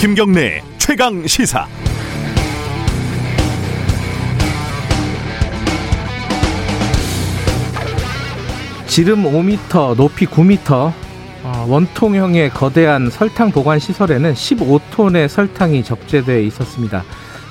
[0.00, 1.66] 김경래 최강 시사.
[8.86, 10.92] 지름 5m, 높이 9m,
[11.42, 17.04] 어, 원통형의 거대한 설탕 보관 시설에는 15톤의 설탕이 적재되어 있었습니다.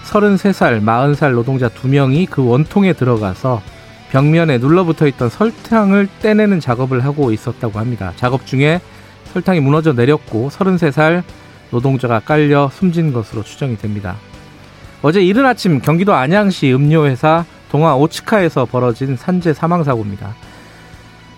[0.05, 3.61] 33살, 40살 노동자 2명이 그 원통에 들어가서
[4.09, 8.11] 벽면에 눌러붙어 있던 설탕을 떼내는 작업을 하고 있었다고 합니다.
[8.15, 8.81] 작업 중에
[9.33, 11.21] 설탕이 무너져 내렸고 33살
[11.71, 14.15] 노동자가 깔려 숨진 것으로 추정이 됩니다.
[15.01, 20.35] 어제 이른 아침 경기도 안양시 음료회사 동아 오츠카에서 벌어진 산재 사망 사고입니다.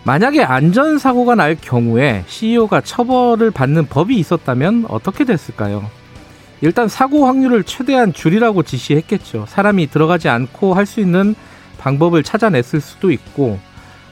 [0.03, 5.85] 만약에 안전사고가 날 경우에 CEO가 처벌을 받는 법이 있었다면 어떻게 됐을까요?
[6.61, 9.45] 일단 사고 확률을 최대한 줄이라고 지시했겠죠.
[9.47, 11.35] 사람이 들어가지 않고 할 수 있는
[11.77, 13.59] 방법을 찾아냈을 수도 있고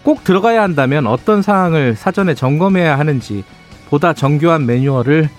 [0.04, 3.44] 꼭 들어가야 한다면 어떤 사항을 사전에 점검해야 하는지
[3.90, 5.30] 보다 정교한 매뉴얼을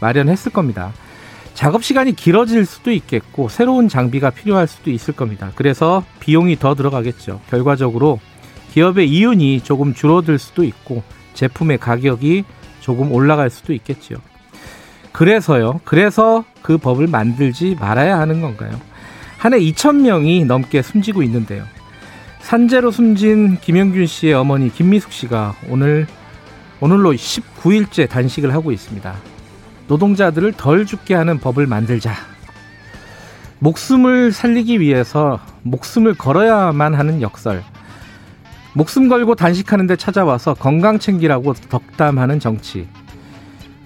[0.00, 0.92] 마련했을 겁니다.
[1.54, 5.50] 작업 시간이 길어질 수도 있겠고 새로운 장비가 필요할 수도 있을 겁니다.
[5.56, 7.40] 그래서 비용이 더 들어가겠죠.
[7.50, 8.20] 결과적으로
[8.72, 11.02] 기업의 이윤이 조금 줄어들 수도 있고
[11.34, 12.44] 제품의 가격이
[12.80, 14.18] 조금 올라갈 수도 있겠지요.
[15.12, 15.80] 그래서요.
[15.84, 18.70] 그래서 그 법을 만들지 말아야 하는 건가요?
[19.38, 21.64] 한 해 2,000명이 넘게 숨지고 있는데요.
[22.40, 26.06] 산재로 숨진 김영균 씨의 어머니 김미숙 씨가 오늘
[26.80, 29.14] 오늘로 19일째 단식을 하고 있습니다.
[29.88, 32.12] 노동자들을 덜 죽게 하는 법을 만들자.
[33.58, 37.64] 목숨을 살리기 위해서 목숨을 걸어야만 하는 역설.
[38.74, 42.86] 목숨 걸고 단식하는데 찾아와서 건강 챙기라고 덕담하는 정치.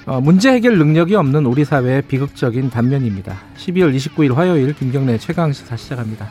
[0.04, 3.36] 어, 문제 해결 능력이 없는 우리 사회의 비극적인 단면입니다.
[3.56, 6.28] 12월 29일 화요일 김경래 최강시사 시작합니다.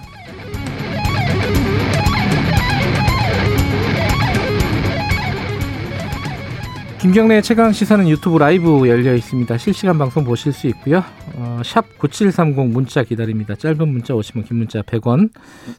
[7.02, 9.58] 김경래 최강 시사는 유튜브 라이브 열려 있습니다.
[9.58, 11.04] 실시간 방송 보실 수 있고요.
[11.34, 13.56] 어, 샵9730 문자 기다립니다.
[13.56, 15.32] 짧은 문자 오시면 긴 문자 100원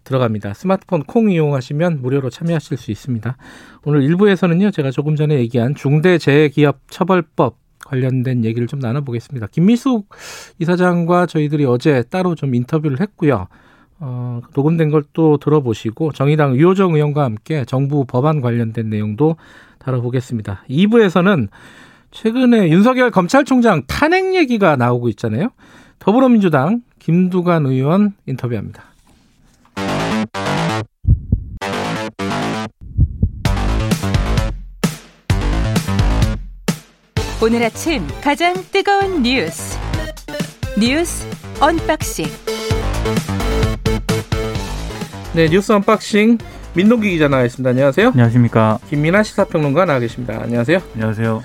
[0.02, 0.52] 들어갑니다.
[0.54, 3.36] 스마트폰 콩 이용하시면 무료로 참여하실 수 있습니다.
[3.84, 4.72] 오늘 1부에서는요.
[4.72, 7.56] 제가 조금 전에 얘기한 중대재해기업 처벌법
[7.86, 9.46] 관련된 얘기를 좀 나눠보겠습니다.
[9.46, 10.08] 김미숙
[10.58, 13.46] 이사장과 저희들이 어제 따로 좀 인터뷰를 했고요.
[14.00, 19.36] 어, 녹음된 걸 또 들어보시고 정의당 유호정 의원과 함께 정부 법안 관련된 내용도
[19.82, 20.62] 다뤄보겠습니다.
[20.68, 21.48] 2부에서는
[22.10, 25.50] 최근에 윤석열 검찰총장 탄핵 얘기가 나오고 있잖아요.
[25.98, 28.84] 더불어민주당 김두관 의원 인터뷰합니다.
[37.44, 39.76] 오늘 아침 가장 뜨거운 뉴스
[40.78, 41.26] 뉴스
[41.60, 42.26] unboxing
[45.34, 46.38] 네 뉴스 unboxing
[46.74, 47.68] 민동기 기자 나와 있습니다.
[47.68, 48.08] 안녕하세요.
[48.08, 48.78] 안녕하십니까.
[48.88, 50.40] 김민아 시사평론가 나와 계십니다.
[50.42, 50.78] 안녕하세요.
[50.94, 51.42] 안녕하세요.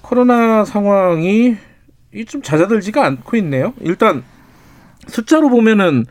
[0.00, 1.56] 코로나 상황이
[2.28, 3.74] 좀 잦아들지가 않고 있네요.
[3.80, 4.22] 일단
[5.08, 6.04] 숫자로 보면은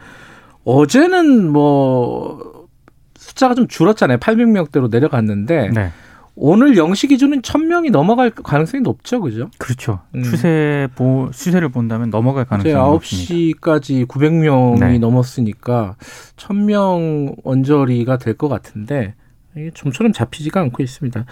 [0.65, 2.67] 어제는 뭐
[3.15, 4.17] 숫자가 좀 줄었잖아요.
[4.17, 5.91] 800명대로 내려갔는데 네.
[6.35, 9.21] 오늘 0시 기준은 1000명이 넘어갈 가능성이 높죠.
[9.21, 9.49] 그죠?
[9.59, 9.99] 그렇죠.
[10.15, 10.23] 음.
[10.23, 13.33] 추세 보 추세를 본다면 넘어갈 가능성이 높습니다.
[13.79, 14.97] 9시까지 900명이 네.
[14.97, 15.95] 넘었으니까
[16.37, 19.13] 1000명 언저리가 될 것 같은데
[19.55, 21.25] 이게 좀처럼 잡히지가 않고 있습니다.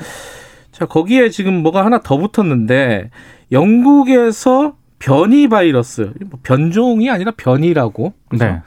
[0.71, 3.09] 자, 거기에 지금 뭐가 하나 더 붙었는데
[3.51, 8.13] 영국에서 변이 바이러스, 뭐 변종이 아니라 변이라고.
[8.37, 8.61] 네.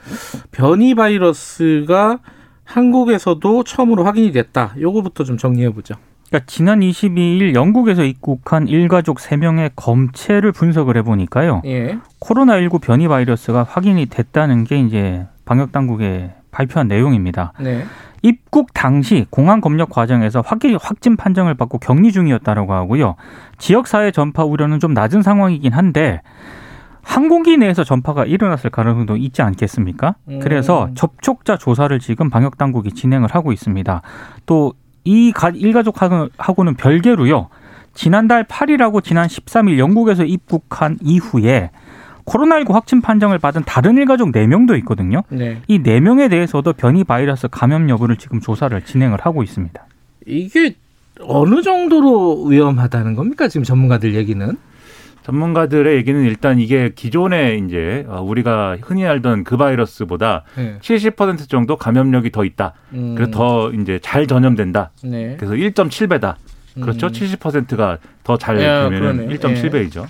[0.51, 2.19] 변이 바이러스가
[2.65, 4.75] 한국에서도 처음으로 확인이 됐다.
[4.79, 5.95] 요거부터 좀 정리해 보죠.
[6.27, 11.61] 그러니까 지난 22일 영국에서 입국한 일가족 3명의 검체를 분석을 해보니까요.
[11.65, 11.97] 예.
[12.19, 17.53] 코로나19 변이 바이러스가 확인이 됐다는 게 이제 방역 당국의 발표한 내용입니다.
[17.59, 17.85] 네.
[18.21, 23.15] 입국 당시 공항 검역 과정에서 확인 확진 판정을 받고 격리 중이었다라고 하고요.
[23.59, 26.21] 지역 사회 전파 우려는 좀 낮은 상황이긴 한데
[27.03, 30.15] 항공기 내에서 전파가 일어났을 가능성도 있지 않겠습니까?
[30.27, 30.39] 음.
[30.39, 34.01] 그래서 접촉자 조사를 지금 방역 당국이 진행을 하고 있습니다.
[34.47, 34.73] 또
[35.05, 37.47] 이 일가족하고는 별개로요.
[37.93, 41.69] 지난달 8일하고 지난 13일 영국에서 입국한 이후에
[42.25, 45.21] 코로나19 확진 판정을 받은 다른 일가족 4명도 있거든요.
[45.29, 45.61] 네.
[45.67, 49.85] 이 4명에 대해서도 변이 바이러스 감염 여부를 지금 조사를 진행을 하고 있습니다.
[50.25, 50.75] 이게
[51.21, 53.47] 어느 정도로 위험하다는 겁니까?
[53.47, 54.57] 지금 전문가들 얘기는?
[55.25, 60.77] 전문가들의 얘기는 일단 이게 기존에 이제 어, 우리가 흔히 알던 그 바이러스보다 네.
[60.79, 62.73] 70% 정도 감염력이 더 있다.
[62.93, 63.15] 음.
[63.15, 64.91] 그래서 더 이제 잘 전염된다.
[65.03, 65.35] 네.
[65.37, 66.35] 그래서 1.7배다.
[66.79, 67.07] 그렇죠?
[67.07, 67.11] 음.
[67.11, 70.05] 70%가 더 잘 되면 1.7배이죠.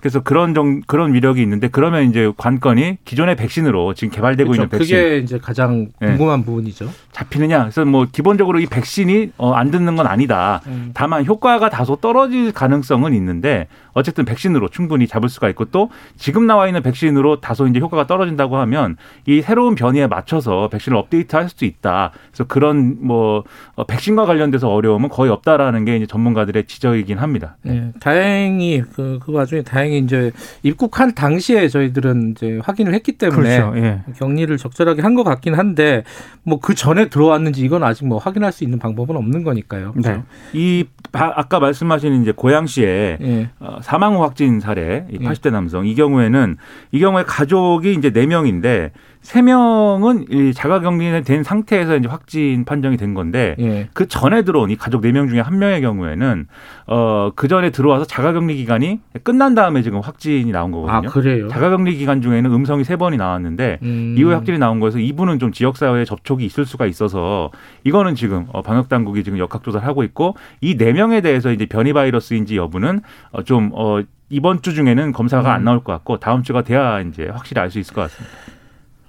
[0.00, 4.62] 그래서 그런 정 그런 위력이 있는데 그러면 이제 관건이 기존의 백신으로 지금 개발되고 그렇죠.
[4.62, 6.08] 있는 백신 그게 이제 가장 네.
[6.08, 6.46] 궁금한 네.
[6.46, 6.88] 부분이죠.
[7.12, 7.60] 잡히느냐.
[7.60, 10.60] 그래서 뭐 기본적으로 이 백신이 어, 안 듣는 건 아니다.
[10.66, 10.90] 음.
[10.94, 16.66] 다만 효과가 다소 떨어질 가능성은 있는데 어쨌든 백신으로 충분히 잡을 수가 있고 또 지금 나와
[16.66, 18.96] 있는 백신으로 다소 이제 효과가 떨어진다고 하면
[19.26, 22.12] 이 새로운 변이에 맞춰서 백신을 업데이트할 수도 있다.
[22.28, 23.44] 그래서 그런 뭐
[23.74, 27.56] 어, 백신과 관련돼서 어려움은 거의 없다라는 게 이제 전문가들의 지적이긴 합니다.
[27.62, 30.32] 네, 다행히 그, 그 와중에 다행히 이제
[30.62, 33.78] 입국한 당시에 저희들은 이제 확인을 했기 때문에 그렇죠.
[33.78, 34.00] 예.
[34.16, 36.04] 격리를 적절하게 한 것 같긴 한데
[36.42, 39.92] 뭐 그 전에 들어왔는지 이건 아직 뭐 확인할 수 있는 방법은 없는 거니까요.
[39.96, 40.02] 네.
[40.02, 40.22] 그렇죠?
[40.52, 43.50] 이 아까 말씀하신 이제 고양시에 예.
[43.60, 45.50] 어, 사망 확진 사례, 이 80대 예.
[45.50, 46.56] 남성 이 경우에는
[46.92, 48.90] 이 경우에 가족이 이제 4 명인데
[49.26, 53.88] 세 명은 이 자가격리된 상태에서 이제 확진 판정이 된 건데 예.
[53.92, 56.46] 그 전에 들어온 이 가족 네 명 중에 한 명의 경우에는
[56.86, 61.08] 어그 전에 들어와서 자가격리 기간이 끝난 다음에 지금 확진이 나온 거거든요.
[61.08, 61.48] 아, 그래요?
[61.48, 64.14] 자가격리 기간 중에는 음성이 세 번이 나왔는데 음.
[64.16, 67.50] 이후에 확진이 나온 거에서 이분은 좀 지역 사회에 접촉이 있을 수가 있어서
[67.82, 71.66] 이거는 지금 어 방역 당국이 지금 역학 조사를 하고 있고 이 네 명에 대해서 이제
[71.66, 73.00] 변이 바이러스인지 여부는
[73.32, 75.54] 어 좀어 이번 주 중에는 검사가 음.
[75.54, 78.55] 안 나올 것 같고 다음 주가 돼야 이제 확실히 알 수 있을 것 같습니다.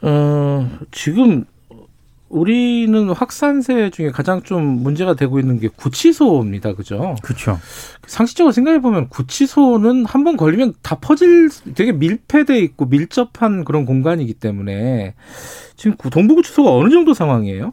[0.01, 1.45] 어, 지금
[2.29, 6.73] 우리는 확산세 중에 가장 좀 문제가 되고 있는 게 구치소입니다.
[6.73, 7.15] 그죠?
[7.23, 7.57] 그렇죠.
[8.05, 14.33] 상식적으로 생각해 보면 구치소는 한 번 걸리면 다 퍼질 되게 밀폐돼 있고 밀접한 그런 공간이기
[14.33, 15.13] 때문에
[15.77, 17.71] 지금 동부구치소가 어느 정도 상황이에요?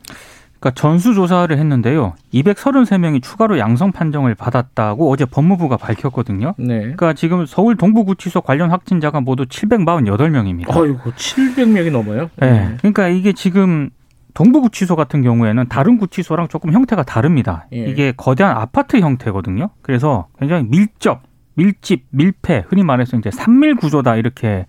[0.65, 2.15] 그러니까 전수조사를 했는데요.
[2.33, 6.55] 233명이 추가로 양성 판정을 받았다고 어제 법무부가 밝혔거든요.
[6.57, 6.79] 네.
[6.81, 10.71] 그러니까 지금 서울 동부구치소 관련 확진자가 모두 748명입니다.
[10.71, 12.31] 아이고, 700명이 넘어요?
[12.37, 12.51] 네.
[12.51, 12.77] 네.
[12.79, 13.91] 그러니까 이게 지금
[14.33, 17.67] 동부구치소 같은 경우에는 다른 구치소랑 조금 형태가 다릅니다.
[17.75, 17.85] 예.
[17.85, 19.69] 이게 거대한 아파트 형태거든요.
[19.83, 21.21] 그래서 굉장히 밀접,
[21.57, 24.65] 밀집, 밀폐, 흔히 말해서 이제 산밀 구조다 이렇게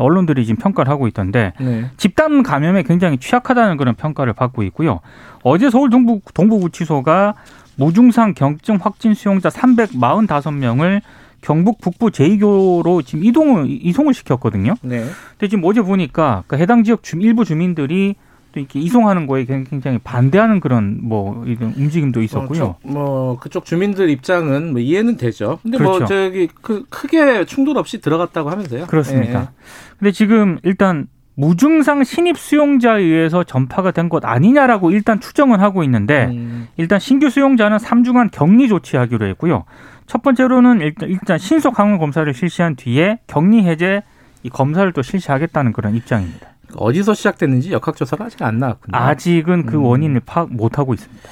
[0.00, 1.90] 언론들이 지금 평가를 하고 있던데 네.
[1.96, 5.00] 집단 감염에 굉장히 취약하다는 그런 평가를 받고 있고요.
[5.42, 7.34] 어제 서울 동부 동부구치소가
[7.76, 11.02] 무증상 경증 확진 수용자 345명을
[11.40, 14.74] 경북 북부 제2교로 지금 이동을 이송을 시켰거든요.
[14.82, 15.04] 네.
[15.30, 18.16] 근데 지금 어제 보니까 그 해당 지역 주 일부 주민들이
[18.56, 22.64] 또 이렇게 이송하는 거에 굉장히 반대하는 그런 뭐 이런 움직임도 있었고요.
[22.64, 25.58] 어, 저, 뭐 그쪽 주민들 입장은 뭐 이해는 되죠.
[25.62, 26.14] 근데 뭐 그렇죠.
[26.14, 28.86] 뭐 저기 그 크게 충돌 없이 들어갔다고 하면서요.
[28.86, 29.40] 그렇습니다.
[29.42, 29.46] 예.
[29.98, 36.26] 근데 지금 일단 무증상 신입 수용자에 의해서 전파가 된 것 아니냐라고 일단 추정은 하고 있는데
[36.26, 36.68] 음.
[36.76, 39.64] 일단 신규 수용자는 3주간 격리 조치하기로 했고요.
[40.06, 44.02] 첫 번째로는 일단, 일단 신속 항원 검사를 실시한 뒤에 격리 해제
[44.42, 46.46] 이 검사를 또 실시하겠다는 그런 입장입니다.
[46.74, 48.96] 어디서 시작됐는지 역학조사가 아직 안 나왔군요.
[48.96, 49.84] 아직은 그 음.
[49.84, 51.28] 원인을 파악 못 하고 있습니다.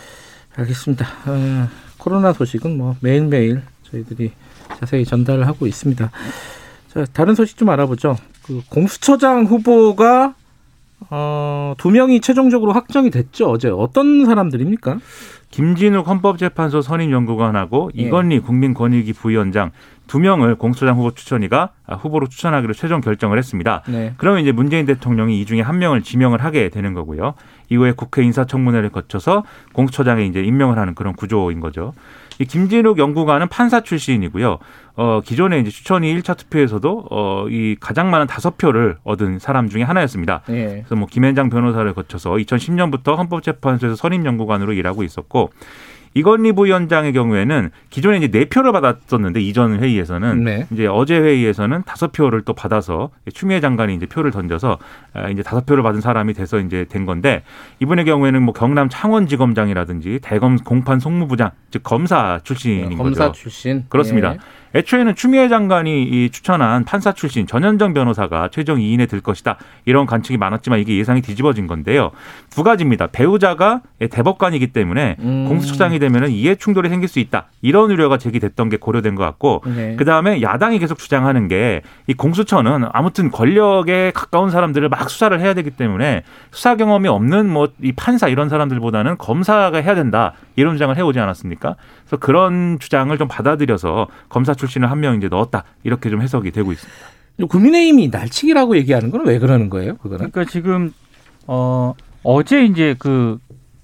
[0.57, 1.07] 알겠습니다.
[1.27, 1.69] 어,
[1.99, 4.33] 코로나 소식은 뭐 매일매일 저희들이
[4.81, 6.11] 자세히 전달을 하고 있습니다.
[6.89, 8.17] 자, 다른 소식 좀 알아보죠.
[8.47, 10.35] 그 공수처장 후보가
[11.11, 13.51] 어, 두 명이 최종적으로 확정이 됐죠.
[13.51, 14.99] 어제 어떤 사람들입니까?
[15.51, 18.03] 김진욱 헌법재판소 선임연구관하고 예.
[18.03, 19.71] 이건희 국민권익위 부위원장
[20.07, 23.83] 두 명을 공수처장 후보 추천위가 후보로 추천하기로 최종 결정을 했습니다.
[23.87, 24.15] 네.
[24.17, 27.35] 그러면 이제 문재인 대통령이 이 중에 한 명을 지명을 하게 되는 거고요.
[27.71, 31.95] 이후에 국회 인사청문회를 거쳐서 공수처장에 이제 임명을 하는 그런 구조인 거죠.
[32.39, 34.59] 이 김진욱 연구관은 판사 출신이고요.
[34.97, 39.83] 어, 기존에 이제 추천위 1차 투표에서도 어, 이 가장 많은 다섯 표를 얻은 사람 중에
[39.83, 40.43] 하나였습니다.
[40.47, 40.83] 네.
[40.87, 45.51] 그래서 뭐 김현장 변호사를 거쳐서 2010년부터 헌법재판소에서 선임 연구관으로 일하고 있었고
[46.15, 50.67] 이건희 부위원장의 경우에는 기존에 이제 네 표를 받았었는데 이전 회의에서는 네.
[50.73, 54.79] 이제 어제 회의에서는 다섯 표를 또 받아서 추미애 장관이 이제 표를 던져서
[55.13, 57.43] 아, 이제 다섯 표를 받은 사람이 돼서 이제 된 건데
[57.81, 63.41] 이분의 경우에는 뭐 경남 창원지검장이라든지 대검 공판 송무부장 즉 검사 출신인 네, 검사 거죠.
[63.41, 64.35] 출신 그렇습니다.
[64.35, 64.39] 예.
[64.75, 69.57] 애초에는 추미애 장관이 이 추천한 판사 출신 전현정 변호사가 최종 2인에 들 것이다.
[69.85, 72.11] 이런 관측이 많았지만 이게 예상이 뒤집어진 건데요.
[72.51, 73.07] 두 가지입니다.
[73.09, 75.47] 배우자가 대법관이기 때문에 음.
[75.49, 77.47] 공수처장이 되면 이해 충돌이 생길 수 있다.
[77.63, 79.97] 이런 우려가 제기됐던 게 고려된 것 같고 네.
[79.97, 85.71] 그다음에 야당이 계속 주장하는 게 이 공수처는 아무튼 권력에 가까운 사람들을 막 수사를 해야 되기
[85.71, 90.33] 때문에 수사 경험이 없는 뭐 이 판사 이런 사람들보다는 검사가 해야 된다.
[90.57, 91.77] 이런 주장을 해오지 않았습니까?
[92.05, 96.73] 그래서 그런 주장을 좀 받아들여서 검사 출신을 한 명 이제 넣었다 이렇게 좀 해석이 되고
[96.73, 96.99] 있습니다.
[97.49, 99.97] 국민의힘이 날치기라고 얘기하는 건 왜 그러는 거예요?
[99.97, 100.31] 그거는?
[100.31, 100.93] 그러니까 지금
[101.47, 103.39] 어 어제 이제 그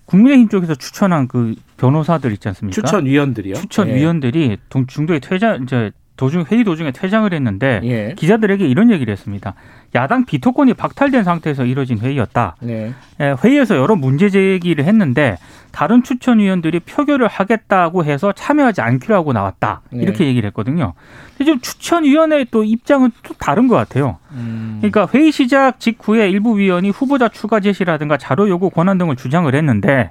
[0.06, 2.74] 국민의힘 쪽에서 추천한 그 변호사들 있지 않습니까?
[2.74, 3.54] 추천 위원들이요.
[3.54, 4.56] 추천 위원들이 예.
[4.86, 8.14] 중도에 퇴장 이제 도중 회의 도중에 퇴장을 했는데 예.
[8.14, 9.54] 기자들에게 이런 얘기를 했습니다.
[9.94, 12.56] 야당 비토권이 박탈된 상태에서 이뤄진 회의였다.
[12.60, 12.92] 네.
[13.20, 15.38] 예, 회의에서 여러 문제 제기를 했는데
[15.72, 19.80] 다른 추천위원들이 표결을 하겠다고 해서 참여하지 않기로 하고 나왔다.
[19.90, 20.02] 네.
[20.02, 20.92] 이렇게 얘기를 했거든요.
[21.30, 24.18] 근데 지금 추천위원회의 또 입장은 또 다른 것 같아요.
[24.32, 24.76] 음.
[24.82, 30.10] 그러니까 회의 시작 직후에 일부 위원이 후보자 추가 제시라든가 자료 요구 권한 등을 주장을 했는데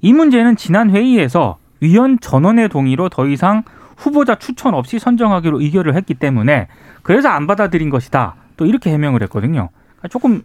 [0.00, 3.64] 이 문제는 지난 회의에서 위원 전원의 동의로 더 이상
[4.00, 6.68] 후보자 추천 없이 선정하기로 의결을 했기 때문에
[7.02, 8.34] 그래서 안 받아들인 것이다.
[8.56, 9.68] 또 이렇게 해명을 했거든요.
[9.96, 10.42] 그러니까 조금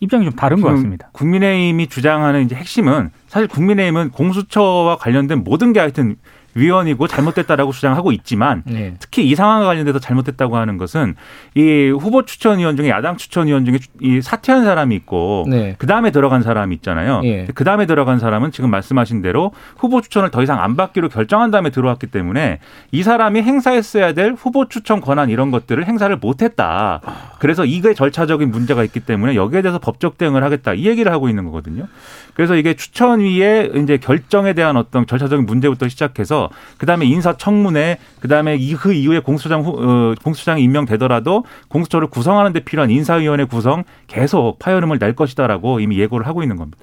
[0.00, 1.08] 입장이 좀 다른 것 같습니다.
[1.12, 6.16] 국민의힘이 주장하는 이제 핵심은 사실 국민의힘은 공수처와 관련된 모든 게 하여튼
[6.58, 8.94] 위원이고 잘못됐다라고 주장하고 있지만 네.
[8.98, 11.14] 특히 이 상황과 관련돼서 잘못됐다고 하는 것은
[11.54, 15.76] 이 후보 추천위원 중에 야당 추천위원 중에 이 사퇴한 사람이 있고 네.
[15.78, 17.20] 그 다음에 들어간 사람이 있잖아요.
[17.20, 17.46] 네.
[17.54, 21.70] 그 다음에 들어간 사람은 지금 말씀하신 대로 후보 추천을 더 이상 안 받기로 결정한 다음에
[21.70, 22.58] 들어왔기 때문에
[22.92, 27.00] 이 사람이 행사했어야 될 후보 추천 권한 이런 것들을 행사를 못했다.
[27.38, 31.44] 그래서 이게 절차적인 문제가 있기 때문에 여기에 대해서 법적 대응을 하겠다 이 얘기를 하고 있는
[31.44, 31.86] 거거든요.
[32.34, 36.47] 그래서 이게 추천위의 이제 결정에 대한 어떤 절차적인 문제부터 시작해서
[36.78, 43.84] 그다음에 인사청문회 그다음에 그 이후에 공수처장 어, 공수처장이 임명되더라도 공수처를 구성하는 데 필요한 인사위원회 구성
[44.06, 46.78] 계속 파열음을 낼 것이다라고 이미 예고를 하고 있는 겁니다.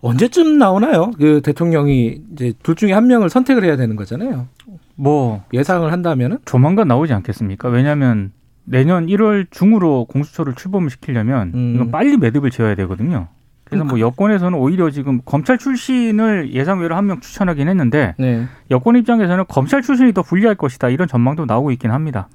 [0.00, 1.12] 언제쯤 나오나요?
[1.16, 4.48] 그 대통령이 이제 둘 중에 한 명을 선택을 해야 되는 거잖아요.
[4.96, 7.68] 뭐 예상을 한다면은 조만간 나오지 않겠습니까?
[7.68, 8.32] 왜냐하면
[8.64, 11.72] 내년 1월 중으로 공수처를 출범을 시키려면 음.
[11.74, 13.28] 이건 빨리 매듭을 지어야 되거든요.
[13.78, 18.46] 그래서 뭐 여권에서는 오히려 지금 검찰 출신을 예상외로 한 명 추천하긴 했는데 네.
[18.70, 22.28] 여권 입장에서는 검찰 출신이 더 불리할 것이다 이런 전망도 나오고 있긴 합니다.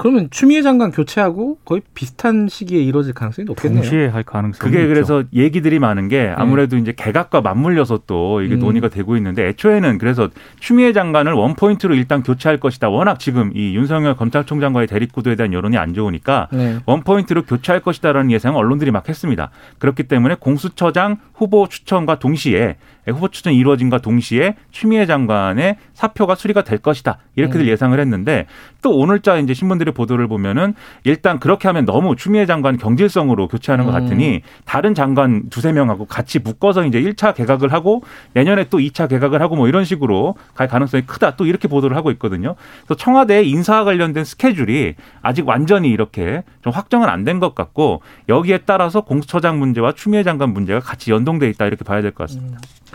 [0.00, 3.82] 그러면 추미애 장관 교체하고 거의 비슷한 시기에 이루어질 가능성이 높겠네요.
[3.82, 4.88] 동시에 할 가능성이 그게 있죠.
[4.88, 6.32] 그래서 얘기들이 많은 게 네.
[6.34, 6.82] 아무래도 네.
[6.82, 8.60] 이제 개각과 맞물려서 또 이게 음.
[8.60, 12.88] 논의가 되고 있는데 애초에는 그래서 추미애 장관을 one point로 일단 교체할 것이다.
[12.88, 16.78] 워낙 지금 이 윤석열 검찰총장과의 대립 구도에 대한 여론이 안 좋으니까 네.
[16.86, 19.50] one point로 교체할 것이다라는 예상을 언론들이 막 했습니다.
[19.78, 22.76] 그렇기 때문에 공수처장 후보 추천과 동시에
[23.06, 27.18] 후보 추천이 이루어진과 동시에 추미애 장관의 사표가 수리가 될 것이다.
[27.36, 27.66] 이렇게들 음.
[27.68, 28.46] 예상을 했는데
[28.82, 33.94] 또 오늘자 이제 신문들의 보도를 보면은 일단 그렇게 하면 너무 추미애 장관 경질성으로 교체하는 것
[33.94, 34.00] 음.
[34.00, 38.02] 같으니 다른 장관 두세 명하고 같이 묶어서 이제 1차 개각을 하고
[38.34, 41.36] 내년에 또 2차 개각을 하고 뭐 이런 식으로 갈 가능성이 크다.
[41.36, 42.54] 또 이렇게 보도를 하고 있거든요.
[42.84, 48.60] 그래서 청와대 인사와 관련된 스케줄이 아직 완전히 이렇게 좀 확정은 안 된 것 같고 여기에
[48.66, 52.58] 따라서 공수처장 문제와 추미애 장관 문제가 같이 연동돼 있다 이렇게 봐야 될 것 같습니다.
[52.58, 52.89] 음.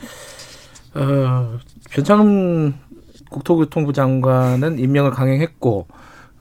[0.95, 1.59] 어,
[1.91, 2.73] 변창흠
[3.29, 5.87] 국토교통부 장관은 임명을 강행했고,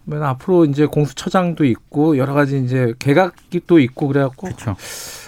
[0.05, 4.77] 그러면 앞으로 이제 공수처장도 있고 여러 가지 이제 개각이 또 있고 그래갖고 그쵸.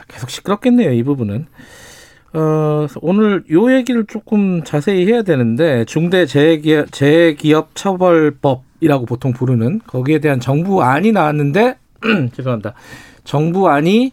[0.09, 1.47] 계속 시끄럽겠네요 이 부분은.
[2.35, 10.19] 어, 오늘 요 얘기를 조금 자세히 해야 되는데 중대 재기업, 재기업 처벌법이라고 보통 부르는 거기에
[10.19, 11.79] 대한 정부안이 나왔는데
[12.37, 12.75] 죄송합니다.
[13.25, 14.13] 정부안이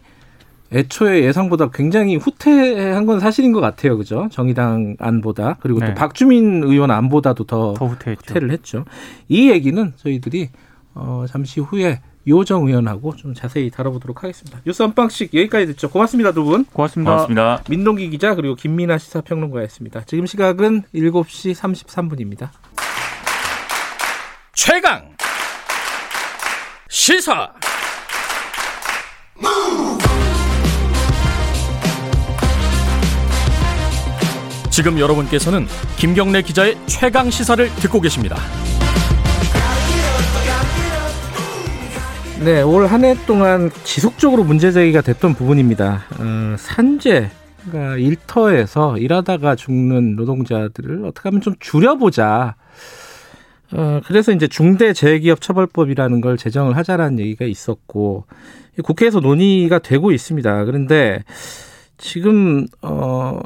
[0.74, 3.96] 애초에 예상보다 굉장히 후퇴한 건 사실인 것 같아요.
[3.96, 4.28] 그죠?
[4.30, 5.56] 정의당 안보다.
[5.60, 5.88] 그리고 네.
[5.88, 8.84] 또 박주민 의원 안보다도 더, 더 후퇴를 했죠.
[9.28, 10.50] 이 얘기는 저희들이
[10.94, 14.60] 어, 잠시 후에 요정 의원하고 좀 자세히 다뤄보도록 하겠습니다.
[14.64, 15.90] 뉴스 한 방씩 여기까지 듣죠.
[15.90, 16.64] 고맙습니다, 두 분.
[16.64, 17.10] 고맙습니다.
[17.10, 17.62] 고맙습니다.
[17.68, 20.04] 민동기 기자 그리고 김민아 시사평론가였습니다.
[20.06, 22.48] 지금 시각은 7시 33분입니다.
[24.54, 25.14] 최강
[26.88, 27.52] 시사
[34.74, 35.66] 지금 여러분께서는
[35.96, 38.34] 김경래 기자의 최강 시사를 듣고 계십니다.
[42.44, 46.02] 네, 올 한 해 동안 지속적으로 문제 제기가 됐던 부분입니다.
[46.18, 47.30] 어, 산재,
[47.70, 52.56] 그러니까 일터에서 일하다가 죽는 노동자들을 어떻게 하면 좀 줄여보자.
[53.74, 58.24] 어, 그래서 이제 중대재해기업 처벌법이라는 걸 제정을 하자라는 얘기가 있었고
[58.82, 60.64] 국회에서 논의가 되고 있습니다.
[60.64, 61.22] 그런데
[61.96, 63.38] 지금 어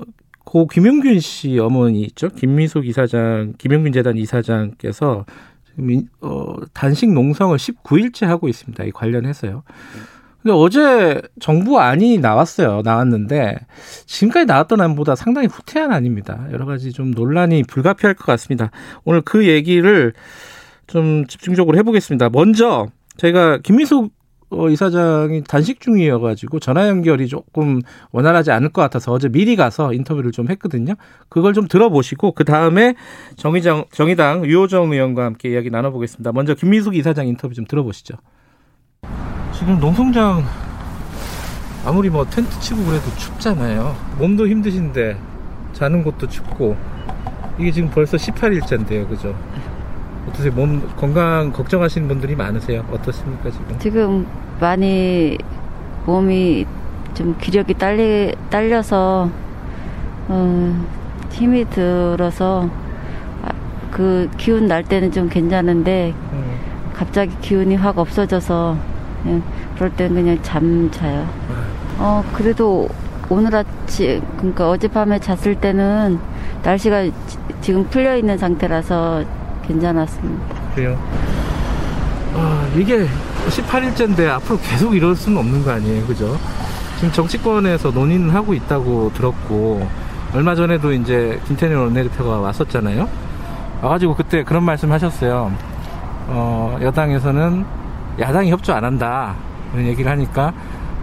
[0.48, 2.30] 고 김용균 씨 어머니 있죠.
[2.30, 5.26] 김미숙 이사장, 김용균 재단 이사장께서
[6.22, 8.82] 어, 단식 농성을 19일째 하고 있습니다.
[8.84, 9.62] 이 관련해서요.
[10.42, 12.80] 근데 어제 정부 안이 나왔어요.
[12.82, 13.58] 나왔는데
[14.06, 16.46] 지금까지 나왔던 안보다 상당히 후퇴한 안입니다.
[16.50, 18.70] 여러 가지 좀 논란이 불가피할 것 같습니다.
[19.04, 20.14] 오늘 그 얘기를
[20.86, 22.30] 좀 집중적으로 해보겠습니다.
[22.30, 22.86] 먼저
[23.18, 24.14] 저희가 김미숙
[24.50, 27.80] 어, 이사장이 단식 중이어가지고 전화 연결이 조금
[28.12, 30.94] 원활하지 않을 것 같아서 어제 미리 가서 인터뷰를 좀 했거든요.
[31.28, 32.94] 그걸 좀 들어보시고 그 다음에
[33.36, 36.32] 정의장 정의당 유호정 의원과 함께 이야기 나눠보겠습니다.
[36.32, 38.14] 먼저 김민숙 이사장 인터뷰 좀 들어보시죠.
[39.52, 40.44] 지금 농성장
[41.84, 43.94] 아무리 뭐 텐트 치고 그래도 춥잖아요.
[44.18, 45.18] 몸도 힘드신데
[45.72, 46.76] 자는 곳도 춥고
[47.58, 49.36] 이게 지금 벌써 18일째인데요, 그죠?
[50.28, 50.52] 어떠세요?
[50.52, 52.85] 몸 건강 걱정하시는 분들이 많으세요?
[52.90, 53.78] 어떻습니까 지금?
[53.78, 54.26] 지금
[54.61, 55.38] 많이
[56.06, 56.66] 몸이
[57.14, 59.30] 좀 기력이 딸리, 딸려서
[60.28, 60.87] 어,
[61.30, 62.68] 힘이 들어서
[63.44, 63.50] 아,
[63.90, 66.58] 그 기운 날 때는 좀 괜찮은데 음.
[66.94, 68.76] 갑자기 기운이 확 없어져서
[69.26, 69.42] 예,
[69.75, 71.26] 그럴 땐 그냥 잠 자요.
[71.99, 72.88] 어 그래도
[73.28, 76.18] 오늘 아침 그러니까 어젯밤에 잤을 때는
[76.62, 77.06] 날씨가
[77.61, 79.25] 지금 풀려 있는 상태라서
[79.68, 80.44] 괜찮았습니다.
[80.75, 80.98] 그래요.
[82.34, 83.06] 아 이게
[83.48, 86.37] 18일째인데 앞으로 계속 이럴 수는 없는 거 아니에요, 그죠?
[86.96, 89.87] 지금 정치권에서 논의는 하고 있다고 들었고
[90.34, 93.08] 얼마 전에도 이제 김태년 원내대표가 왔었잖아요.
[93.82, 95.52] 와가지고 그때 그런 말씀 하셨어요.
[96.26, 97.64] 어, 여당에서는
[98.18, 99.34] 야당이 협조 안 한다.
[99.72, 100.52] 이런 얘기를 하니까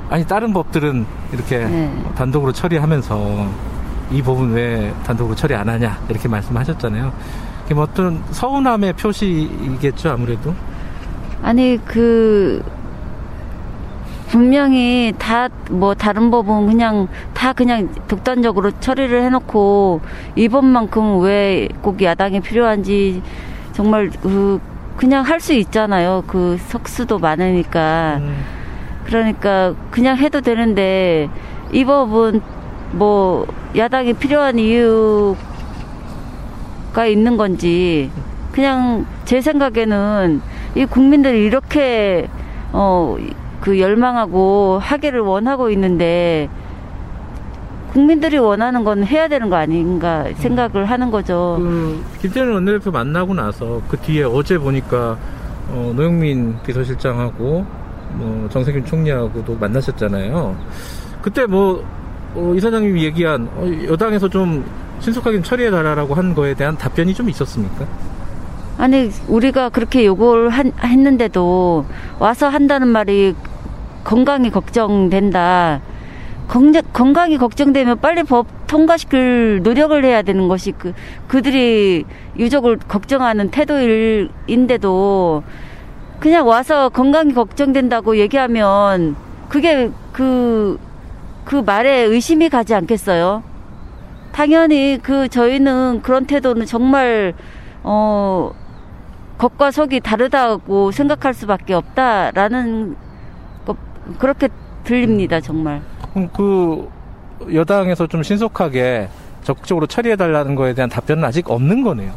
[0.09, 2.03] 아니 다른 법들은 이렇게 네.
[2.15, 3.47] 단독으로 처리하면서
[4.11, 7.11] 이 법은 왜 단독으로 처리 안 하냐 이렇게 말씀하셨잖아요.
[7.65, 10.53] 이게 뭐 어떤 서운함의 표시이겠죠 아무래도.
[11.41, 12.63] 아니 그
[14.29, 20.01] 분명히 다 뭐 다른 법은 그냥 다 그냥 독단적으로 처리를 해놓고
[20.35, 23.21] 이 법만큼 왜 꼭 야당이 필요한지
[23.73, 24.59] 정말 그
[24.97, 26.23] 그냥 할 수 있잖아요.
[26.27, 28.17] 그 석수도 많으니까.
[28.19, 28.35] 음.
[29.05, 31.29] 그러니까 그냥 해도 되는데
[31.71, 32.41] 이 법은
[32.93, 33.45] 뭐
[33.75, 35.35] 야당이 필요한 이유
[36.95, 38.09] 가 있는 건지
[38.53, 40.41] 그냥 제 생각에는
[40.75, 42.27] 이 국민들이 이렇게
[42.71, 43.17] 어
[43.65, 46.47] 그 열망하고 하기를 원하고 있는데
[47.91, 51.57] 국민들이 원하는 건 해야 되는 거 아닌가 생각을 하는 거죠.
[51.59, 55.17] 그 김태년 원내대표 만나고 나서 그 뒤에 어제 보니까
[55.69, 57.65] 어, 노영민 비서실장하고
[58.13, 60.55] 뭐 정세균 총리하고도 만나셨잖아요.
[61.23, 61.83] 그때 뭐
[62.35, 64.65] 어, 이사장님이 얘기한 어, 여당에서 좀
[64.99, 67.85] 신속하게 처리해달라고 한 거에 대한 답변이 좀 있었습니까?
[68.77, 71.85] 아니 우리가 그렇게 요구를 한, 했는데도
[72.19, 73.33] 와서 한다는 말이
[74.03, 75.81] 건강이 걱정된다.
[76.47, 80.93] 건강, 건강이 걱정되면 빨리 법 통과시킬 노력을 해야 되는 것이 그
[81.27, 82.05] 그들이
[82.37, 85.43] 유족을 걱정하는 태도인데도
[86.19, 89.15] 그냥 와서 건강이 걱정된다고 얘기하면
[89.49, 90.77] 그게 그
[91.45, 93.43] 그그 말에 의심이 가지 않겠어요?
[94.31, 97.33] 당연히 그 저희는 그런 태도는 정말
[97.83, 98.51] 어
[99.37, 102.95] 겉과 속이 다르다고 생각할 수밖에 없다라는
[103.65, 103.75] 거,
[104.19, 104.49] 그렇게
[104.83, 105.81] 들립니다 정말.
[106.33, 106.89] 그
[107.53, 109.09] 여당에서 좀 신속하게
[109.43, 112.11] 적극적으로 처리해 달라는 거에 대한 답변은 아직 없는 거네요.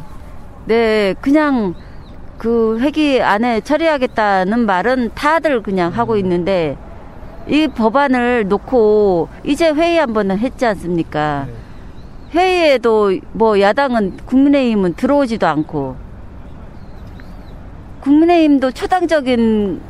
[0.65, 1.75] 네, 그냥
[2.37, 6.19] 그 회기 안에 처리하겠다는 말은 다들 그냥 하고 음.
[6.19, 6.77] 있는데
[7.49, 11.47] 이 법안을 놓고 이제 회의 한 번은 했지 않습니까?
[11.47, 11.53] 네.
[12.31, 15.95] 회의에도 뭐 야당은 국민의힘은 들어오지도 않고
[18.01, 19.81] 국민의힘도 초당적인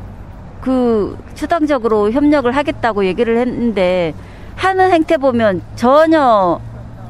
[0.62, 4.14] 그 초당적으로 협력을 하겠다고 얘기를 했는데
[4.56, 6.60] 하는 행태 보면 전혀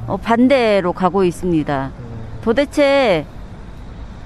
[0.06, 1.90] 어, 반대로 가고 있습니다.
[2.42, 3.24] 도대체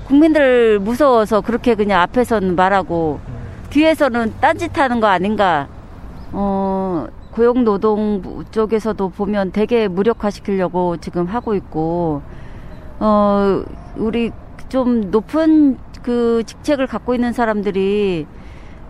[0.06, 3.20] 국민들 무서워서 그렇게 그냥 앞에서는 말하고
[3.68, 5.68] 뒤에서는 딴짓하는 거 아닌가?
[6.36, 12.22] 어, 고용노동부 쪽에서도 보면 되게 무력화시키려고 지금 하고 있고,
[12.98, 13.62] 어,
[13.96, 14.32] 우리
[14.68, 18.26] 좀 높은 그 직책을 갖고 있는 사람들이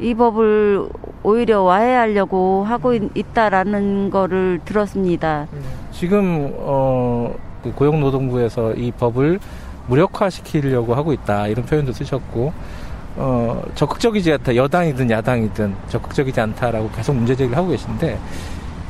[0.00, 0.88] 이 법을
[1.22, 5.46] 오히려 와해하려고 하고 있, 다라는 거를 들었습니다.
[5.92, 9.38] 지금 어, 그 고용노동부에서 이 법을
[9.86, 12.52] 무력화시키려고 하고 있다 이런 표현도 쓰셨고
[13.16, 18.18] 어, 적극적이지 않다 여당이든 야당이든 적극적이지 않다라고 계속 문제 제기를 하고 계신데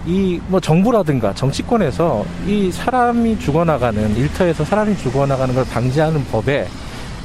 [0.07, 6.67] 이 뭐 정부라든가 정치권에서 이 사람이 죽어나가는 일터에서 사람이 죽어나가는 걸 방지하는 법에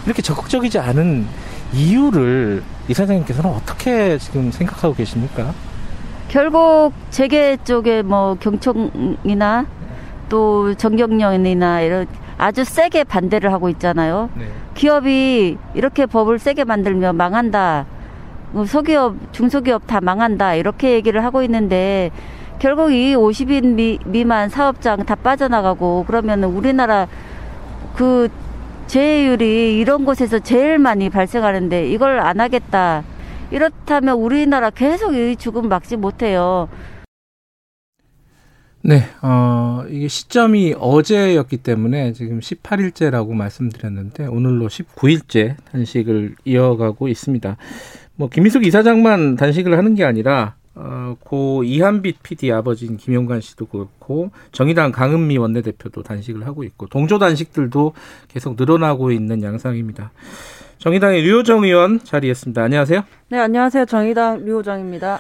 [0.05, 1.27] 이렇게 적극적이지 않은
[1.73, 5.53] 이유를 이사장님께서는 어떻게 지금 생각하고 계십니까?
[6.29, 9.65] 결국 재계 쪽에 뭐 경총이나
[10.29, 12.07] 또 정경련이나 이런
[12.38, 14.29] 아주 세게 반대를 하고 있잖아요.
[14.35, 14.47] 네.
[14.79, 17.85] 기업이 이렇게 법을 세게 만들면 망한다.
[18.53, 20.55] 뭐 소기업, 중소기업 다 망한다.
[20.55, 22.11] 이렇게 얘기를 하고 있는데
[22.59, 27.07] 결국 이 50인 미, 미만 사업장 다 빠져나가고 그러면 우리나라
[27.93, 28.29] 그
[28.87, 33.03] 재해율이 이런 곳에서 제일 많이 발생하는데 이걸 안 하겠다.
[33.51, 36.69] 이렇다면 우리나라 계속 이 죽음 막지 못해요.
[38.81, 47.57] 네, 어, 이게 시점이 어제였기 때문에 지금 18일째라고 말씀드렸는데 오늘로 19일째 단식을 이어가고 있습니다.
[48.15, 54.31] 뭐 김희숙 이사장만 단식을 하는 게 아니라 어, 고 이한빛 PD 아버지인 김용관 씨도 그렇고
[54.53, 57.93] 정의당 강은미 원내대표도 단식을 하고 있고 동조 단식들도
[58.29, 60.11] 계속 늘어나고 있는 양상입니다.
[60.77, 62.63] 정의당의 류호정 의원 자리했습니다.
[62.63, 63.03] 안녕하세요.
[63.27, 63.85] 네, 안녕하세요.
[63.85, 65.19] 정의당 류호정입니다.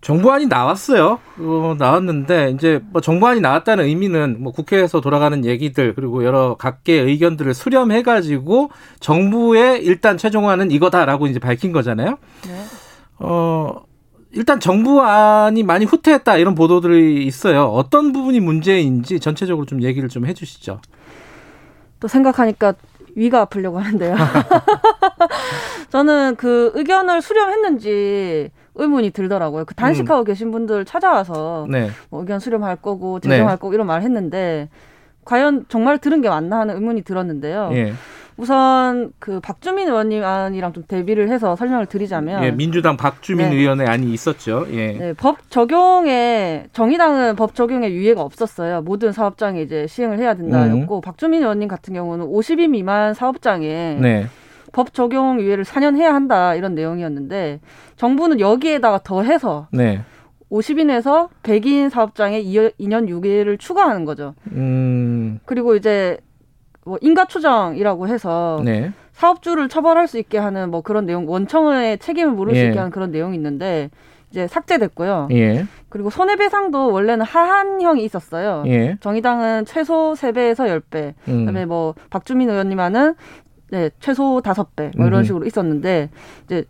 [0.00, 1.18] 정부안이 나왔어요.
[1.38, 7.52] 어, 나왔는데 이제 뭐 정부안이 나왔다는 의미는 뭐 국회에서 돌아가는 얘기들 그리고 여러 각계 의견들을
[7.52, 12.18] 수렴해 가지고 정부의 일단 최종안은 이거다라고 이제 밝힌 거잖아요.
[12.46, 12.64] 네.
[13.18, 13.82] 어
[14.30, 17.64] 일단 정부안이 많이 후퇴했다 이런 보도들이 있어요.
[17.64, 20.80] 어떤 부분이 문제인지 전체적으로 좀 얘기를 좀 해주시죠.
[21.98, 22.74] 또 생각하니까
[23.16, 24.14] 위가 아프려고 하는데요.
[25.90, 29.64] 저는 그 의견을 수렴했는지 의문이 들더라고요.
[29.64, 30.24] 그 단식하고 음.
[30.24, 31.90] 계신 분들 찾아와서 네.
[32.08, 33.60] 뭐 의견 수렴할 거고 제정할 네.
[33.60, 34.68] 거고 이런 말 했는데
[35.24, 37.70] 과연 정말 들은 게 맞나 하는 의문이 들었는데요.
[37.72, 37.92] 예.
[38.38, 43.56] 우선 그 박주민 의원님 안이랑 좀 대비를 해서 설명을 드리자면 예, 민주당 박주민 네.
[43.56, 44.66] 의원의 안이 있었죠.
[44.70, 44.92] 예.
[44.92, 48.82] 네, 법 적용에 정의당은 법 적용에 유예가 없었어요.
[48.82, 51.00] 모든 사업장에 이제 시행을 해야 된다였고 음.
[51.00, 54.26] 박주민 의원님 같은 경우는 50인 미만 사업장에 네.
[54.78, 57.58] 법 적용 유예를 4년 해야 한다 이런 내용이었는데
[57.96, 60.02] 정부는 여기에다가 더해서 네.
[60.52, 64.36] 50인에서 100인 사업장에 2년 유예를 추가하는 거죠.
[64.52, 65.40] 음.
[65.46, 66.18] 그리고 이제
[66.84, 68.92] 뭐 인가 추정이라고 해서 네.
[69.14, 72.60] 사업주를 처벌할 수 있게 하는 뭐 그런 내용 원청의 책임을 물을 예.
[72.60, 73.90] 수 있게 하는 그런 내용이 있는데
[74.30, 75.28] 이제 삭제됐고요.
[75.32, 75.66] 예.
[75.88, 78.62] 그리고 손해배상도 원래는 하한형이 있었어요.
[78.66, 78.96] 예.
[79.00, 81.38] 정의당은 최소 세배에서열배 음.
[81.46, 83.16] 그다음에 뭐 박주민 의원님 하는
[83.70, 86.10] 네, 최소 다섯 배 뭐 이런 식으로 있었는데
[86.44, 86.64] 이제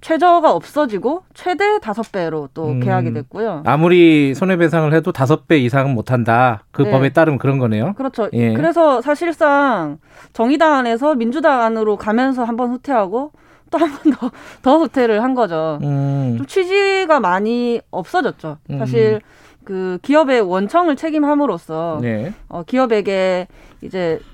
[0.00, 3.62] 최저가 없어지고 최대 다섯 배로 또 음, 계약이 됐고요.
[3.64, 6.64] 아무리 손해배상을 해도 다섯 배 이상은 못한다.
[6.72, 6.90] 그 네.
[6.90, 7.92] 법에 따르면 그런 거네요.
[7.94, 8.28] 그렇죠.
[8.32, 8.52] 예.
[8.52, 9.98] 그래서 사실상
[10.32, 13.30] 정의당 안에서 민주당 안으로 가면서 한 번 후퇴하고
[13.70, 14.30] 또 한 번 더
[14.62, 15.78] 더 후퇴를 한 거죠.
[15.82, 16.34] 음.
[16.36, 18.58] 좀 취지가 많이 없어졌죠.
[18.70, 18.78] 음.
[18.78, 19.64] 사실 음.
[19.64, 22.32] 그 기업의 원청을 책임함으로써 네.
[22.48, 23.46] 어, 기업에게
[23.82, 24.31] 이제 그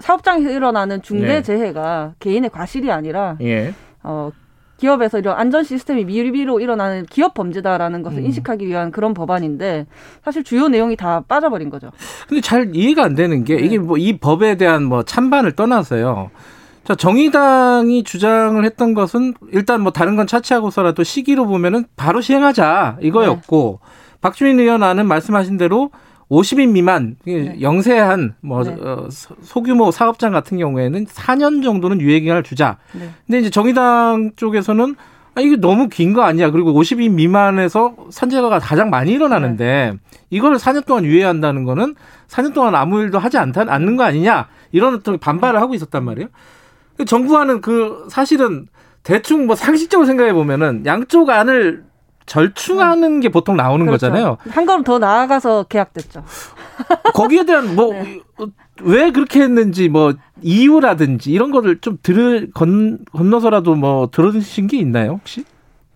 [0.00, 1.42] 사업장에서 일어나는 중대 네.
[1.42, 3.74] 재해가 개인의 과실이 아니라 예.
[4.02, 4.30] 어
[4.78, 8.26] 기업에서 이런 안전 시스템이 미비로 일어나는 기업 범죄다라는 것을 음.
[8.26, 9.86] 인식하기 위한 그런 법안인데
[10.24, 11.90] 사실 주요 내용이 다 빠져버린 거죠.
[12.28, 13.62] 근데 잘 이해가 안 되는 게 네.
[13.62, 16.30] 이게 뭐 이 법에 대한 뭐 찬반을 떠나서요.
[16.84, 23.80] 자, 정의당이 주장을 했던 것은 일단 뭐 다른 건 차치하고서라도 시기로 보면은 바로 시행하자 이거였고
[23.82, 23.88] 네.
[24.20, 25.90] 박주민 의원 안은 말씀하신 대로
[26.30, 27.56] 50인 미만 네.
[27.60, 28.76] 영세한 뭐 네.
[28.80, 29.08] 어,
[29.42, 32.76] 소규모 사업장 같은 경우에는 4년 정도는 유예 기간을 주자.
[32.92, 33.10] 네.
[33.26, 34.94] 근데 이제 정의당 쪽에서는
[35.34, 36.50] 아, 이게 너무 긴 거 아니야.
[36.50, 39.98] 그리고 50인 미만에서 산재가 가장 많이 일어나는데 네.
[40.30, 41.94] 이거를 4년 동안 유예한다는 거는
[42.28, 44.48] 4년 동안 아무 일도 하지 않다, 않는 거 아니냐.
[44.72, 46.28] 이런 반발을 하고 있었단 말이에요.
[47.06, 48.66] 정부와는 그 사실은
[49.02, 51.84] 대충 뭐 상식적으로 생각해 보면은 양쪽 안을
[52.28, 54.06] 절충하는 게 보통 나오는 그렇죠.
[54.06, 54.36] 거잖아요.
[54.50, 56.22] 한 걸음 더 나아가서 계약됐죠.
[57.14, 58.04] 거기에 대한 뭐왜
[58.84, 59.10] 네.
[59.10, 65.44] 그렇게 했는지 뭐 이유라든지 이런 거를 좀 들을 건, 건너서라도 뭐 들으신 게 있나요 혹시?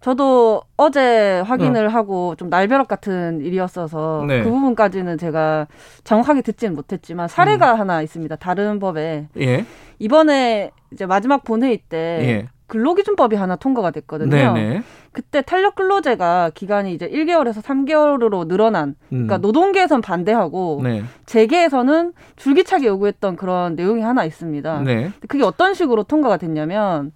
[0.01, 1.91] 저도 어제 확인을 어.
[1.91, 4.43] 하고 좀 날벼락 같은 일이었어서 네.
[4.43, 5.69] 그 부분까지는 제가
[6.03, 7.81] 정확하게 듣지는 못했지만 사례가 음.
[7.81, 8.35] 하나 있습니다.
[8.37, 9.65] 다른 법에 예.
[10.01, 12.49] 이번에 이제 마지막 본회의 때 예.
[12.67, 14.31] 근로기준법이 하나 통과가 됐거든요.
[14.55, 14.83] 네네.
[15.13, 19.41] 그때 탄력 근로제가 기간이 이제 1개월에서 3개월으로 늘어난 그러니까 음.
[19.43, 21.03] 노동계에선 반대하고 네.
[21.27, 24.81] 재계에서는 줄기차게 요구했던 그런 내용이 하나 있습니다.
[24.81, 25.13] 네.
[25.29, 27.13] 그게 어떤 식으로 통과가 됐냐면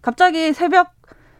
[0.00, 0.92] 갑자기 새벽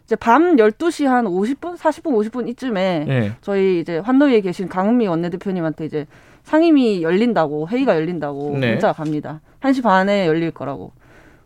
[0.04, 3.32] 이제 밤 12시 한 50분, 40분, 50분 이쯤에 네.
[3.40, 6.06] 저희 이제 환노위에 계신 강은미 원내대표님한테 이제
[6.42, 8.72] 상임위 열린다고 회의가 열린다고 네.
[8.72, 9.40] 문자가 갑니다.
[9.60, 10.92] 1시 반에 열릴 거라고.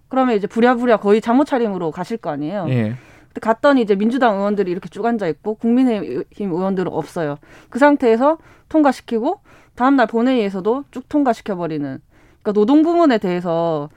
[0.08, 2.66] 그러면 이제 부랴부랴 거의 잠옷 차림으로 가실 거 아니에요.
[2.70, 2.94] 예.
[3.40, 7.38] 갔더니 이제 민주당 의원들이 이렇게 쭉 앉아 있고 국민의힘 의원들은 없어요.
[7.70, 9.40] 그 상태에서 통과시키고
[9.74, 11.98] 다음날 본회의에서도 쭉 통과시켜 버리는.
[12.42, 13.88] 그러니까 노동 부문에 대해서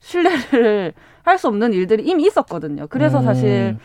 [0.00, 0.92] 신뢰를
[1.24, 2.86] 할 수 없는 일들이 이미 있었거든요.
[2.88, 3.24] 그래서 음.
[3.24, 3.76] 사실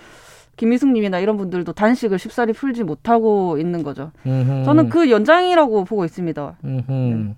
[0.57, 4.11] 김미숙님이나 이런 분들도 단식을 쉽사리 풀지 못하고 있는 거죠.
[4.25, 4.65] 음흠.
[4.65, 6.57] 저는 그 연장이라고 보고 있습니다.
[6.61, 7.35] 네.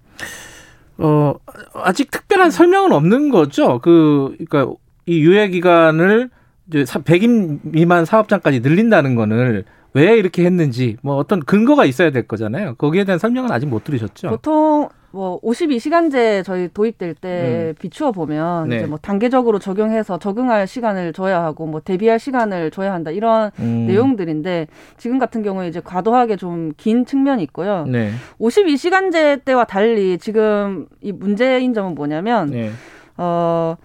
[0.97, 1.35] 어,
[1.75, 3.79] 아직 특별한 설명은 없는 거죠.
[3.79, 4.73] 그, 그러니까
[5.05, 6.31] 이 유예 기간을
[6.71, 12.75] 이제 100인 미만 사업장까지 늘린다는 거는 왜 이렇게 했는지 뭐 어떤 근거가 있어야 될 거잖아요.
[12.75, 14.29] 거기에 대한 설명은 아직 못 들으셨죠.
[14.29, 17.75] 보통 뭐 52시간제 저희 도입될 때 음.
[17.77, 18.77] 비추어 보면 네.
[18.77, 23.87] 이제 뭐 단계적으로 적용해서 적응할 시간을 줘야 하고 뭐 대비할 시간을 줘야 한다 이런 음.
[23.87, 27.85] 내용들인데 지금 같은 경우에 이제 과도하게 좀 긴 측면이 있고요.
[27.89, 28.11] 네.
[28.39, 32.71] 52시간제 때와 달리 지금 이 문제인 점은 뭐냐면 네.
[33.17, 33.75] 어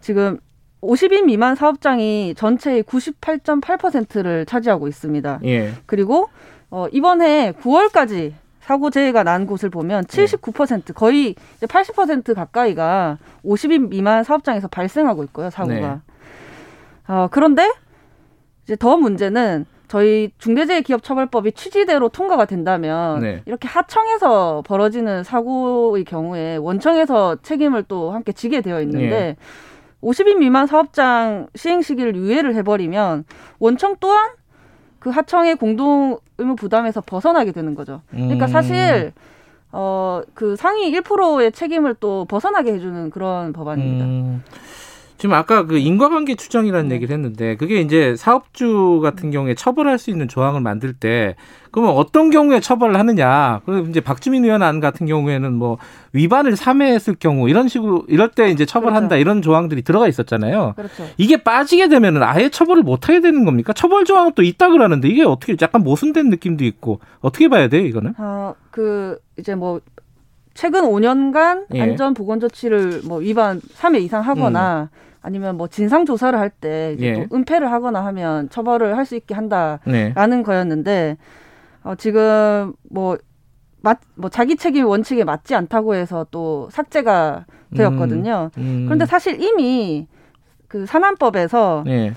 [0.00, 0.38] 지금
[0.82, 5.40] 50인 미만 사업장이 전체의 98.8%를 차지하고 있습니다.
[5.44, 5.72] 예.
[5.86, 6.28] 그리고
[6.70, 14.68] 어 이번에 9월까지 사고 재해가 난 곳을 보면 79% 거의 80% 가까이가 50인 미만 사업장에서
[14.68, 15.74] 발생하고 있고요 사고가.
[15.74, 15.96] 네.
[17.08, 17.72] 어, 그런데
[18.64, 23.42] 이제 더 문제는 저희 중대재해기업처벌법이 취지대로 통과가 된다면 네.
[23.44, 29.36] 이렇게 하청에서 벌어지는 사고의 경우에 원청에서 책임을 또 함께 지게 되어 있는데 네.
[30.02, 33.24] 50인 미만 사업장 시행 시기를 유예를 해버리면
[33.58, 34.30] 원청 또한
[34.98, 38.02] 그 하청의 공동 의무 부담에서 벗어나게 되는 거죠.
[38.10, 38.48] 그러니까 음.
[38.48, 39.12] 사실
[39.72, 44.04] 어 그 상위 1%의 책임을 또 벗어나게 해주는 그런 법안입니다.
[44.04, 44.42] 음.
[45.22, 46.96] 지금 아까 그 인과관계 추정이라는 네.
[46.96, 51.36] 얘기를 했는데 그게 이제 사업주 같은 경우에 처벌할 수 있는 조항을 만들 때
[51.70, 53.60] 그러면 어떤 경우에 처벌을 하느냐.
[53.64, 55.78] 그리고 이제 박주민 의원 안 같은 경우에는 뭐
[56.12, 59.20] 위반을 삼해했을 경우 이런 식으로 이럴 때 이제 처벌한다 그렇죠.
[59.20, 60.72] 이런 조항들이 들어가 있었잖아요.
[60.74, 61.06] 그렇죠.
[61.18, 63.72] 이게 빠지게 되면은 아예 처벌을 못 하게 되는 겁니까?
[63.72, 68.14] 처벌 조항은 또 있다 그러는데 이게 어떻게 약간 모순된 느낌도 있고 어떻게 봐야 돼요, 이거는?
[68.18, 69.80] 어, 그 이제 뭐
[70.54, 71.80] 최근 5년간 예.
[71.80, 75.11] 안전 보건 조치를 뭐 위반 3회 이상 하거나 음.
[75.22, 77.26] 아니면 뭐 진상 조사를 할 때 예.
[77.32, 80.42] 은폐를 하거나 하면 처벌을 할 수 있게 한다라는 네.
[80.42, 81.16] 거였는데
[81.82, 83.16] 어 지금 뭐
[83.80, 88.50] 맞, 뭐 자기 책임 원칙에 맞지 않다고 해서 또 삭제가 되었거든요.
[88.58, 88.84] 음, 음.
[88.86, 90.06] 그런데 사실 이미
[90.68, 92.12] 그 산안법에서 네.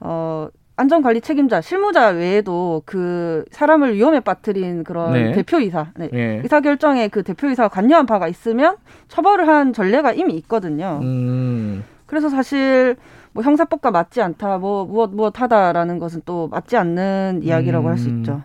[0.00, 5.32] 어 안전관리 책임자, 실무자 외에도 그 사람을 위험에 빠뜨린 그런 네.
[5.32, 6.10] 대표이사, 네.
[6.12, 6.40] 네.
[6.42, 8.76] 의사 결정에 그 대표이사가 관여한 바가 있으면
[9.08, 10.98] 처벌을 한 전례가 이미 있거든요.
[11.02, 11.82] 음.
[12.06, 12.96] 그래서 사실
[13.32, 17.90] 뭐 형사법과 맞지 않다, 뭐 무엇 무엇 하다라는 것은 또 맞지 않는 이야기라고 음.
[17.90, 18.42] 할수 있죠.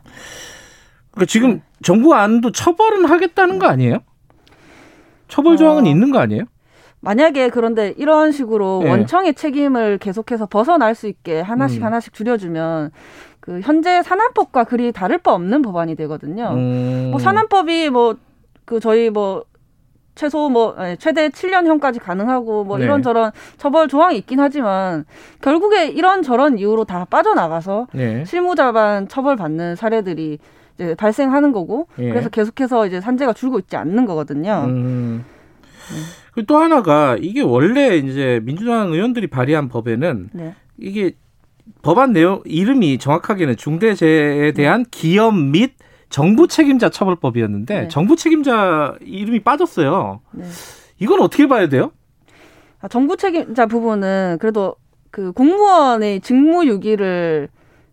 [1.12, 1.62] 그러니까 지금 네.
[1.84, 4.00] 정부 안도 처벌은 하겠다는 거 아니에요?
[5.28, 5.88] 처벌 조항은 어.
[5.88, 6.43] 있는 거 아니에요?
[7.00, 8.89] 만약에 그런데 이런 식으로 네.
[8.89, 11.86] 원청의 책임을 계속해서 벗어날 수 있게 하나씩 음.
[11.86, 12.91] 하나씩 줄여주면
[13.39, 16.52] 그 현재 산안법과 그리 다를 바 없는 법안이 되거든요.
[16.54, 17.10] 음.
[17.12, 18.15] 뭐 산안법이 뭐
[18.71, 19.43] 그 저희 뭐
[20.15, 22.86] 최소 뭐 예, 최대 7년형까지 가능하고 뭐 네.
[22.86, 25.06] 이런저런 처벌 조항이 있긴 하지만
[25.41, 28.26] 결국에 이런저런 이유로 다 빠져나가서 네.
[28.26, 30.39] 실무자반 처벌받는 사례들이
[30.76, 32.10] 이제 발생하는 거고 예.
[32.10, 34.65] 그래서 계속해서 이제 산재가 줄고 있지 않는 거거든요.
[34.67, 35.26] 음.
[36.36, 36.43] 네.
[36.47, 40.56] 또 하나가 이게 원래 이제 민주당 의원들이 발의한 법에는 네.
[40.78, 41.12] 이게
[41.82, 45.74] 법안 내용 이름이 정확하게는 중대재해에 대한 기업 및
[46.12, 47.88] 정부 책임자 처벌법이었는데 네.
[47.88, 50.19] 정부 책임자 이름이 빠졌어요.
[50.32, 50.45] 네.
[51.00, 51.91] 이건 어떻게 봐야 돼요?
[52.82, 54.76] 아, 정부 책임자 부분은 그래도
[55.10, 57.50] 그 공무원의 직무유기를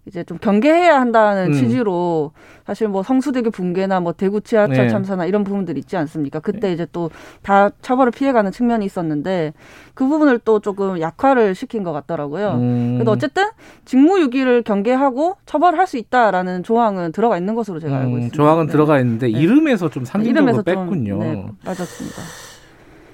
[0.09, 1.53] 이제 좀 경계해야 한다는 음.
[1.53, 2.33] 취지로
[2.67, 4.89] 사실 뭐 성수대교 붕괴나 뭐 대구 지하철 네.
[4.89, 6.41] 참사나 이런 부분들이 있지 않습니까?
[6.41, 6.73] 그때 네.
[6.73, 7.11] 이제 또
[7.43, 9.53] 다 처벌을 피해가는 측면이 있었는데
[9.95, 12.53] 그 부분을 또 조금 약화를 시킨 것 같더라고요.
[12.55, 12.95] 음.
[12.97, 13.45] 그래도 어쨌든
[13.85, 18.37] 직무유기를 경계하고 처벌할 수 있다라는 조항은 들어가 있는 것으로 제가 알고 음, 있습니다.
[18.37, 18.73] 조항은 네.
[18.73, 19.39] 들어가 있는데 네.
[19.39, 21.19] 이름에서 좀 상징적으로 뺐군요.
[21.19, 22.23] 네, 맞았습니다.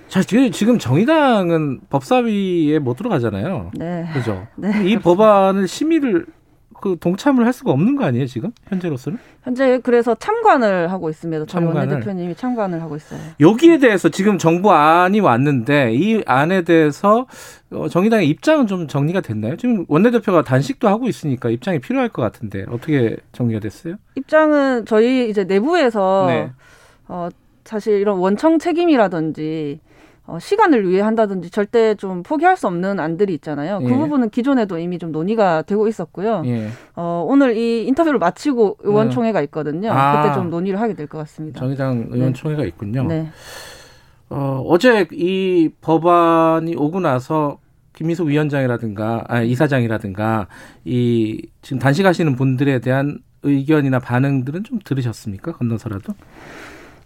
[0.08, 3.72] 자, 지금 정의당은 법사위에 못 들어가잖아요.
[3.74, 4.06] 네.
[4.12, 4.46] 그죠?
[4.56, 6.26] 네, 이 법안을 심의를
[6.84, 9.18] 그 동참을 할 수가 없는 거 아니에요 지금 현재로서는?
[9.42, 11.46] 현재 그래서 참관을 하고 있습니다.
[11.46, 13.18] 참관 대표님이 참관을 하고 있어요.
[13.40, 17.26] 여기에 대해서 지금 정부 안이 왔는데 이 안에 대해서
[17.70, 19.56] 어, 정의당의 입장은 좀 정리가 됐나요?
[19.56, 23.94] 지금 원내대표가 단식도 하고 있으니까 입장이 필요할 것 같은데 어떻게 정리가 됐어요?
[24.16, 26.50] 입장은 저희 이제 내부에서 네.
[27.08, 27.30] 어,
[27.64, 29.80] 사실 이런 원청 책임이라든지
[30.26, 33.80] 어, 시간을 위해 한다든지 절대 좀 포기할 수 없는 안들이 있잖아요.
[33.80, 33.96] 그 예.
[33.96, 36.42] 부분은 기존에도 이미 좀 논의가 되고 있었고요.
[36.46, 36.68] 예.
[36.96, 39.90] 어, 오늘 이 인터뷰를 마치고 의원총회가 있거든요.
[39.92, 41.60] 아, 그때 좀 논의를 하게 될 것 같습니다.
[41.60, 42.16] 정의당 네.
[42.16, 42.68] 의원총회가 네.
[42.68, 43.04] 있군요.
[43.04, 43.28] 네.
[44.30, 47.58] 어, 어제 이 법안이 오고 나서
[47.92, 50.48] 김미숙 위원장이라든가 아, 이사장이라든가
[50.86, 55.52] 이 지금 단식하시는 분들에 대한 의견이나 반응들은 좀 들으셨습니까?
[55.52, 56.14] 건너서라도?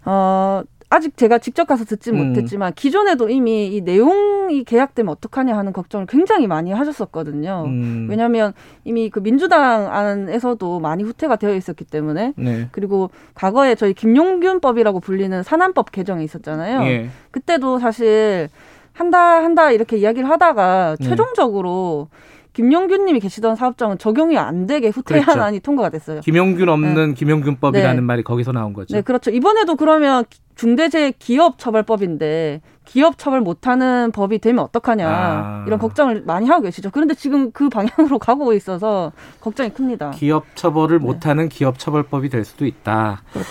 [0.05, 2.29] 어, 아직 제가 직접 가서 듣지 음.
[2.29, 7.65] 못했지만 기존에도 이미 이 내용이 계약되면 어떡하냐 하는 걱정을 굉장히 많이 하셨었거든요.
[7.67, 8.07] 음.
[8.09, 8.53] 왜냐하면
[8.85, 12.69] 이미 그 민주당 안에서도 많이 후퇴가 되어 있었기 때문에 네.
[12.71, 16.81] 그리고 과거에 저희 김용균법이라고 불리는 산안법 개정이 있었잖아요.
[16.87, 17.09] 예.
[17.29, 18.49] 그때도 사실
[18.91, 21.07] 한다 한다 이렇게 이야기를 하다가 네.
[21.07, 22.07] 최종적으로
[22.53, 25.63] 김용균님이 계시던 사업장은 적용이 안 되게 후퇴한안이 그렇죠.
[25.63, 26.21] 통과가 됐어요.
[26.21, 27.13] 김용균 없는 네.
[27.13, 28.01] 김용균법이라는 네.
[28.01, 28.95] 말이 거기서 나온 거죠.
[28.95, 29.29] 네, 그렇죠.
[29.31, 30.25] 이번에도 그러면
[30.59, 35.63] 중대재해 기업처벌법인데 기업 처벌 못하는 법이 되면 어떡하냐 아.
[35.65, 36.89] 이런 걱정을 많이 하고 계시죠.
[36.91, 40.11] 그런데 지금 그 방향으로 가고 있어서 걱정이 큽니다.
[40.11, 41.05] 기업 처벌을 네.
[41.05, 43.23] 못하는 기업 처벌법이 될 수도 있다.
[43.31, 43.49] 그렇죠.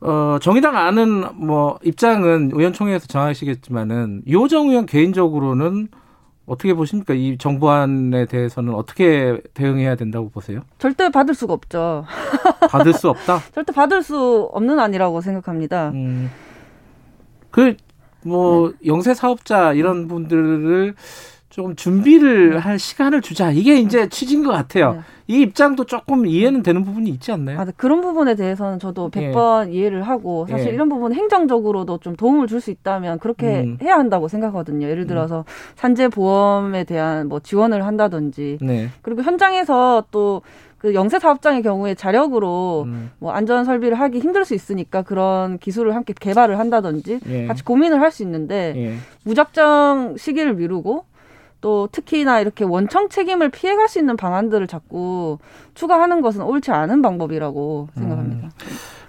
[0.00, 5.86] 어, 정의당 아는 뭐 입장은 의원총회에서 정하시겠지만은 요정 의원 개인적으로는
[6.48, 7.12] 어떻게 보십니까?
[7.14, 10.62] 이 정부안에 대해서는 어떻게 대응해야 된다고 보세요?
[10.78, 12.06] 절대 받을 수가 없죠.
[12.70, 13.40] 받을 수 없다?
[13.52, 15.90] 절대 받을 수 없는 안이라고 생각합니다.
[15.90, 16.30] 음,
[17.50, 17.76] 그,
[18.24, 18.76] 뭐, 네.
[18.86, 20.94] 영세 사업자 이런 분들을
[21.58, 22.56] 조금 준비를 네.
[22.56, 23.50] 할 시간을 주자.
[23.50, 24.92] 이게 이제 취지인 것 같아요.
[24.92, 25.00] 네.
[25.26, 27.58] 이 입장도 조금 이해는 되는 부분이 있지 않나요?
[27.58, 29.72] 아, 그런 부분에 대해서는 저도 100번 예.
[29.72, 30.72] 이해를 하고 사실 예.
[30.72, 33.76] 이런 부분 행정적으로도 좀 도움을 줄 수 있다면 그렇게 음.
[33.82, 34.86] 해야 한다고 생각하거든요.
[34.86, 35.06] 예를 음.
[35.08, 35.44] 들어서
[35.74, 38.88] 산재 보험에 대한 뭐 지원을 한다든지 네.
[39.02, 43.10] 그리고 현장에서 또그 영세 사업장의 경우에 자력으로 음.
[43.18, 47.46] 뭐 안전 설비를 하기 힘들 수 있으니까 그런 기술을 함께 개발을 한다든지 예.
[47.48, 48.94] 같이 고민을 할 수 있는데 예.
[49.24, 51.04] 무작정 시기를 미루고
[51.60, 55.38] 또 특히나 이렇게 원청 책임을 피해갈 수 있는 방안들을 자꾸
[55.74, 58.46] 추가하는 것은 옳지 않은 방법이라고 생각합니다.
[58.46, 58.50] 음,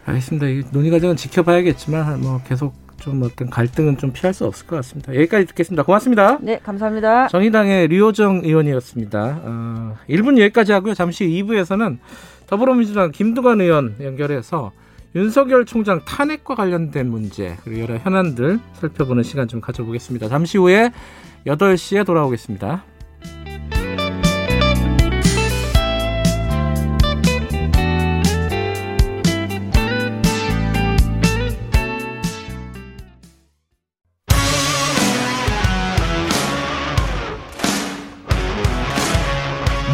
[0.05, 0.47] 알겠습니다.
[0.47, 5.15] 이 논의 과정은 지켜봐야겠지만 뭐 계속 좀 어떤 갈등은 좀 피할 수 없을 것 같습니다.
[5.15, 5.83] 여기까지 듣겠습니다.
[5.83, 6.37] 고맙습니다.
[6.41, 7.27] 네, 감사합니다.
[7.27, 9.41] 정의당의 류호정 의원이었습니다.
[9.43, 10.93] 어, 1분 여기까지 하고요.
[10.93, 11.97] 잠시 후 2부에서는
[12.47, 14.71] 더불어민주당 김두관 의원 연결해서
[15.15, 20.27] 윤석열 총장 탄핵과 관련된 문제 그리고 여러 현안들 살펴보는 시간 좀 가져보겠습니다.
[20.29, 20.91] 잠시 후에
[21.45, 22.83] 8시에 돌아오겠습니다.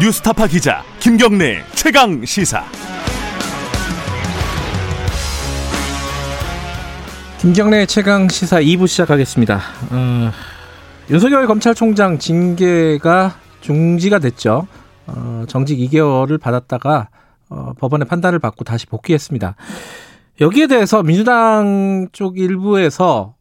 [0.00, 2.62] 뉴스타파 기자 김경래 최강 시사.
[7.38, 9.60] 김경래 최강 시사 2부 시작하겠습니다.
[9.90, 10.55] 어...
[11.08, 14.66] 윤석열 검찰총장 징계가 중지가 됐죠.
[15.06, 17.10] 어, 정직 2개월을 받았다가
[17.48, 19.54] 어, 법원의 판단을 받고 다시 복귀했습니다.
[20.40, 23.36] 여기에 대해서 민주당 쪽 일부에서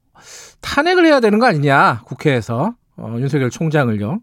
[0.61, 4.19] 탄핵을 해야 되는 거 아니냐 국회에서 어, 윤석열 총장을요.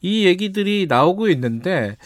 [0.00, 1.96] 이 얘기들이 나오고 있는데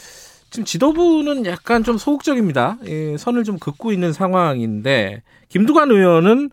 [0.49, 2.79] 지금 지도부는 약간 좀 소극적입니다.
[2.87, 6.49] 예, 선을 좀 긋고 있는 상황인데 김두관 의원은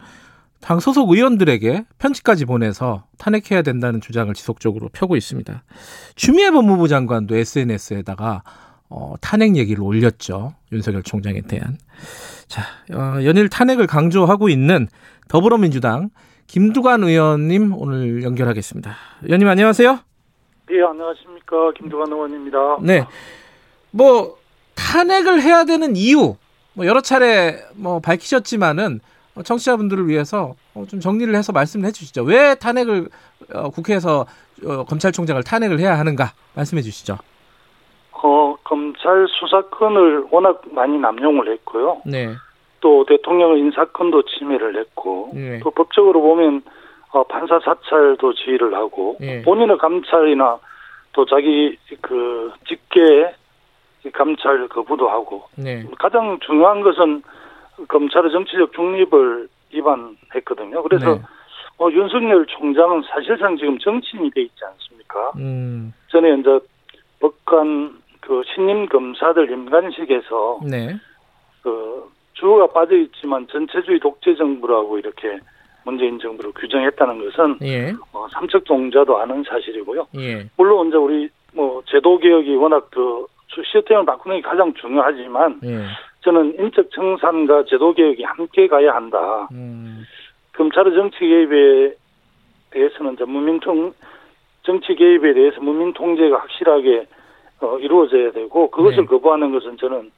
[0.65, 5.63] 당 소속 의원들에게 편지까지 보내서 탄핵해야 된다는 주장을 지속적으로 펴고 있습니다.
[6.15, 8.41] 추미애 법무부 장관도 SNS에다가
[8.89, 10.55] 어, 탄핵 얘기를 올렸죠.
[10.71, 11.77] 윤석열 총장에 대한.
[12.47, 14.87] 자, 어, 연일 탄핵을 강조하고 있는
[15.27, 16.09] 더불어민주당
[16.47, 18.95] 김두관 의원님 오늘 연결하겠습니다.
[19.21, 19.99] 의원님 안녕하세요.
[20.67, 21.73] 네, 안녕하십니까.
[21.77, 22.57] 김두관 의원입니다.
[22.81, 23.05] 네.
[23.91, 24.39] 뭐
[24.73, 26.37] 탄핵을 해야 되는 이유
[26.73, 32.23] 뭐 여러 차례 뭐 밝히셨지만은 어, 청취자분들을 위해서 어, 좀 정리를 해서 말씀을 해주시죠.
[32.23, 33.09] 왜 탄핵을
[33.53, 34.25] 어, 국회에서
[34.87, 37.17] 검찰총장을 탄핵을 해야 하는가 말씀해 주시죠.
[38.11, 42.01] 어, 검찰 수사권을 워낙 많이 남용을 했고요.
[42.05, 42.29] 네.
[42.79, 45.59] 또 대통령의 인사권도 침해를 했고, 네.
[45.59, 46.63] 또 법적으로 보면
[47.11, 49.41] 어, 판사 사찰도 지휘를 하고, 네.
[49.43, 50.59] 본인의 감찰이나
[51.13, 53.33] 또 자기 그 직계
[54.13, 55.85] 감찰 거부도 하고, 네.
[55.97, 57.23] 가장 중요한 것은
[57.87, 60.83] 검찰의 정치적 중립을 위반했거든요.
[60.83, 61.21] 그래서 네.
[61.77, 65.31] 어, 윤석열 총장은 사실상 지금 정치인이 돼 있지 않습니까?
[65.37, 65.93] 음.
[66.07, 66.59] 전에 이제
[67.19, 70.95] 법관 그 신임 검사들 임관식에서 네.
[71.61, 75.39] 그 주어가 빠져 있지만 전체주의 독재 정부라고 이렇게
[75.83, 77.93] 문재인 정부를 규정했다는 것은 예.
[78.11, 80.07] 어, 삼척 동자도 아는 사실이고요.
[80.17, 80.49] 예.
[80.57, 85.85] 물론 이제 우리 뭐 제도 개혁이 워낙 그 시스템을 바꾸는 게 가장 중요하지만 예.
[86.25, 89.47] 저는 인적 청산과 제도 개혁이 함께 가야 한다.
[89.51, 90.05] 음.
[90.53, 91.93] 검찰의 정치 개입에
[92.71, 93.93] 대해서는 이제 문민 통
[94.63, 97.05] 정치 개입에 대해서 문민 통제가 확실하게
[97.61, 99.05] 어, 이루어져야 되고 그것을 네.
[99.05, 100.11] 거부하는 것은 저는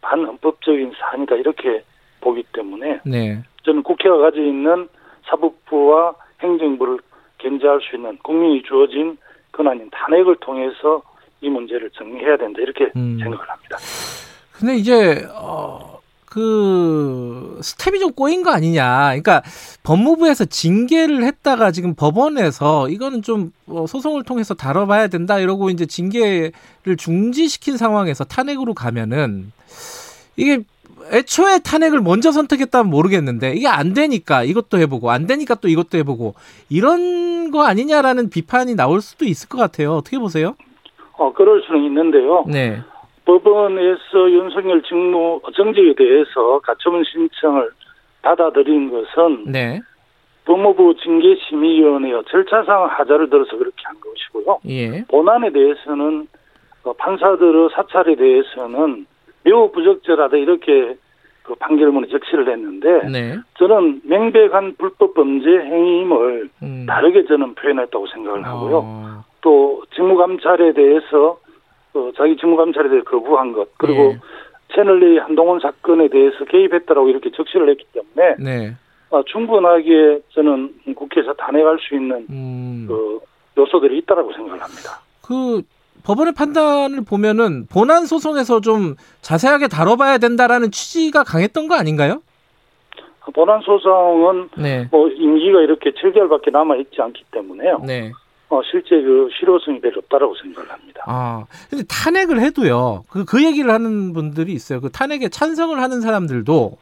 [0.00, 1.84] 반헌법적인 사안이다 이렇게
[2.22, 3.42] 보기 때문에 네.
[3.64, 4.88] 저는 국회가 가지고 있는
[5.24, 7.00] 사법부와 행정부를
[7.36, 9.18] 견제할 수 있는 국민이 주어진
[9.52, 11.02] 권한인 탄핵을 통해서
[11.42, 13.18] 이 문제를 정리해야 된다 이렇게 음.
[13.20, 13.76] 생각을 합니다.
[14.60, 15.90] 근데 이제 어
[16.30, 19.08] 그 스텝이 좀 꼬인 거 아니냐.
[19.08, 19.42] 그러니까
[19.82, 26.52] 법무부에서 징계를 했다가 지금 법원에서 이거는 좀 어, 소송을 통해서 다뤄봐야 된다 이러고 이제 징계를
[26.96, 29.50] 중지시킨 상황에서 탄핵으로 가면은
[30.36, 30.60] 이게
[31.12, 36.34] 애초에 탄핵을 먼저 선택했다면 모르겠는데 이게 안 되니까 이것도 해보고 안 되니까 또 이것도 해보고
[36.68, 39.94] 이런 거 아니냐라는 비판이 나올 수도 있을 것 같아요.
[39.94, 40.54] 어떻게 보세요?
[41.18, 42.44] 어 그럴 수는 있는데요.
[42.46, 42.80] 네.
[43.24, 47.70] 법원에서 윤석열 직무 정직에 대해서 가처분 신청을
[48.22, 49.80] 받아들인 것은 네.
[50.44, 54.58] 법무부 징계심의위원회의 절차상 하자를 들어서 그렇게 한 것이고요.
[54.68, 55.04] 예.
[55.06, 56.26] 본안에 대해서는
[56.82, 59.06] 어, 판사들의 사찰에 대해서는
[59.44, 60.96] 매우 부적절하다 이렇게
[61.42, 63.38] 그 판결문에 적시를 했는데 네.
[63.58, 66.86] 저는 명백한 불법 범죄 행위임을 음.
[66.86, 68.80] 다르게 저는 표현했다고 생각을 하고요.
[68.84, 69.24] 어.
[69.40, 71.38] 또 직무감찰에 대해서
[71.94, 74.18] 어, 자기 직무 감찰에 대해 거부한 것 그리고 네.
[74.74, 78.76] 채널A 한동훈 사건에 대해서 개입했다라고 이렇게 적시를 했기 때문에 네.
[79.10, 82.86] 어, 충분하게 저는 국회에서 탄핵할 수 있는 음.
[82.88, 83.20] 그
[83.58, 85.00] 요소들이 있다라고 생각을 합니다.
[85.22, 85.62] 그
[86.04, 92.22] 법원의 판단을 보면은 본안 소송에서 좀 자세하게 다뤄봐야 된다라는 취지가 강했던 거 아닌가요?
[93.34, 94.88] 본안 소송은 네.
[94.90, 97.82] 뭐 임기가 이렇게 7개월밖에 남아 있지 않기 때문에요.
[97.86, 98.12] 네.
[98.50, 101.04] 어, 실제 그 실효성이 별로 없다라고 생각을 합니다.
[101.06, 103.04] 아, 근데 탄핵을 해도요.
[103.08, 104.80] 그, 그 얘기를 하는 분들이 있어요.
[104.80, 106.76] 그 탄핵에 찬성을 하는 사람들도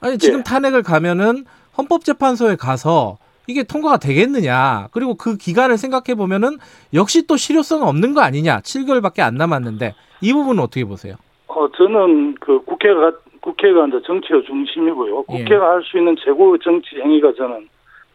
[0.00, 0.44] 아니 지금 네.
[0.44, 1.44] 탄핵을 가면은
[1.78, 4.88] 헌법재판소에 가서 이게 통과가 되겠느냐.
[4.92, 6.58] 그리고 그 기간을 생각해 보면은
[6.92, 8.60] 역시 또 실효성 없는 거 아니냐.
[8.60, 11.14] 7개월밖에 안 남았는데 이 부분은 어떻게 보세요?
[11.46, 15.24] 어, 저는 그 국회가 국회가 이제 정치의 중심이고요.
[15.30, 15.38] 예.
[15.38, 15.70] 국회가 예.
[15.70, 17.66] 할수 있는 최고의 정치 행위가 저는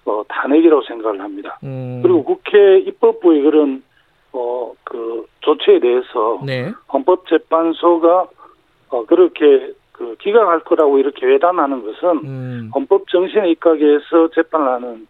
[0.05, 1.59] 어, 탄핵이라고 생각을 합니다.
[1.63, 2.01] 음.
[2.01, 3.83] 그리고 국회 입법부의 그런
[4.33, 6.71] 어, 그 조치에 대해서 네.
[6.91, 8.27] 헌법재판소가
[8.89, 12.71] 어, 그렇게 그 기각할 거라고 이렇게 외단하는 것은 음.
[12.73, 15.07] 헌법 정신에 입각해서 재판을 하는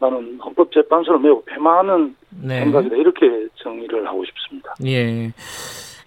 [0.00, 2.60] 나는 헌법재판소를 매우 폐마하는 네.
[2.60, 4.74] 생각이다 이렇게 정의를 하고 싶습니다.
[4.86, 5.32] 예.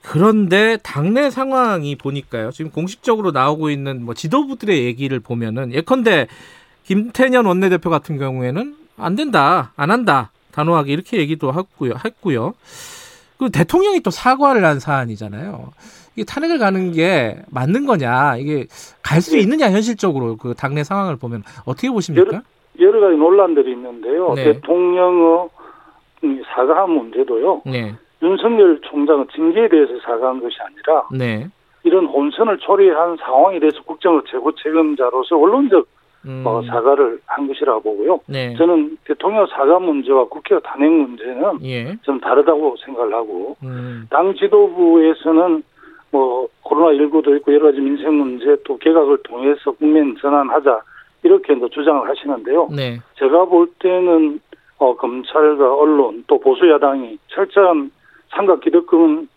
[0.01, 2.51] 그런데 당내 상황이 보니까요.
[2.51, 6.27] 지금 공식적으로 나오고 있는 뭐 지도부들의 얘기를 보면은 예컨대
[6.83, 11.93] 김태년 원내대표 같은 경우에는 안 된다, 안 한다, 단호하게 이렇게 얘기도 했고요.
[12.05, 12.53] 했고요.
[13.37, 15.71] 그 대통령이 또 사과를 한 사안이잖아요.
[16.15, 18.67] 이게 탄핵을 가는 게 맞는 거냐, 이게
[19.01, 19.41] 갈수 네.
[19.41, 22.43] 있느냐 현실적으로 그 당내 상황을 보면 어떻게 보십니까?
[22.79, 24.33] 여러 가지 논란들이 있는데요.
[24.35, 24.43] 네.
[24.45, 25.49] 대통령의
[26.53, 27.63] 사과한 문제도요.
[27.65, 27.95] 네.
[28.21, 31.49] 윤석열 총장은 징계에 대해서 사과한 것이 아니라 네.
[31.83, 35.87] 이런 혼선을 초래한 상황에 대해서 국정의 최고 책임자로서 언론적
[36.25, 36.43] 음.
[36.45, 38.19] 어, 사과를 한 것이라고 보고요.
[38.27, 38.55] 네.
[38.55, 41.95] 저는 대통령 사과 문제와 국회가 탄핵 문제는 예.
[42.03, 44.07] 좀 다르다고 생각을 하고 음.
[44.09, 45.63] 당 지도부에서는
[46.11, 50.81] 뭐 코로나 19도 있고 여러 가지 민생 문제 또 개각을 통해서 국민 전환하자
[51.23, 52.69] 이렇게 주장을 하시는데요.
[52.71, 52.99] 네.
[53.17, 54.39] 제가 볼 때는
[54.77, 57.91] 어, 검찰과 언론 또 보수 야당이 철저한
[58.29, 59.27] 삼각 기득권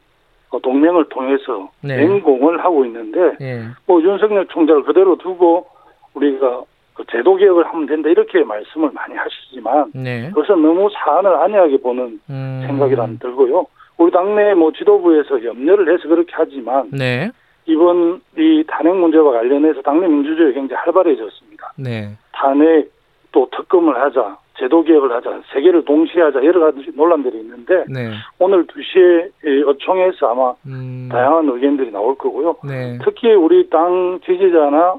[0.51, 1.97] 어, 동맹을 통해서 네.
[1.97, 3.64] 맹공을 하고 있는데 네.
[3.87, 5.66] 뭐 윤석열 총장을 그대로 두고
[6.14, 6.62] 우리가
[6.97, 10.30] 그 제도 개혁을 하면 된다 이렇게 말씀을 많이 하시지만 네.
[10.30, 12.64] 그것은 너무 사안을 안이하게 보는 음.
[12.66, 13.66] 생각이 란 들고요.
[13.99, 17.30] 우리 당내 뭐 지도부에서 염려를 해서 그렇게 하지만 네.
[17.66, 21.72] 이번 이 탄핵 문제와 관련해서 당내 민주주의 굉장히 활발해졌습니다.
[21.76, 22.11] 네.
[22.32, 22.90] 탄핵
[23.32, 28.12] 또 특검을 하자, 제도 개혁을 하자, 세계를 동시에 하자 여러 가지 논란들이 있는데 네.
[28.38, 31.09] 오늘 2시에 어총에서 아마 음.
[31.12, 32.57] 다양한 의견들이 나올 거고요.
[32.66, 32.99] 네.
[33.05, 34.94] 특히 우리 당 지지자나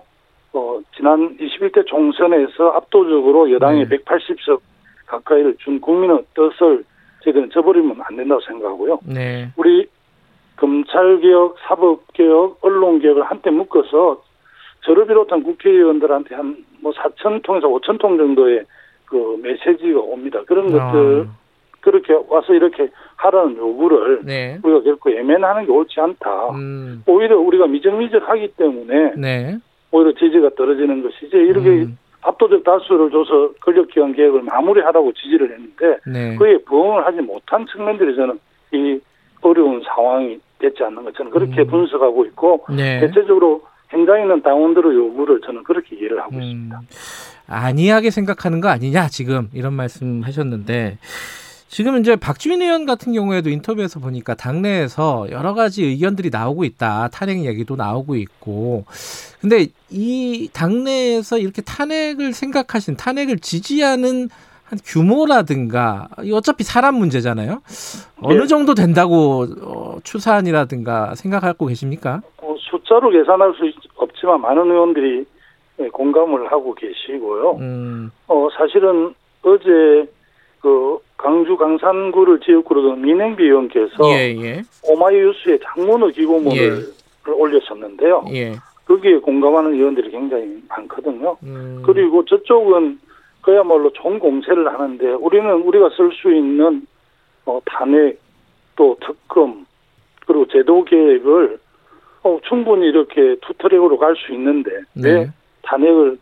[0.57, 3.97] 어, 지난 21대 총선에서 압도적으로 여당이 네.
[3.97, 4.59] 180석
[5.05, 6.83] 가까이를 준 국민의 뜻을
[7.23, 8.99] 저희들은 저버리면 안 된다고 생각하고요.
[9.05, 9.49] 네.
[9.55, 9.87] 우리
[10.55, 14.23] 검찰개혁, 사법개혁, 언론개혁을 한때 묶어서
[14.81, 18.63] 저를 비롯한 국회의원들한테 한 뭐 4천 통에서 5천 통 정도의
[19.05, 20.41] 그 메시지가 옵니다.
[20.45, 20.91] 그런 아.
[20.91, 21.27] 것들
[21.81, 24.59] 그렇게 와서 이렇게 하라는 요구를 네.
[24.61, 26.49] 우리가 결코 예면하는 게 옳지 않다.
[26.51, 27.03] 음.
[27.05, 29.57] 오히려 우리가 미적미적하기 때문에 네.
[29.91, 31.97] 오히려 지지가 떨어지는 것이지 이렇게 음.
[32.21, 36.35] 압도적 다수를 줘서 권력기관 개혁을 마무리하라고 지지를 했는데 네.
[36.35, 38.39] 그에 부응을 하지 못한 측면들이 저는
[38.73, 38.99] 이
[39.41, 41.67] 어려운 상황이 됐지 않는 것 저는 그렇게 음.
[41.67, 42.99] 분석하고 있고 네.
[42.99, 43.61] 대체적으로
[43.93, 46.41] 행장에 있는 당원들의 요구를 저는 그렇게 이해를 하고 음.
[46.41, 46.81] 있습니다.
[47.47, 50.97] 안이하게 생각하는 거 아니냐 지금 이런 말씀하셨는데
[51.67, 57.09] 지금 이제 박주민 의원 같은 경우에도 인터뷰에서 보니까 당내에서 여러 가지 의견들이 나오고 있다.
[57.09, 58.85] 탄핵 얘기도 나오고 있고.
[59.41, 64.29] 근데 이 당내에서 이렇게 탄핵을 생각하신 탄핵을 지지하는
[64.63, 67.61] 한 규모라든가 어차피 사람 문제잖아요.
[68.21, 68.47] 어느 네.
[68.47, 72.21] 정도 된다고 어, 추산이라든가 생각하고 계십니까?
[72.37, 75.25] 어, 숫자로 계산할 수 없지만 많은 의원들이
[75.93, 77.51] 공감을 하고 계시고요.
[77.59, 78.11] 음.
[78.27, 79.13] 어, 사실은
[79.43, 80.09] 어제
[80.67, 84.61] 그 강주 강산구를 지역구로 둔 민행비 의원께서 예, 예.
[84.83, 87.31] 오마이뉴스에 장문의 기고문을 예.
[87.31, 88.25] 올렸었는데요.
[88.33, 88.53] 예.
[88.85, 91.37] 거기에 공감하는 의원들이 굉장히 많거든요.
[91.43, 91.81] 음.
[91.85, 92.99] 그리고 저쪽은
[93.41, 96.85] 그야말로 총공세를 하는데 우리는 우리가 쓸 수 있는
[97.45, 98.19] 어, 탄핵
[98.75, 99.65] 또 특검
[100.25, 101.59] 그리고 제도 계획을
[102.23, 105.11] 어, 충분히 이렇게 투트랙으로 갈 수 있는데 네.
[105.11, 105.29] 왜
[105.63, 106.17] 탄핵을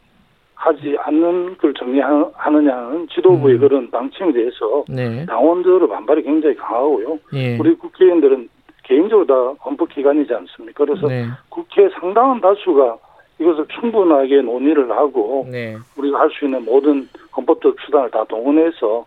[0.55, 3.59] 하지 않는 걸 정리하느냐는 지도부의 음.
[3.59, 5.25] 그런 방침에 대해서 네.
[5.25, 7.19] 당원들의 반발이 굉장히 강하고요.
[7.33, 7.57] 네.
[7.59, 8.49] 우리 국회의원들은
[8.83, 10.85] 개인적으로 다 헌법기관이지 않습니까?
[10.85, 11.25] 그래서 네.
[11.49, 12.97] 국회 상당한 다수가
[13.39, 15.75] 이것을 충분하게 논의를 하고 네.
[15.97, 19.05] 우리가 할 수 있는 모든 헌법적 수단을 다 동원해서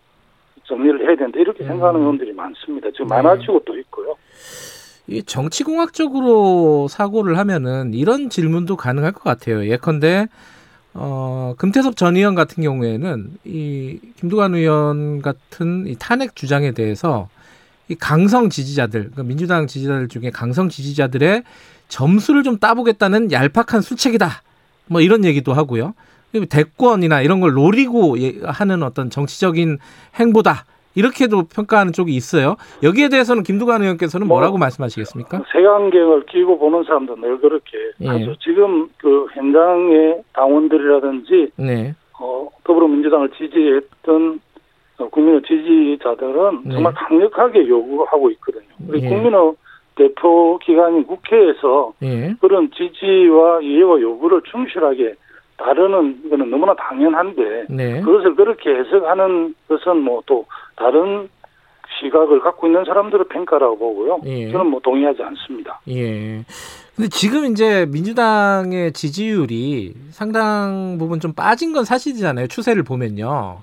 [0.65, 1.67] 정리를 해야 된다 이렇게 음.
[1.69, 2.89] 생각하는 의원들이 많습니다.
[2.91, 3.15] 지금 네.
[3.15, 4.15] 많아지고 또 있고요.
[5.07, 9.65] 이 정치공학적으로 사고를 하면은 이런 질문도 가능할 것 같아요.
[9.65, 10.27] 예컨대
[10.93, 17.29] 어, 금태섭 전 의원 같은 경우에는 이 김두관 의원 같은 이 탄핵 주장에 대해서
[17.87, 21.43] 이 강성 지지자들, 그러니까 민주당 지지자들 중에 강성 지지자들의
[21.87, 24.43] 점수를 좀 따보겠다는 얄팍한 술책이다.
[24.87, 25.93] 뭐 이런 얘기도 하고요.
[26.49, 29.79] 대권이나 이런 걸 노리고 하는 어떤 정치적인
[30.19, 30.65] 행보다.
[30.95, 32.55] 이렇게도 평가하는 쪽이 있어요.
[32.83, 35.43] 여기에 대해서는 김두관 의원께서는 뭐 뭐라고 뭐, 말씀하시겠습니까?
[35.51, 38.07] 색안경을 끼고 보는 사람도 늘 그렇게 예.
[38.07, 38.35] 하죠.
[38.39, 41.95] 지금 그 현장의 당원들이라든지 네.
[42.19, 44.39] 어, 더불어민주당을 지지했던
[45.11, 46.73] 국민의 지지자들은 네.
[46.73, 48.63] 정말 강력하게 요구하고 있거든요.
[48.87, 49.09] 우리 예.
[49.09, 49.53] 국민의
[49.95, 52.35] 대표 기관인 국회에서 예.
[52.39, 55.15] 그런 지지와 이해와 요구를 충실하게
[55.63, 58.01] 다루는 이거는 너무나 당연한데 네.
[58.01, 60.45] 그것을 그렇게 해석하는 것은 뭐 또
[60.75, 61.29] 다른
[61.99, 64.19] 시각을 갖고 있는 사람들의 평가라고 보고요.
[64.25, 64.51] 예.
[64.51, 65.81] 저는 뭐 동의하지 않습니다.
[65.89, 66.43] 예.
[66.95, 72.47] 근데 지금 이제 민주당의 지지율이 상당 부분 좀 빠진 건 사실이잖아요.
[72.47, 73.57] 추세를 보면요.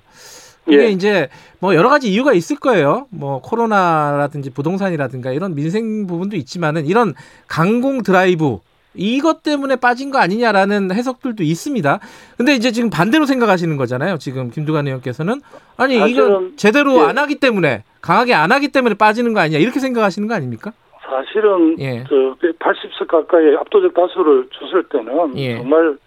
[0.67, 0.89] 이게 예.
[0.89, 1.29] 이제
[1.59, 3.07] 뭐 여러 가지 이유가 있을 거예요.
[3.09, 7.13] 뭐 코로나라든지 부동산이라든가 이런 민생 부분도 있지만은 이런
[7.47, 8.59] 강공 드라이브
[8.97, 11.99] 이것 때문에 빠진 거 아니냐라는 해석들도 있습니다.
[12.37, 14.17] 근데 이제 지금 반대로 생각하시는 거잖아요.
[14.17, 15.41] 지금 김두관 의원께서는
[15.77, 17.01] 아니 이건 제대로 예.
[17.01, 20.71] 안 하기 때문에 강하게 안 하기 때문에 빠지는 거 아니냐 이렇게 생각하시는 거 아닙니까?
[21.01, 22.03] 사실은 예.
[22.09, 25.57] 저 80석 가까이 압도적 다수를 줬을 때는 예.
[25.57, 25.97] 정말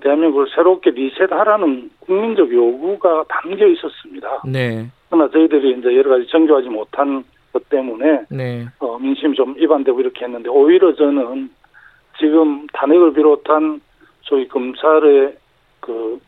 [0.00, 4.42] 대한민국을 새롭게 리셋하라는 국민적 요구가 담겨 있었습니다.
[4.46, 4.86] 네.
[5.08, 8.66] 그러나 저희들이 이제 여러 가지 정교하지 못한 것 때문에 네.
[8.78, 11.50] 어, 민심이 좀 위반되고 이렇게 했는데 오히려 저는
[12.18, 13.80] 지금 탄핵을 비롯한
[14.22, 15.36] 소위 검찰의
[15.80, 16.20] 그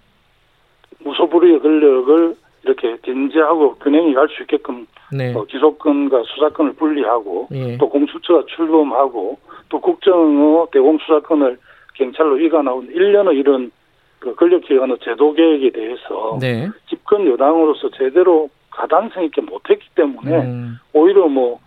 [1.01, 5.35] 무소불위의 권력을 이렇게 견제하고 균형이 갈 수 있게끔 네.
[5.35, 7.77] 어, 기소권과 수사권을 분리하고 예.
[7.77, 11.59] 또 공수처가 출범하고 또 국정의 대공수사권을
[11.95, 13.71] 경찰로 이관하고 일련의 이런
[14.19, 16.69] 그 권력기관의 제도 개혁에 대해서 네.
[16.89, 20.79] 집권 여당으로서 제대로 가당성 있게 못했기 때문에 음.
[20.93, 21.61] 오히려 뭐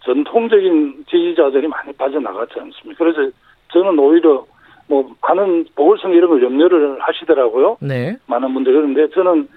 [0.00, 3.04] 전통적인 지지자들이 많이 빠져나갔지 않습니까?
[3.04, 3.30] 그래서
[3.72, 4.44] 저는 오히려
[4.88, 7.76] 뭐 많은 보궐선 이런 걸 염려를 하시더라고요.
[7.80, 8.16] 네.
[8.26, 9.48] 많은 분들이 그런데 저는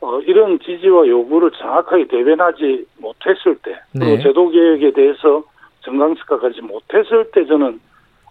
[0.00, 4.06] 어, 이런 지지와 요구를 정확하게 대변하지 못했을 때, 네.
[4.06, 5.42] 그리고 제도 개혁에 대해서
[5.80, 7.80] 정강식화가지 못했을 때 저는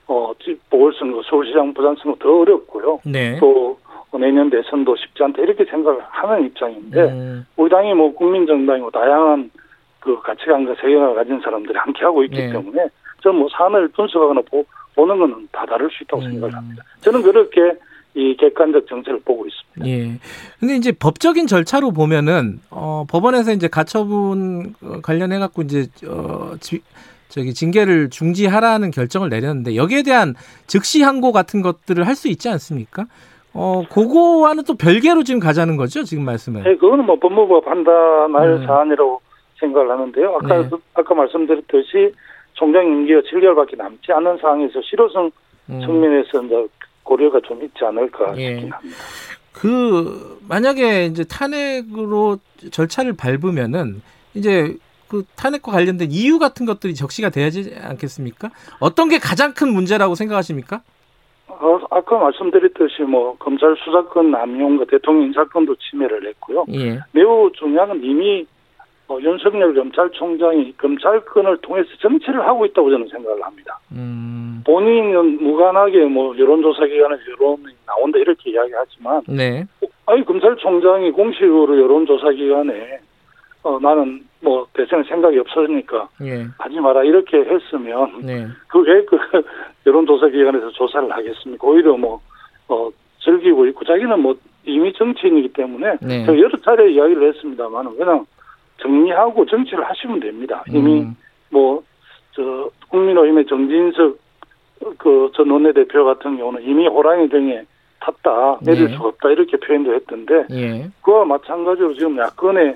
[0.07, 0.31] 어,
[0.69, 3.01] 보궐선거, 서울시장, 부산선거 더 어렵고요.
[3.05, 3.37] 네.
[3.39, 3.77] 또
[4.17, 7.45] 내년 대선도 쉽지 않다 이렇게 생각을 하는 입장인데 음.
[7.55, 9.51] 우리 당이 뭐 국민정당이고 다양한
[9.99, 12.51] 그 가치관과 세계관을 가진 사람들이 함께 하고 있기 네.
[12.51, 12.87] 때문에
[13.21, 14.65] 저는 뭐 사안을 분석하거나 보,
[14.97, 16.31] 보는 것은 다 다를 수 있다고 음.
[16.31, 16.83] 생각을 합니다.
[17.01, 17.77] 저는 그렇게
[18.15, 19.87] 이 객관적 정책을 보고 있습니다.
[19.87, 20.19] 예.
[20.59, 24.73] 근데 이제 법적인 절차로 보면은 어 법원에서 이제 가처분
[25.03, 26.81] 관련해 갖고 이제 어 지,
[27.29, 30.33] 저기 징계를 중지하라는 결정을 내렸는데 여기에 대한
[30.65, 33.05] 즉시 항고 같은 것들을 할 수 있지 않습니까?
[33.53, 36.63] 어, 그거와는 또 별개로 지금 가자는 거죠, 지금 말씀은?
[36.63, 38.65] 네, 그거는 뭐 법무부가 판단할 네.
[38.65, 39.21] 사안이라고
[39.59, 40.35] 생각을 하는데요.
[40.35, 40.69] 아까, 네.
[40.93, 42.13] 아까 말씀드렸듯이
[42.57, 45.31] 총장 임기가 7개월밖에 남지 않은 상황에서 실효성
[45.69, 45.79] 음.
[45.79, 46.67] 측면에서 이제
[47.03, 48.55] 고려가 좀 있지 않을까 예.
[48.55, 48.97] 싶긴 합니다.
[49.53, 52.37] 그 만약에 이제 탄핵으로
[52.71, 54.01] 절차를 밟으면은
[54.33, 54.75] 이제
[55.07, 58.49] 그 탄핵과 관련된 이유 같은 것들이 적시가 돼야지 않겠습니까?
[58.79, 60.81] 어떤 게 가장 큰 문제라고 생각하십니까?
[61.47, 66.65] 어, 아까 말씀드렸듯이 뭐 검찰 수사권 남용과 대통령 인사권도 침해를 했고요.
[66.73, 66.99] 예.
[67.13, 68.45] 매우 중요한 건 이미
[69.09, 73.79] 어, 윤석열 검찰총장이 검찰권을 통해서 정치를 하고 있다고 저는 생각을 합니다.
[73.93, 74.61] 음.
[74.65, 79.65] 본인은 무관하게 뭐 여론조사기관에서 여론이 나온다 이렇게 이야기하지만, 네.
[80.05, 82.99] 아니 검찰총장이 공식으로 여론조사기관에
[83.63, 86.45] 어, 나는 뭐 대선에 생각이 없으니까 예.
[86.59, 88.47] 하지 마라 이렇게 했으면 네.
[88.67, 89.17] 그왜 그
[89.85, 91.67] 여론조사기관에서 조사를 하겠습니까?
[91.67, 92.21] 오히려 뭐
[92.67, 92.89] 어,
[93.19, 94.35] 즐기고 있고 자기는 뭐
[94.65, 96.25] 이미 정치인이기 때문에 네.
[96.27, 98.25] 여러 차례 이야기를 했습니다만 그냥
[98.77, 100.63] 정리하고 정치를 하시면 됩니다.
[100.69, 101.15] 이미 음.
[101.49, 104.17] 뭐저 국민의힘의 정진석
[104.97, 107.63] 그전 원내대표 같은 경우는 이미 호랑이 등에
[107.99, 108.93] 탔다 내릴 예.
[108.93, 110.87] 수가 없다 이렇게 표현도 했던데 예.
[111.01, 112.75] 그와 마찬가지로 지금 야권의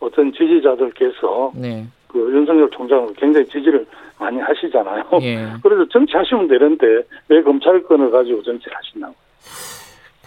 [0.00, 1.86] 어떤 지지자들께서 네.
[2.08, 3.84] 그 윤석열 총장을 굉장히 지지를
[4.18, 5.04] 많이 하시잖아요.
[5.22, 5.48] 예.
[5.62, 9.14] 그래서 정치하시면 되는데 왜 검찰권을 가지고 정치를 하시나고.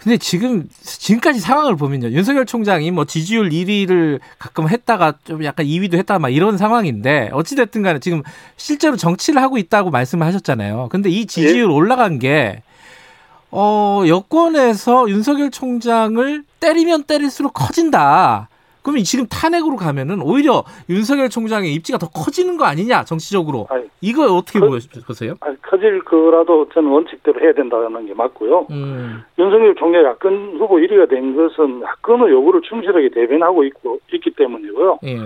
[0.02, 2.10] 근데 지금 지금까지 상황을 보면요.
[2.10, 7.56] 윤석열 총장이 뭐 지지율 1위를 가끔 했다가 좀 약간 2위도 했다가 막 이런 상황인데 어찌
[7.56, 8.22] 됐든 간에 지금
[8.56, 10.88] 실제로 정치를 하고 있다고 말씀을 하셨잖아요.
[10.90, 11.74] 근데 이 지지율 예.
[11.74, 12.62] 올라간 게
[13.50, 18.48] 어, 여권에서 윤석열 총장을 때리면 때릴수록 커진다.
[18.88, 24.24] 그러면 지금 탄핵으로 가면은 오히려 윤석열 총장의 입지가 더 커지는 거 아니냐 정치적으로 아니, 이거
[24.34, 24.68] 어떻게 커,
[25.06, 25.34] 보세요?
[25.40, 28.66] 아니, 커질 거라도 저는 원칙대로 해야 된다는 게 맞고요.
[28.70, 29.22] 음.
[29.38, 35.00] 윤석열 총장이 야권 후보 1위가 된 것은 야권의 요구를 충실하게 대변하고 있고 있기 때문이고요.
[35.04, 35.18] 예.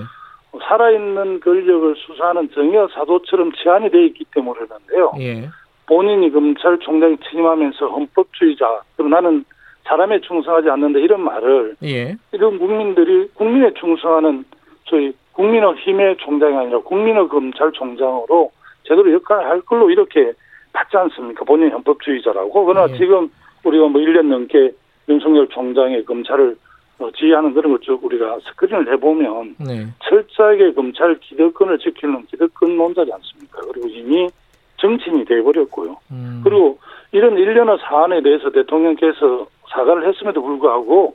[0.68, 5.12] 살아있는 권력을 수사하는 정의와 사도처럼 제한이 돼 있기 때문이라는데요.
[5.20, 5.48] 예.
[5.86, 9.44] 본인이 검찰총장이 취임하면서 헌법주의자, 그럼 나는
[9.84, 12.16] 사람에 충성하지 않는다 이런 말을 예.
[12.32, 14.44] 이런 국민들이 국민에 충성하는
[14.84, 18.50] 저희 국민의 힘의 총장이 아니라 국민의 검찰총장으로
[18.84, 20.32] 제대로 역할을 할 걸로 이렇게
[20.72, 21.44] 받지 않습니까?
[21.44, 22.64] 본인 헌법주의자라고.
[22.64, 22.96] 그러나 예.
[22.96, 23.30] 지금
[23.64, 24.72] 우리가 뭐 1년 넘게
[25.08, 26.56] 윤석열 총장의 검찰을
[26.98, 29.86] 어, 지휘하는 그런 것 쭉 우리가 스크린을 해보면 네.
[30.04, 33.60] 철저하게 검찰 기득권을 지키는 기득권론자지 않습니까?
[33.72, 34.28] 그리고 이미
[34.76, 35.96] 정치인이 돼버렸고요.
[36.12, 36.40] 음.
[36.44, 36.78] 그리고
[37.12, 41.14] 이런 일련의 사안에 대해서 대통령께서 사과를 했음에도 불구하고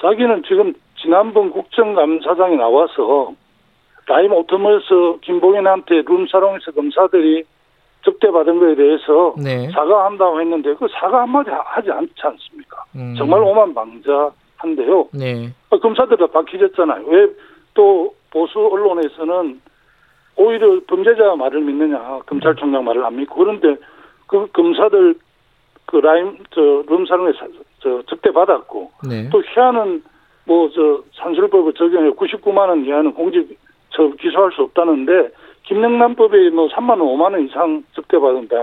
[0.00, 3.34] 자기는 지금 지난번 국정감사장에 나와서
[4.06, 7.44] 라임 오토모스 김봉현한테 룸살롱에서 검사들이
[8.04, 9.70] 접대받은 거에 대해서 네.
[9.70, 12.84] 사과한다고 했는데 그 사과 한마디 하지 않지 않습니까?
[12.96, 13.14] 음.
[13.16, 15.08] 정말 오만방자한데요.
[15.12, 15.50] 네.
[15.70, 17.04] 아, 검사들 다 밝혀졌잖아요.
[17.06, 17.28] 왜
[17.74, 19.60] 또 보수 언론에서는
[20.36, 23.76] 오히려 범죄자 말을 믿느냐 검찰총장 말을 안 믿고 그런데
[24.26, 25.14] 그 검사들
[25.86, 27.32] 그 라임 저 룸사롱에
[27.82, 29.28] 저 접대 받았고 네.
[29.30, 30.02] 또 희한은
[30.44, 33.58] 뭐 저 산술법을 적용해 99만 원 이하는 공직
[33.90, 35.30] 저 기소할 수 없다는데
[35.64, 38.56] 김영란법에 뭐 3만 원, 5만 원 이상 접대 받은 다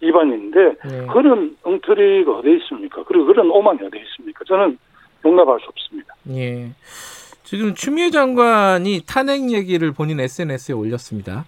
[0.00, 1.06] 위반인데 네.
[1.12, 3.02] 그런 엉터리가 어디 있습니까?
[3.04, 4.44] 그리고 그런 오만이 어디 있습니까?
[4.46, 4.78] 저는
[5.24, 6.14] 용납할 수 없습니다.
[6.30, 6.70] 예.
[7.42, 11.44] 지금 추미애 장관이 탄핵 얘기를 본인 SNS에 올렸습니다.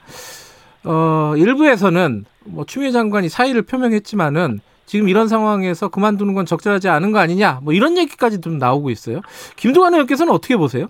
[0.85, 7.19] 어, 일부에서는 뭐 추미애 장관이 사의를 표명했지만은 지금 이런 상황에서 그만두는 건 적절하지 않은 거
[7.19, 9.21] 아니냐 뭐 이런 얘기까지 좀 나오고 있어요.
[9.57, 10.87] 김동완 의원께서는 어떻게 보세요?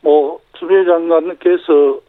[0.00, 2.00] 뭐 추미애 장관께서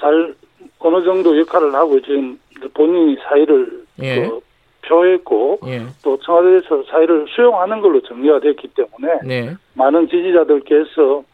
[0.00, 0.34] 잘
[0.78, 2.38] 어느 정도 역할을 하고 지금
[2.74, 4.28] 본인이 사의를 예.
[4.28, 4.40] 그
[4.86, 5.82] 표했고 예.
[6.02, 9.54] 또 청와대에서 사의를 수용하는 걸로 정리가 됐기 때문에 네.
[9.74, 11.24] 많은 지지자들께서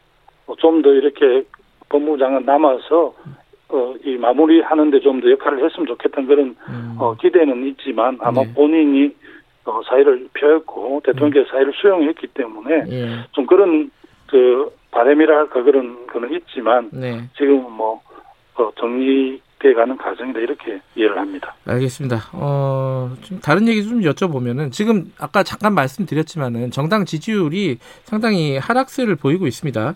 [0.57, 1.43] 좀 더 이렇게
[1.89, 3.13] 법무부 장관 남아서
[3.73, 6.95] 어, 이 마무리하는데 좀 더 역할을 했으면 좋겠다는 그런 음.
[6.99, 8.53] 어, 기대는 있지만 아마 네.
[8.53, 9.15] 본인이
[9.65, 11.51] 어, 사의를 표했고 대통령께서 음.
[11.51, 13.09] 사의를 수용했기 때문에 예.
[13.31, 13.89] 좀 그런
[14.27, 17.23] 그 바람이라 할까 그런 거는 있지만 네.
[17.37, 18.01] 지금 뭐
[18.55, 21.55] 어, 정리돼 가는 과정이다 이렇게 이해를 합니다.
[21.65, 22.17] 알겠습니다.
[22.33, 29.47] 어, 좀 다른 얘기 좀 여쭤보면은 지금 아까 잠깐 말씀드렸지만은 정당 지지율이 상당히 하락세를 보이고
[29.47, 29.95] 있습니다.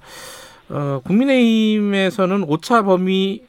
[0.70, 3.42] 어, 국민의힘에서는 오차 범위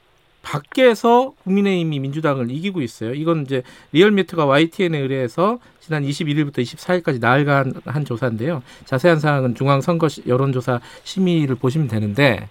[0.48, 3.12] 밖에서 국민의힘이 민주당을 이기고 있어요.
[3.12, 8.62] 이건 이제 리얼미터가 YTN에 의뢰해서 지난 21일부터 24일까지 나흘간 한 조사인데요.
[8.86, 12.48] 자세한 사항은 중앙선거 여론조사 심의를 보시면 되는데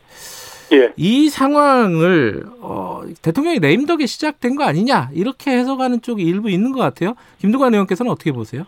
[0.73, 0.93] 예.
[0.95, 7.15] 이 상황을 어, 대통령이 레임덕에 시작된 거 아니냐 이렇게 해석하는 쪽이 일부 있는 것 같아요.
[7.39, 8.63] 김두관 의원께서는 어떻게 보세요?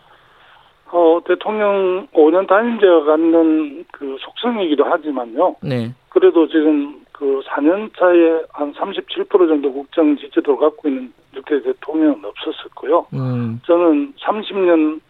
[0.92, 5.56] 어, 대통령 5년 단임제가 갖는 그 속성이기도 하지만요.
[5.62, 5.92] 네.
[6.08, 13.06] 그래도 지금 그 4년 차에 한 37% 정도 국정 지지도를 갖고 있는 육대 대통령은 없었었고요.
[13.12, 13.60] 음.
[13.66, 15.00] 저는 30년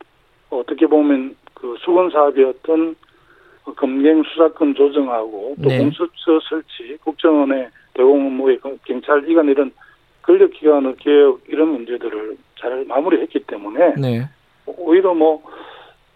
[0.51, 2.97] 어떻게 보면 그 수건 사업이었던
[3.77, 5.79] 검경 수사권 조정하고 또 네.
[5.79, 9.71] 공수처 설치, 국정원의 대공 업무의 경찰 기관 이런
[10.23, 14.29] 권력 기관의 개혁 이런 문제들을 잘 마무리했기 때문에 네.
[14.67, 15.41] 오히려 뭐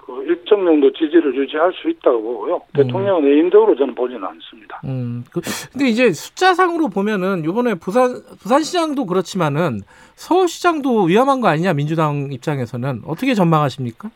[0.07, 2.57] 그 일정 정도 지지를 유지할 수 있다고 보고요.
[2.57, 2.61] 음.
[2.75, 4.81] 대통령은 의인적으로 저는 보지는 않습니다.
[4.85, 5.25] 음.
[5.33, 5.41] 그,
[5.73, 9.81] 근데 이제 숫자상으로 보면은 이번에 부산 부산시장도 그렇지만은
[10.17, 14.11] 서울시장도 위험한 거 아니냐 민주당 입장에서는 어떻게 전망하십니까?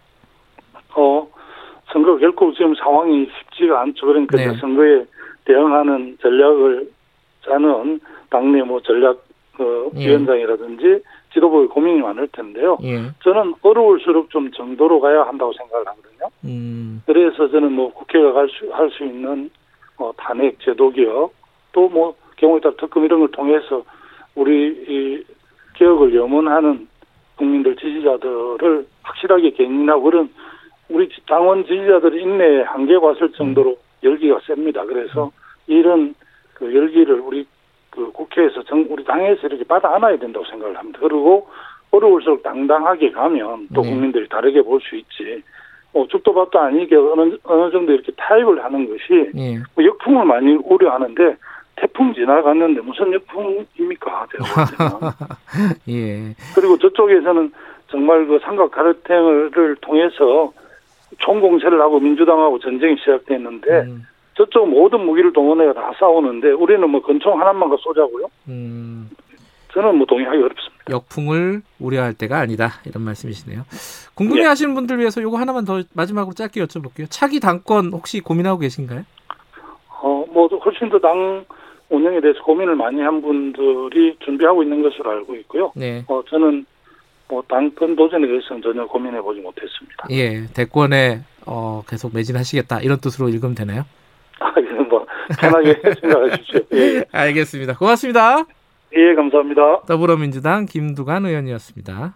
[0.95, 1.27] 어
[1.91, 4.07] 선거 결코 지금 상황이 쉽지가 않죠.
[4.07, 4.55] 그러니까 네.
[4.61, 5.07] 선거에
[5.47, 6.91] 대응하는 전략을
[7.47, 9.25] 짜는 당내 뭐 전략
[9.59, 10.07] 어, 예.
[10.07, 11.03] 위원장이라든지
[11.33, 12.79] 지도부의 고민이 많을 텐데요.
[12.83, 13.11] 예.
[13.23, 16.31] 저는 어려울수록 좀 정도로 가야 한다고 생각을 하거든요.
[16.45, 17.03] 음.
[17.07, 19.51] 그래서 저는 뭐 국회가 할수 할 수 있는
[19.99, 21.33] 뭐 탄핵 제도 개혁
[21.73, 23.83] 또 뭐 경우에 따라 특검 이런 걸 통해서
[24.35, 25.25] 우리 이
[25.75, 26.89] 개혁을 염원하는
[27.37, 30.31] 국민들 지지자들을 확실하게 견인하고 그런
[30.89, 33.77] 우리 당원 지지자들의 인내에 한계가 왔을 정도로 음.
[34.03, 34.85] 열기가 셉니다.
[34.85, 35.31] 그래서 음.
[35.67, 36.15] 이런
[36.55, 37.47] 그 열기를 우리
[37.99, 41.01] 그 국회에서 정, 우리 당에서 이렇게 받아 안아야 된다고 생각을 합니다.
[41.03, 41.49] 그리고
[41.91, 43.91] 어려울수록 당당하게 가면 또 네.
[43.91, 45.43] 국민들이 다르게 볼 수 있지.
[45.93, 49.59] 뭐 죽도 밥도 아니게 어느, 어느 정도 이렇게 타협을 하는 것이 네.
[49.75, 51.37] 뭐 역풍을 많이 우려하는데
[51.77, 54.27] 태풍 지나갔는데 무슨 역풍입니까?
[54.31, 55.15] 제가
[55.89, 56.35] 예.
[56.55, 57.51] 그리고 저쪽에서는
[57.89, 60.53] 정말 그 삼각 가르탱을 통해서
[61.19, 64.07] 총공세를 하고 민주당하고 전쟁이 시작됐는데 음.
[64.39, 68.27] 저쪽 모든 무기를 동원해가 다 싸우는데 우리는 뭐 권총 하나만 가 쏘자고요.
[68.49, 69.11] 음.
[69.73, 70.85] 저는 뭐 동의하기 어렵습니다.
[70.91, 73.65] 역풍을 우려할 때가 아니다 이런 말씀이시네요.
[74.15, 74.75] 궁금해하시는 네.
[74.75, 77.07] 분들 위해서 요거 하나만 더 마지막으로 짧게 여쭤볼게요.
[77.11, 79.03] 차기 당권 혹시 고민하고 계신가요?
[80.01, 81.45] 어, 뭐 훨씬 더 당
[81.91, 85.73] 운영에 대해서 고민을 많이 한 분들이 준비하고 있는 것으로 알고 있고요.
[85.75, 86.05] 네.
[86.07, 86.65] 어, 저는
[87.29, 90.07] 뭐 당권 도전에 대해서는 전혀 고민해 보지 못했습니다.
[90.11, 93.85] 예, 대권에 어, 계속 매진하시겠다 이런 뜻으로 읽으면 되나요?
[94.41, 94.53] 아,
[94.89, 95.07] 뭐
[95.39, 96.61] 편하게 생각하십시오.
[96.75, 97.05] 예.
[97.13, 97.77] 알겠습니다.
[97.77, 98.45] 고맙습니다.
[98.97, 99.83] 예, 감사합니다.
[99.87, 102.15] 더불어민주당 김두관 의원이었습니다.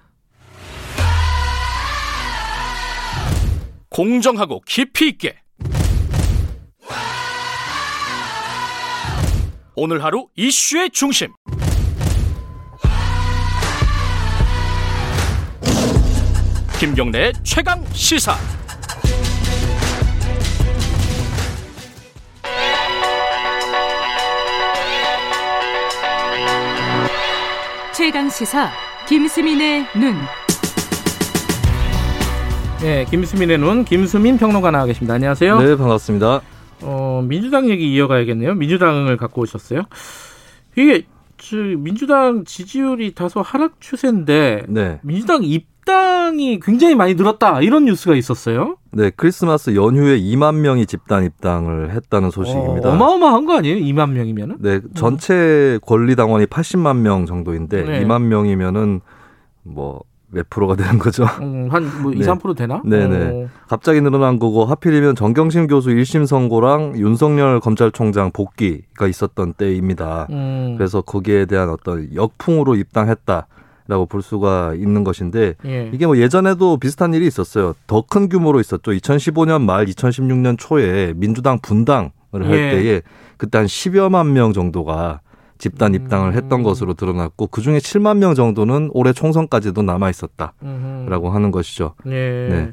[3.90, 5.36] 공정하고 깊이 있게
[9.74, 11.28] 오늘 하루 이슈의 중심
[16.78, 18.32] 김경래 최강 시사
[28.12, 28.70] 최강 시사
[29.08, 30.14] 김수민의 눈.
[32.82, 35.14] 네, 김수민의 눈 김수민 평론가 나와 계십니다.
[35.14, 35.58] 안녕하세요.
[35.58, 36.42] 네, 반갑습니다.
[36.82, 38.52] 어, 민주당 얘기 이어가야겠네요.
[38.52, 39.84] 민주당을 갖고 오셨어요.
[40.76, 41.06] 이게
[41.78, 45.00] 민주당 지지율이 다소 하락 추세인데 네.
[45.02, 48.76] 민주당 입 당이 굉장히 많이 늘었다 이런 뉴스가 있었어요.
[48.92, 52.90] 네, 크리스마스 연휴에 2만 명이 집단 입당을 했다는 소식입니다.
[52.90, 53.76] 어, 마어마한 거 아니에요?
[53.76, 54.56] 2만 명이면은?
[54.60, 58.04] 네, 전체 권리 당원이 80만 명 정도인데 네.
[58.04, 59.00] 2만 명이면은
[59.62, 60.02] 뭐
[60.32, 61.24] 몇 프로가 되는 거죠?
[61.40, 62.26] 음, 한뭐 2, 네.
[62.26, 62.80] 3% 되나?
[62.84, 63.30] 네네.
[63.30, 63.48] 오.
[63.68, 70.26] 갑자기 늘어난 거고 하필이면 정경심 교수 1심 선고랑 윤석열 검찰총장 복귀가 있었던 때입니다.
[70.30, 70.74] 음.
[70.76, 73.46] 그래서 거기에 대한 어떤 역풍으로 입당했다.
[73.88, 75.90] 라고 볼 수가 있는 것인데 예.
[75.92, 77.74] 이게 뭐 예전에도 비슷한 일이 있었어요.
[77.86, 78.90] 더 큰 규모로 있었죠.
[78.92, 82.70] 2015년 말 2016년 초에 민주당 분당을 할 예.
[82.70, 83.02] 때에
[83.38, 85.20] 그때 한 10여만 명 정도가
[85.58, 86.62] 집단 입당을 했던 음.
[86.64, 91.94] 것으로 드러났고 그 중에 7만 명 정도는 올해 총선까지도 남아 있었다라고 하는 것이죠.
[92.06, 92.10] 예.
[92.10, 92.72] 네.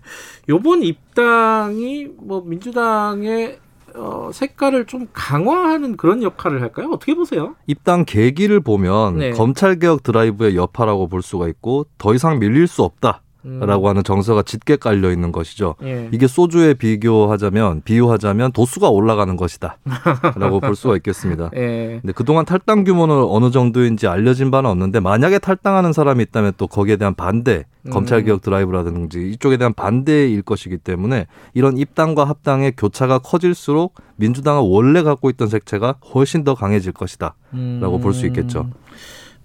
[0.50, 3.60] 요번 입당이 뭐 민주당의
[4.00, 6.90] 어, 색깔을 좀 강화하는 그런 역할을 할까요?
[6.92, 7.56] 어떻게 보세요?
[7.68, 9.32] 입당 계기를 보면 네.
[9.32, 13.22] 검찰개혁 드라이브의 여파라고 볼 수가 있고 더 이상 밀릴 수 없다.
[13.42, 13.90] 라고 음.
[13.90, 15.76] 하는 정서가 짙게 깔려 있는 것이죠.
[15.84, 16.10] 예.
[16.12, 21.50] 이게 소주에 비교하자면 비유하자면 도수가 올라가는 것이다라고 볼 수가 있겠습니다.
[21.56, 22.00] 예.
[22.02, 26.98] 근데 그동안 탈당 규모는 어느 정도인지 알려진 바는 없는데 만약에 탈당하는 사람이 있다면 또 거기에
[26.98, 27.92] 대한 반대, 음.
[27.92, 35.02] 검찰 개혁 드라이브라든지 이쪽에 대한 반대일 것이기 때문에 이런 입당과 합당의 교차가 커질수록 민주당은 원래
[35.02, 38.02] 갖고 있던 색채가 훨씬 더 강해질 것이다라고 음.
[38.02, 38.70] 볼수 있겠죠.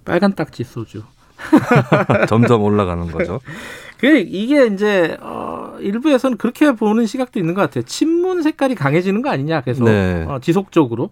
[0.04, 1.04] 빨간 딱지 소주.
[2.28, 3.40] 점점 올라가는 거죠.
[4.04, 7.84] 그 이게 이제 어 일부에서는 그렇게 보는 시각도 있는 것 같아요.
[7.84, 10.26] 친문 색깔이 강해지는 거 아니냐 계속 네.
[10.28, 11.10] 어, 지속적으로.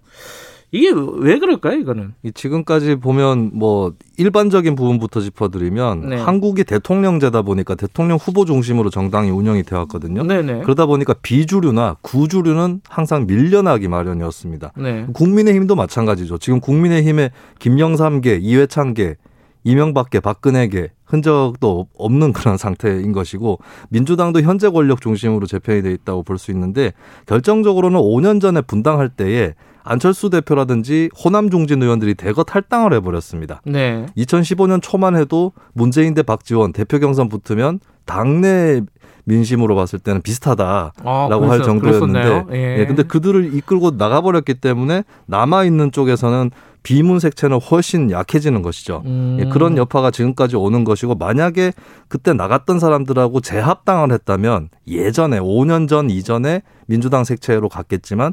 [0.75, 2.15] 이게 왜 그럴까요, 이거는?
[2.33, 6.17] 지금까지 보면 뭐 일반적인 부분부터 짚어드리면 네.
[6.17, 10.23] 한국이 대통령제다 보니까 대통령 후보 중심으로 정당이 운영이 되었거든요.
[10.23, 10.63] 네네.
[10.63, 14.73] 그러다 보니까 비주류나 구주류는 항상 밀려나기 마련이었습니다.
[14.79, 15.07] 네.
[15.13, 16.39] 국민의힘도 마찬가지죠.
[16.39, 19.17] 지금 국민의힘의 김영삼계, 이회창계
[19.65, 23.59] 이명박계 박근혜계 흔적도 없는 그런 상태인 것이고
[23.91, 26.93] 민주당도 현재 권력 중심으로 재편이 돼 있다고 볼 수 있는데
[27.27, 29.55] 결정적으로는 5년 전에 분당할 때에
[29.85, 33.61] 안철수 대표라든지 호남 중진 의원들이 대거 탈당을 해버렸습니다.
[33.65, 34.07] 네.
[34.17, 38.83] 2015년 초만 해도 문재인 대 박지원 대표 경선 붙으면 당내
[39.25, 42.79] 민심으로 봤을 때는 비슷하다라고 아, 할 정도였는데, 예.
[42.81, 42.87] 예.
[42.87, 46.51] 근데 그들을 이끌고 나가버렸기 때문에 남아 있는 쪽에서는
[46.83, 49.03] 비문 색채는 훨씬 약해지는 것이죠.
[49.07, 49.39] 음.
[49.41, 51.73] 예, 그런 여파가 지금까지 오는 것이고 만약에
[52.09, 58.33] 그때 나갔던 사람들하고 재합당을 했다면 예전에 5년 전 이전에 민주당 색채로 갔겠지만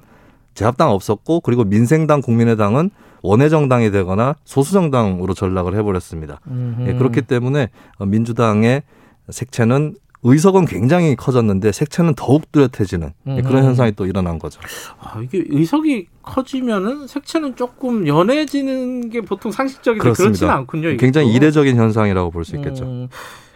[0.55, 2.89] 재합당 없었고 그리고 민생당 국민의당은
[3.21, 6.39] 원외정당이 되거나 소수정당으로 전락을 해버렸습니다.
[6.87, 7.69] 예, 그렇기 때문에
[8.05, 8.83] 민주당의
[9.29, 13.41] 색채는 의석은 굉장히 커졌는데 색채는 더욱 뚜렷해지는 음.
[13.43, 14.59] 그런 현상이 또 일어난 거죠.
[14.99, 20.97] 아, 이게 의석이 커지면은 색채는 조금 연해지는 게 보통 상식적인데 그렇지는 않군요.
[20.97, 22.83] 굉장히 이례적인 현상이라고 볼 수 있겠죠.
[22.85, 23.07] 음.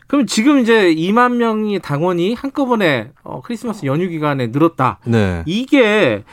[0.08, 5.00] 그럼 지금 이제 2만 명이 당원이 한꺼번에 어, 크리스마스 연휴 기간에 늘었다.
[5.06, 5.44] 네.
[5.48, 6.24] 이게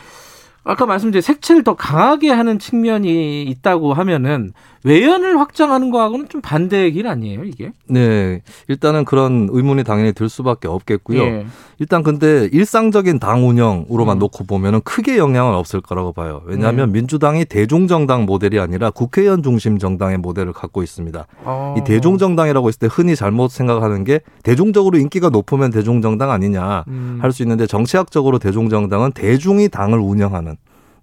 [0.70, 4.52] 아까 말씀드린 색채를 더 강하게 하는 측면이 있다고 하면은
[4.84, 7.72] 외연을 확장하는 거하고는 좀 반대의 길 아니에요, 이게?
[7.88, 8.40] 네.
[8.68, 11.20] 일단은 그런 의문이 당연히 들 수밖에 없겠고요.
[11.20, 11.46] 예.
[11.80, 14.18] 일단 근데 일상적인 당 운영으로만 음.
[14.20, 16.42] 놓고 보면은 크게 영향은 없을 거라고 봐요.
[16.46, 16.92] 왜냐하면 음.
[16.92, 21.26] 민주당이 대중정당 모델이 아니라 국회의원 중심 정당의 모델을 갖고 있습니다.
[21.44, 21.74] 아.
[21.76, 27.18] 이 대중정당이라고 했을 때 흔히 잘못 생각하는 게 대중적으로 인기가 높으면 대중정당 아니냐 음.
[27.20, 30.56] 할수 있는데 정치학적으로 대중정당은 대중이 당을 운영하는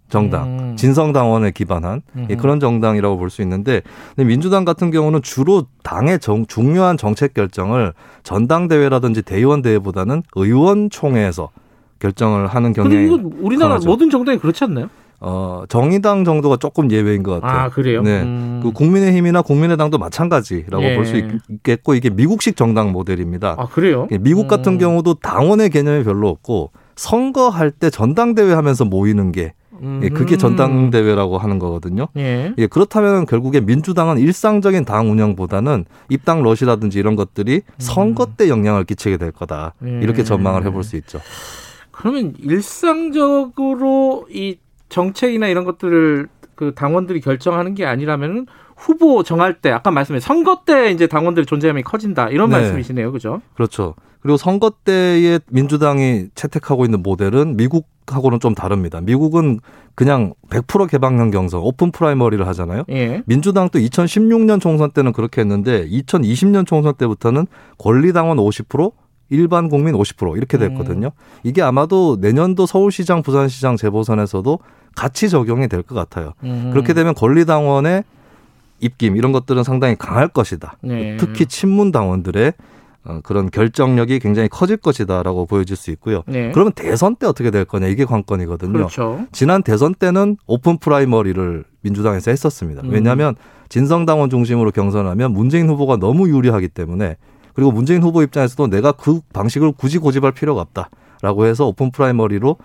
[0.10, 0.76] 정당, 음.
[0.78, 3.82] 진성당원에 기반한 예, 그런 정당이라고 볼 수 있는데
[4.16, 7.93] 민주당 같은 경우는 주로 당의 정, 중요한 정책 결정을
[8.24, 11.49] 전당대회라든지 대의원 대회보다는 의원총회에서
[11.99, 13.89] 결정을 하는 경향이 근데 이거 우리나라 강하죠.
[13.89, 14.89] 모든 정당이 그렇지 않나요?
[15.20, 17.62] 어, 정의당 정도가 조금 예외인 것 같아요.
[17.62, 18.03] 아, 그래요?
[18.03, 18.22] 네.
[18.22, 18.60] 음.
[18.62, 20.95] 그 국민의힘이나 국민의당도 마찬가지라고 예.
[20.95, 23.55] 볼수 있겠고, 이게 미국식 정당 모델입니다.
[23.58, 24.08] 아, 그래요?
[24.12, 24.78] 예, 미국 같은 음.
[24.78, 29.53] 경우도 당원의 개념이 별로 없고, 선거할 때 전당대회 하면서 모이는 게
[30.03, 30.38] 예, 그게 음.
[30.38, 32.07] 전당대회라고 하는 거거든요.
[32.17, 32.53] 예.
[32.57, 37.73] 예, 그렇다면 결국에 민주당은 일상적인 당 운영보다는 입당 러시라든지 이런 것들이 음.
[37.78, 39.73] 선거 때 영향을 끼치게 될 거다.
[39.86, 39.99] 예.
[40.01, 41.19] 이렇게 전망을 해볼 수 있죠.
[41.91, 44.57] 그러면 일상적으로 이
[44.89, 48.47] 정책이나 이런 것들을 그 당원들이 결정하는 게 아니라면은
[48.78, 52.57] 후보 정할 때 아까 말씀해 선거 때 이제 당원들의 존재감이 커진다 이런 네.
[52.57, 53.41] 말씀이시네요, 그죠?
[53.55, 53.95] 그렇죠.
[54.21, 59.01] 그리고 선거 때에 민주당이 채택하고 있는 모델은 미국하고는 좀 다릅니다.
[59.01, 59.59] 미국은
[59.95, 62.84] 그냥 100% 개방형 경선, open primary를 하잖아요.
[62.89, 63.23] 예.
[63.25, 67.47] 민주당도 2016년 총선 때는 그렇게 했는데 2020년 총선 때부터는
[67.80, 68.91] 권리당원 50%,
[69.30, 71.07] 일반 국민 50% 이렇게 됐거든요.
[71.07, 71.39] 음.
[71.43, 74.59] 이게 아마도 내년도 서울시장, 부산시장 재보선에서도
[74.95, 76.34] 같이 적용이 될 것 같아요.
[76.43, 76.69] 음.
[76.71, 78.03] 그렇게 되면 권리당원의
[78.80, 80.78] 입김 이런 것들은 상당히 강할 것이다.
[80.82, 81.17] 네.
[81.17, 82.53] 특히 친문 당원들의
[83.05, 86.23] 어, 그런 결정력이 굉장히 커질 것이다라고 보여질 수 있고요.
[86.28, 86.51] 네.
[86.51, 88.73] 그러면 대선 때 어떻게 될 거냐 이게 관건이거든요.
[88.73, 89.25] 그렇죠.
[89.32, 92.82] 지난 대선 때는 open primary를 민주당에서 했었습니다.
[92.84, 92.89] 음.
[92.89, 93.36] 왜냐하면
[93.69, 97.15] 진성 당원 중심으로 경선하면 문재인 후보가 너무 유리하기 때문에
[97.53, 102.57] 그리고 문재인 후보 입장에서도 내가 그 방식을 굳이 고집할 필요가 없다라고 해서 오픈 프라이머리로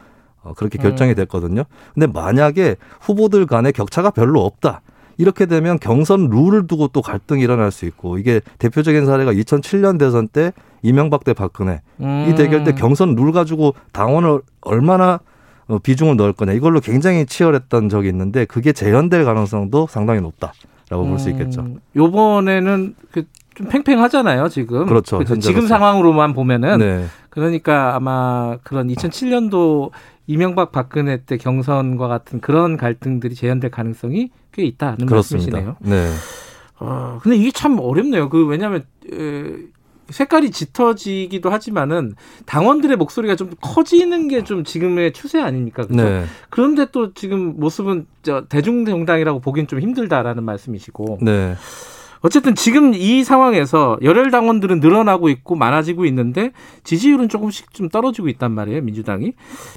[0.43, 1.15] 어, 그렇게 결정이 음.
[1.15, 1.65] 됐거든요.
[1.95, 4.83] 근데 만약에 후보들 간의 격차가 별로 없다.
[5.23, 10.27] 이렇게 되면 경선 룰을 두고 또 갈등이 일어날 수 있고 이게 대표적인 사례가 2007년 대선
[10.27, 10.53] 때
[10.83, 12.27] 이명박 대 박근혜 음.
[12.29, 15.21] 이 대결 때 경선 룰 가지고 당원을 얼마나
[15.69, 21.11] 어, 비중을 넣을 거냐 이걸로 굉장히 치열했던 적이 있는데 그게 재현될 가능성도 상당히 높다라고 음.
[21.11, 21.67] 볼수 있겠죠.
[21.95, 23.23] 요번에는 그
[23.55, 24.87] 좀 팽팽하잖아요, 지금.
[24.87, 25.19] 그렇죠.
[25.19, 25.39] 그렇죠.
[25.39, 26.79] 지금 상황으로만 보면은.
[26.79, 27.05] 네.
[27.29, 29.91] 그러니까 아마 그런 2007년도
[30.27, 35.59] 이명박 박근혜 때 경선과 같은 그런 갈등들이 재현될 가능성이 꽤 있다는 그렇습니다.
[35.61, 35.77] 말씀이시네요.
[35.81, 36.13] 네.
[36.79, 38.29] 어, 근데 이게 참 어렵네요.
[38.29, 39.45] 그 왜냐하면 에,
[40.11, 42.15] 색깔이 짙어지기도 하지만은
[42.45, 45.87] 당원들의 목소리가 좀 커지는 게 좀 지금의 추세 아닙니까?
[45.87, 46.03] 그렇죠?
[46.03, 46.25] 네.
[46.51, 51.19] 그런데 또 지금 모습은 저 대중정당이라고 보기엔 좀 힘들다라는 말씀이시고.
[51.23, 51.55] 네.
[52.23, 56.53] 어쨌든 지금 이 상황에서 열혈 당원들은 늘어나고 있고 많아지고 있는데
[56.85, 59.33] 지지율은 조금씩 좀 떨어지고 있단 말이에요 민주당이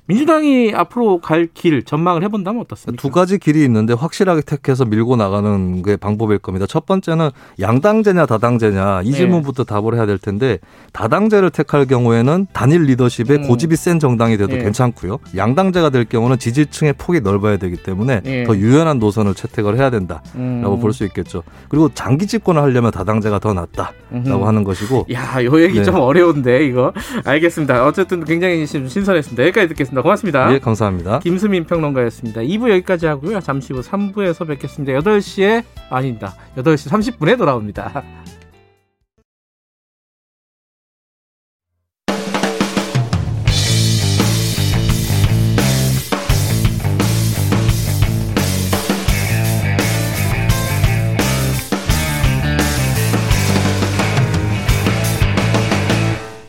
[0.05, 3.01] 민주당이 앞으로 갈 길 전망을 해본다면 어떻습니까?
[3.01, 6.67] 두 가지 길이 있는데 확실하게 택해서 밀고 나가는 게 방법일 겁니다.
[6.67, 7.29] 첫 번째는
[7.59, 9.17] 양당제냐 다당제냐 이 네.
[9.17, 9.73] 질문부터 네.
[9.73, 10.59] 답을 해야 될 텐데
[10.91, 13.47] 다당제를 택할 경우에는 단일 리더십에 음.
[13.47, 14.63] 고집이 센 정당이 돼도 네.
[14.63, 15.19] 괜찮고요.
[15.35, 18.43] 양당제가 될 경우는 지지층의 폭이 넓어야 되기 때문에 네.
[18.43, 20.79] 더 유연한 노선을 채택을 해야 된다라고 음.
[20.79, 21.43] 볼수 있겠죠.
[21.69, 24.45] 그리고 장기 집권을 하려면 다당제가 더 낫다라고 음흠.
[24.45, 25.07] 하는 것이고.
[25.13, 25.83] 야, 요 얘기 네.
[25.83, 26.93] 좀 어려운데 이거.
[27.23, 27.85] 알겠습니다.
[27.85, 29.43] 어쨌든 굉장히 신선했습니다.
[29.43, 30.01] 여기까지 듣겠습니다.
[30.01, 30.49] 고맙습니다.
[30.49, 31.19] 네, 감사합니다.
[31.19, 32.41] 김수민 평론가였습니다.
[32.41, 33.39] 2부 여기까지 하고요.
[33.39, 34.99] 잠시 후 3부에서 뵙겠습니다.
[34.99, 36.35] 8시에 아닙니다.
[36.57, 38.03] 8시 30분에 돌아옵니다.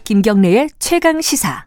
[0.07, 1.67] 김경래의 최강 시사.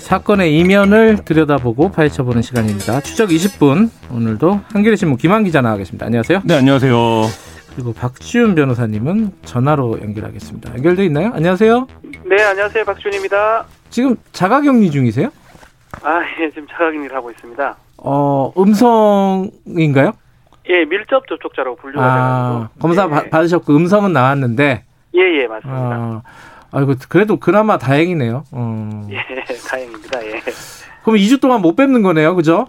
[0.00, 3.00] 사건의 이면을 들여다보고 파헤쳐보는 시간입니다.
[3.00, 6.04] 추적 20분 오늘도 한겨레 신문 김한 기자 나와겠습니다.
[6.04, 6.42] 안녕하세요.
[6.44, 6.96] 네, 안녕하세요.
[7.74, 10.74] 그리고 박지훈 변호사님은 전화로 연결하겠습니다.
[10.74, 11.30] 연결돼 있나요?
[11.32, 11.86] 안녕하세요.
[12.26, 12.84] 네, 안녕하세요.
[12.84, 13.64] 박지훈입니다.
[13.88, 15.30] 지금 자가격리 중이세요?
[16.02, 17.76] 아, 예, 지금 자가격리를 하고 있습니다.
[17.98, 20.12] 어, 음성인가요?
[20.68, 22.80] 예, 밀접 접촉자라고 분류가 아, 되고.
[22.80, 23.08] 검사 예.
[23.08, 24.84] 바, 받으셨고 음성은 나왔는데.
[25.14, 25.80] 예, 예, 맞습니다.
[25.80, 26.22] 아,
[26.72, 28.44] 아이고, 그래도 그나마 다행이네요.
[28.52, 29.08] 어.
[29.10, 29.18] 예,
[29.68, 30.24] 다행입니다.
[30.26, 30.40] 예.
[31.02, 32.66] 그럼 2주 동안 못 뵙는 거네요, 그죠?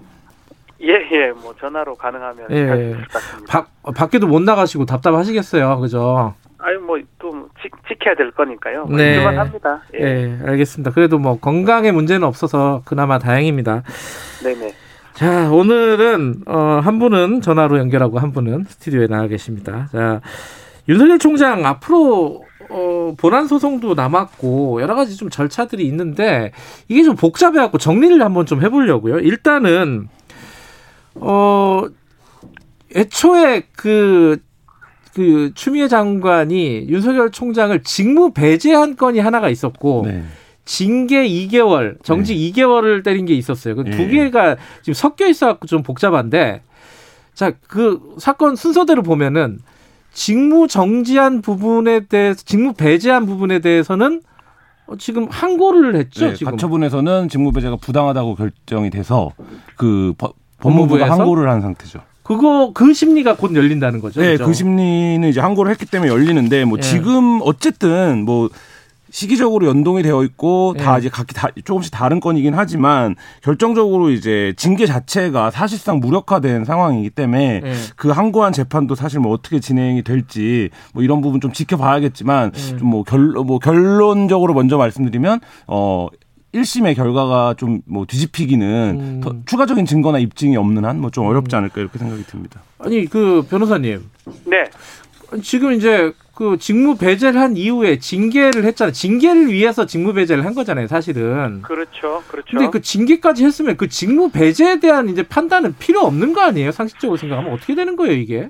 [0.84, 2.96] 예, 예, 뭐 전화로 가능하면 예.
[3.48, 6.34] 밖 밖에도 못 나가시고 답답하시겠어요, 그죠?
[6.58, 7.06] 아유, 뭐또
[7.88, 8.86] 지켜야 될 거니까요.
[8.86, 9.18] 뭐 네.
[9.24, 9.82] 합니다.
[9.94, 10.00] 예.
[10.00, 10.92] 네, 알겠습니다.
[10.92, 13.84] 그래도 뭐 건강에 문제는 없어서 그나마 다행입니다.
[14.44, 14.74] 네네.
[15.14, 19.88] 자, 오늘은 어, 한 분은 전화로 연결하고 한 분은 스튜디오에 나와 계십니다.
[19.92, 20.22] 자,
[20.90, 26.52] 윤석열 총장 앞으로 어, 본안 소송도 남았고 여러 가지 좀 절차들이 있는데
[26.88, 29.20] 이게 좀 복잡해 갖고 정리를 한번 좀 해보려고요.
[29.20, 30.08] 일단은
[31.16, 31.84] 어
[32.96, 34.38] 애초에 그
[35.14, 40.24] 그 추미애 장관이 윤석열 총장을 직무 배제한 건이 하나가 있었고 네.
[40.64, 42.52] 징계 2개월, 정직 네.
[42.52, 43.76] 2개월을 때린 게 있었어요.
[43.76, 44.08] 그두 네.
[44.08, 46.62] 개가 지금 섞여 있어갖고 좀 복잡한데,
[47.34, 49.60] 자, 그 사건 순서대로 보면은
[50.14, 54.22] 직무 정지한 부분에 대해서, 직무 배제한 부분에 대해서는
[54.88, 56.28] 어, 지금 항고를 했죠.
[56.28, 56.52] 네, 지금.
[56.52, 59.32] 가처분에서는 직무 배제가 부당하다고 결정이 돼서
[59.78, 60.14] 그
[60.60, 62.02] 법무부가 항고를 한 상태죠.
[62.32, 64.22] 그거 그 심리가 곧 열린다는 거죠.
[64.22, 64.46] 네, 그렇죠?
[64.46, 66.82] 그 심리는 이제 항고를 했기 때문에 열리는데 뭐 예.
[66.82, 68.50] 지금 어쨌든 뭐
[69.10, 71.00] 시기적으로 연동이 되어 있고 다 예.
[71.00, 77.62] 이제 각기 다 조금씩 다른 건이긴 하지만 결정적으로 이제 징계 자체가 사실상 무력화된 상황이기 때문에
[77.66, 77.74] 예.
[77.98, 82.78] 그 항고한 재판도 사실 뭐 어떻게 진행이 될지 뭐 이런 부분 좀 지켜봐야겠지만 예.
[82.78, 86.08] 좀뭐 결, 뭐 결론적으로 먼저 말씀드리면 어
[86.54, 89.22] 1심의 결과가 좀 뭐 뒤집히기는 음.
[89.22, 92.62] 더 추가적인 증거나 입증이 없는 한 뭐 좀 어렵지 않을까 이렇게 생각이 듭니다.
[92.80, 94.04] 아니 그 변호사님.
[94.46, 94.66] 네.
[95.44, 98.92] 지금 이제 그 직무 배제를 한 이후에 징계를 했잖아요.
[98.92, 101.62] 징계를 위해서 직무 배제를 한 거잖아요, 사실은.
[101.62, 102.22] 그렇죠.
[102.28, 102.48] 그렇죠.
[102.50, 106.72] 근데 그 징계까지 했으면 그 직무 배제에 대한 이제 판단은 필요 없는 거 아니에요?
[106.72, 108.50] 상식적으로 생각하면 어떻게 되는 거예요, 이게?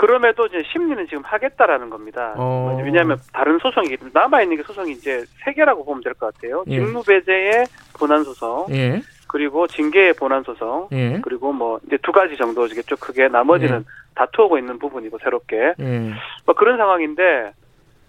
[0.00, 2.32] 그럼에도 이제 심리는 지금 하겠다라는 겁니다.
[2.38, 2.80] 어...
[2.82, 6.64] 왜냐하면 다른 소송이 남아 있는 게 소송이 이제 세 개라고 보면 될 것 같아요.
[6.68, 6.78] 예.
[6.78, 7.66] 직무 배제의
[7.98, 9.02] 본안 소송, 예.
[9.28, 11.20] 그리고 징계의 본안 소송, 예.
[11.20, 12.96] 그리고 뭐 이제 두 가지 정도겠죠.
[12.96, 13.84] 크게 나머지는 예.
[14.14, 16.14] 다투고 있는 부분이고 새롭게 음.
[16.46, 17.52] 뭐 그런 상황인데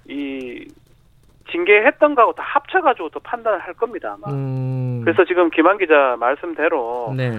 [0.08, 0.66] 이
[1.52, 4.34] 징계했던 거하고 다 합쳐가지고 또 판단을 할 겁니다 아마.
[4.34, 5.02] 음.
[5.04, 7.38] 그래서 지금 김한 기자 말씀대로 네.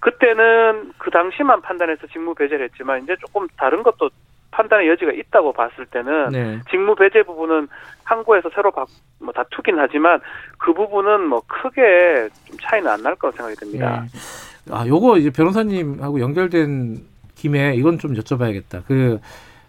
[0.00, 4.08] 그때는 그 당시만 판단해서 직무 배제를 했지만 이제 조금 다른 것도
[4.50, 6.60] 판단의 여지가 있다고 봤을 때는 네.
[6.70, 7.68] 직무 배제 부분은
[8.04, 8.84] 항고에서 새로 바,
[9.18, 10.20] 뭐 다투긴 하지만
[10.58, 14.06] 그 부분은 뭐 크게 좀 차이는 안 날 거라고 생각이 듭니다.
[14.12, 14.72] 네.
[14.72, 16.98] 아, 요거 이제 변호사님하고 연결된
[17.34, 18.84] 김에 이건 좀 여쭤봐야겠다.
[18.86, 19.18] 그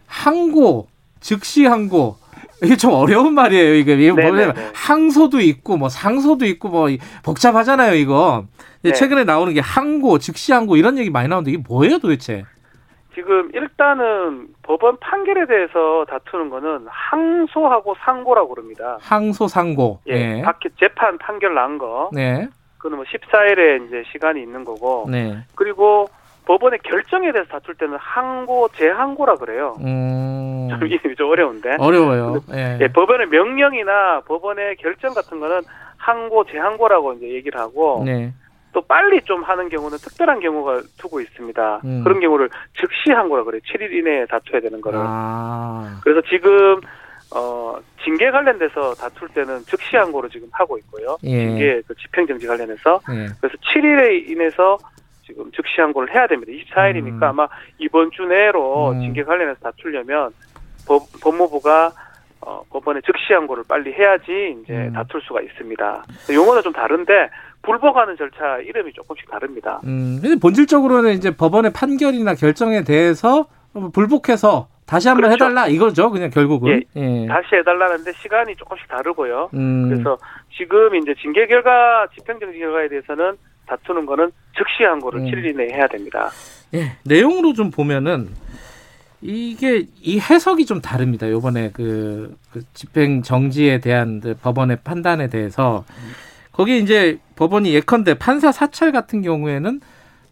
[0.08, 0.88] 항고
[1.20, 2.18] 즉시 항고
[2.64, 3.76] 이게 좀 어려운 말이에요.
[3.76, 6.88] 이게 이게 뭐냐면 항소도 있고 뭐 상소도 있고 뭐
[7.24, 7.96] 복잡하잖아요.
[7.96, 8.46] 이거
[8.82, 8.94] 네.
[8.94, 12.46] 최근에 나오는 게 항고 즉시 항고 이런 얘기 많이 나오는데 이게 뭐예요 도대체?
[13.16, 18.98] 지금 일단은 법원 판결에 대해서 다투는 거는 항소하고 상고라고 그럽니다.
[19.02, 20.00] 항소 상고.
[20.08, 20.14] 예.
[20.14, 20.44] 네.
[20.80, 22.10] 재판 판결 난 거.
[22.14, 22.50] 네.
[22.78, 25.08] 그는 뭐 14일에 이제 시간이 있는 거고.
[25.10, 25.38] 네.
[25.56, 26.08] 그리고
[26.46, 29.78] 법원의 결정에 대해서 다툴 때는 항고, 재항고라 그래요.
[29.82, 30.68] 음...
[30.70, 31.78] 좀 이름이 좀 어려운데.
[31.80, 32.42] 어려워요.
[32.54, 32.78] 예.
[32.82, 35.62] 예, 법원의 명령이나 법원의 결정 같은 거는
[35.98, 38.04] 항고, 재항고라고 이제 얘기를 하고.
[38.06, 38.34] 네.
[38.76, 41.82] 또 빨리 좀 하는 경우는 특별한 경우가 두고 있습니다.
[41.86, 42.04] 음.
[42.04, 43.62] 그런 경우를 즉시 항고라 그래요.
[43.62, 45.00] 7일 이내에 다투야 되는 거를.
[45.02, 46.02] 아.
[46.04, 46.82] 그래서 지금
[47.34, 51.18] 어, 징계 관련돼서 다툴 때는 즉시 항고로 지금 하고 있고요.
[51.24, 51.48] 예.
[51.48, 53.00] 징계 그 집행정지 관련해서.
[53.12, 53.28] 예.
[53.40, 54.78] 그래서 7일에 인해서
[55.26, 56.52] 지금 즉시 항고를 해야 됩니다.
[56.52, 57.24] 24일이니까 음.
[57.24, 57.48] 아마
[57.80, 59.02] 이번 주 내로 음.
[59.02, 60.32] 징계 관련해서 다투려면
[60.88, 61.92] 법, 법무부가
[62.42, 64.94] 어, 법원에 즉시 항고를 빨리 해야지 이제 음.
[64.94, 66.04] 다툴 수가 있습니다.
[66.32, 67.30] 용어는 좀 다른데
[67.64, 69.82] 불복하는 절차 이름이 조금씩 다릅니다.
[69.86, 73.48] 음, 본질적으로는 이제 법원의 판결이나 결정에 대해서
[73.94, 75.46] 불복해서 다시 한번 그렇죠.
[75.46, 76.84] 해달라 이거죠, 그냥 결국은.
[76.96, 77.26] 예, 예.
[77.28, 79.50] 다시 해달라는데 시간이 조금씩 다르고요.
[79.56, 79.90] 음.
[79.90, 80.18] 그래서
[80.56, 83.36] 지금 이제 징계 결과, 집행정지 결과에 대해서는
[83.66, 85.26] 다투는 거는 즉시 항고를 음.
[85.26, 86.30] 7일 이내에 해야 됩니다.
[86.74, 88.30] 예, 내용으로 좀 보면은
[89.22, 91.30] 이게 이 해석이 좀 다릅니다.
[91.30, 95.84] 요번에 그, 그 집행 정지에 대한 그 법원의 판단에 대해서
[96.52, 99.82] 거기 이제 법원이 예컨대 판사 사찰 같은 경우에는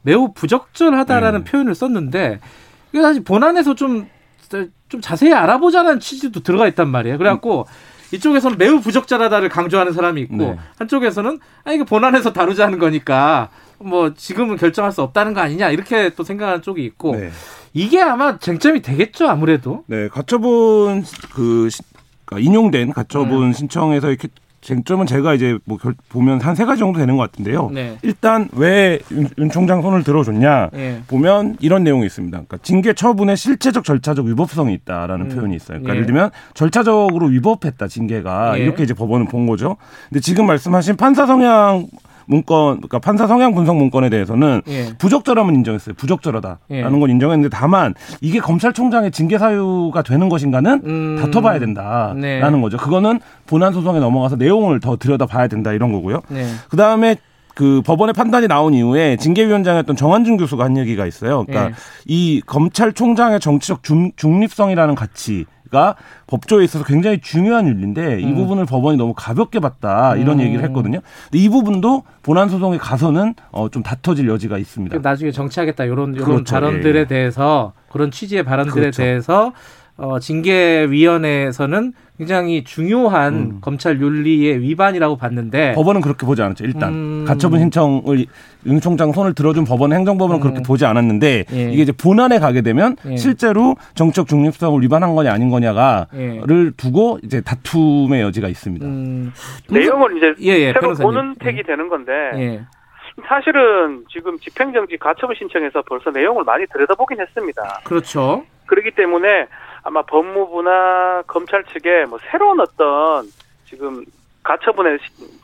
[0.03, 1.43] 매우 부적절하다라는 음.
[1.43, 2.39] 표현을 썼는데
[2.91, 4.07] 이게 사실 본안에서 좀좀
[5.01, 7.17] 자세히 알아보자는 취지도 들어가 있단 말이에요.
[7.17, 7.92] 그래갖고 음.
[8.13, 10.57] 이쪽에서는 매우 부적절하다를 강조하는 사람이 있고 네.
[10.77, 13.49] 한쪽에서는 아 이게 본안에서 다루자는 거니까
[13.79, 17.31] 뭐 지금은 결정할 수 없다는 거 아니냐 이렇게 또 생각하는 쪽이 있고 네.
[17.73, 19.83] 이게 아마 쟁점이 되겠죠 아무래도.
[19.87, 21.03] 네 가처분
[21.33, 21.69] 그
[22.25, 23.53] 그러니까 인용된 가처분 음.
[23.53, 24.27] 신청에서 이렇게
[24.63, 27.69] 쟁점은 제가 이제 뭐 결, 보면 한 세 가지 정도 되는 것 같은데요.
[27.73, 27.97] 네.
[28.03, 31.01] 일단 왜윤 총장 손을 들어줬냐 네.
[31.07, 32.35] 보면 이런 내용이 있습니다.
[32.37, 35.35] 그러니까 징계 처분에 실체적 절차적 위법성이 있다라는 음.
[35.35, 35.79] 표현이 있어요.
[35.79, 35.95] 그러니까 예.
[35.95, 38.63] 예를 들면 절차적으로 위법했다 징계가 예.
[38.63, 39.77] 이렇게 이제 법원은 본 거죠.
[40.09, 41.87] 근데 지금 말씀하신 판사 성향
[42.25, 44.93] 문건, 그러니까 판사 성향 분석 문건에 대해서는 예.
[44.97, 45.95] 부적절함은 인정했어요.
[45.95, 46.81] 부적절하다라는 예.
[46.83, 51.17] 건 인정했는데 다만 이게 검찰총장의 징계 사유가 되는 것인가는 음.
[51.21, 52.61] 다퉈봐야 된다라는 네.
[52.61, 52.77] 거죠.
[52.77, 56.21] 그거는 본안 소송에 넘어가서 내용을 더 들여다봐야 된다 이런 거고요.
[56.29, 56.45] 네.
[56.69, 57.17] 그 다음에
[57.55, 61.45] 그 법원의 판단이 나온 이후에 징계위원장이었던 정한준 교수가 한 얘기가 있어요.
[61.45, 61.73] 그러니까 예.
[62.05, 65.95] 이 검찰총장의 정치적 중, 중립성이라는 가치 가
[66.27, 68.35] 법조에 있어서 굉장히 중요한 윤리인데 이 음.
[68.35, 70.45] 부분을 법원이 너무 가볍게 봤다 이런 음.
[70.45, 71.01] 얘기를 했거든요.
[71.31, 74.99] 근데 이 부분도 본안 소송에 가서는 어, 좀 다퉈질 여지가 있습니다.
[74.99, 76.53] 나중에 정치하겠다 이런 이런 그렇죠.
[76.53, 77.05] 발언들에 예.
[77.05, 79.01] 대해서 그런 취지의 발언들에 그렇죠.
[79.01, 79.53] 대해서
[79.97, 83.57] 어, 징계위원회에서는 굉장히 중요한 음.
[83.61, 86.63] 검찰 윤리의 위반이라고 봤는데 법원은 그렇게 보지 않았죠.
[86.63, 87.25] 일단 음.
[87.27, 88.25] 가처분 신청을
[88.67, 90.41] 윤 총장 손을 들어준 법원 행정법원은 음.
[90.41, 91.71] 그렇게 보지 않았는데 예.
[91.71, 93.17] 이게 이제 본안에 가게 되면 예.
[93.17, 96.71] 실제로 정책 중립성을 위반한 거냐 아닌 거냐가를 예.
[96.77, 98.85] 두고 이제 다툼의 여지가 있습니다.
[98.85, 99.33] 음.
[99.71, 101.11] 내용을 이제 예, 예, 새로 변호사님.
[101.11, 101.63] 보는 택이 예.
[101.63, 102.61] 되는 건데 예.
[103.27, 107.81] 사실은 지금 집행정지 가처분 신청에서 벌써 내용을 많이 들여다보긴 했습니다.
[107.83, 108.43] 그렇죠.
[108.67, 109.47] 그렇기 때문에
[109.83, 113.25] 아마 법무부나 검찰 측에 뭐 새로운 어떤
[113.65, 114.03] 지금
[114.43, 114.97] 가처분에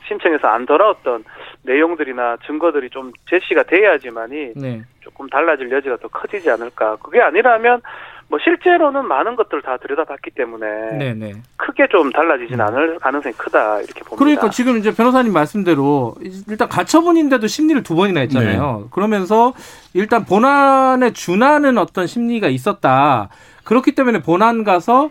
[0.06, 1.24] 신청해서 안 돌아왔던
[1.62, 4.82] 내용들이나 증거들이 좀 제시가 돼야지만이 네.
[5.00, 6.96] 조금 달라질 여지가 더 커지지 않을까.
[6.96, 7.80] 그게 아니라면
[8.30, 10.66] 뭐 실제로는 많은 것들을 다 들여다봤기 때문에
[10.98, 11.14] 네네.
[11.14, 11.32] 네.
[11.56, 12.64] 크게 좀 달라지진 음.
[12.64, 14.16] 않을 가능성이 크다 이렇게 봅니다.
[14.16, 16.14] 그러니까 지금 이제 변호사님 말씀대로
[16.48, 18.80] 일단 가처분인데도 심리를 두 번이나 했잖아요.
[18.84, 18.88] 네.
[18.92, 19.52] 그러면서
[19.94, 23.30] 일단 본안에 준하는 어떤 심리가 있었다.
[23.64, 25.10] 그렇기 때문에 본안 가서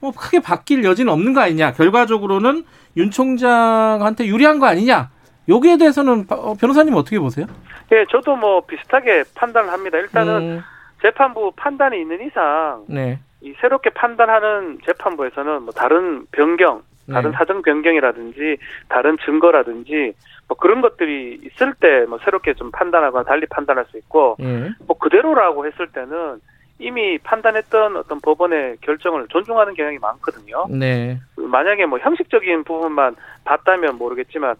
[0.00, 1.72] 뭐 크게 바뀔 여지는 없는 거 아니냐.
[1.72, 2.64] 결과적으로는
[2.96, 5.10] 윤 총장한테 유리한 거 아니냐.
[5.48, 7.46] 여기에 대해서는 어, 변호사님 어떻게 보세요?
[7.92, 9.98] 예, 저도 뭐 비슷하게 판단을 합니다.
[9.98, 10.62] 일단은 음.
[11.06, 13.18] 재판부 판단이 있는 이상 네.
[13.40, 17.36] 이 새롭게 판단하는 재판부에서는 뭐 다른 변경, 다른 네.
[17.36, 18.56] 사정 변경이라든지
[18.88, 20.14] 다른 증거라든지
[20.48, 24.70] 뭐 그런 것들이 있을 때 뭐 새롭게 좀 판단하거나 달리 판단할 수 있고 네.
[24.84, 26.40] 뭐 그대로라고 했을 때는
[26.80, 30.66] 이미 판단했던 어떤 법원의 결정을 존중하는 경향이 많거든요.
[30.68, 31.20] 네.
[31.36, 34.56] 만약에 뭐 형식적인 부분만 봤다면 모르겠지만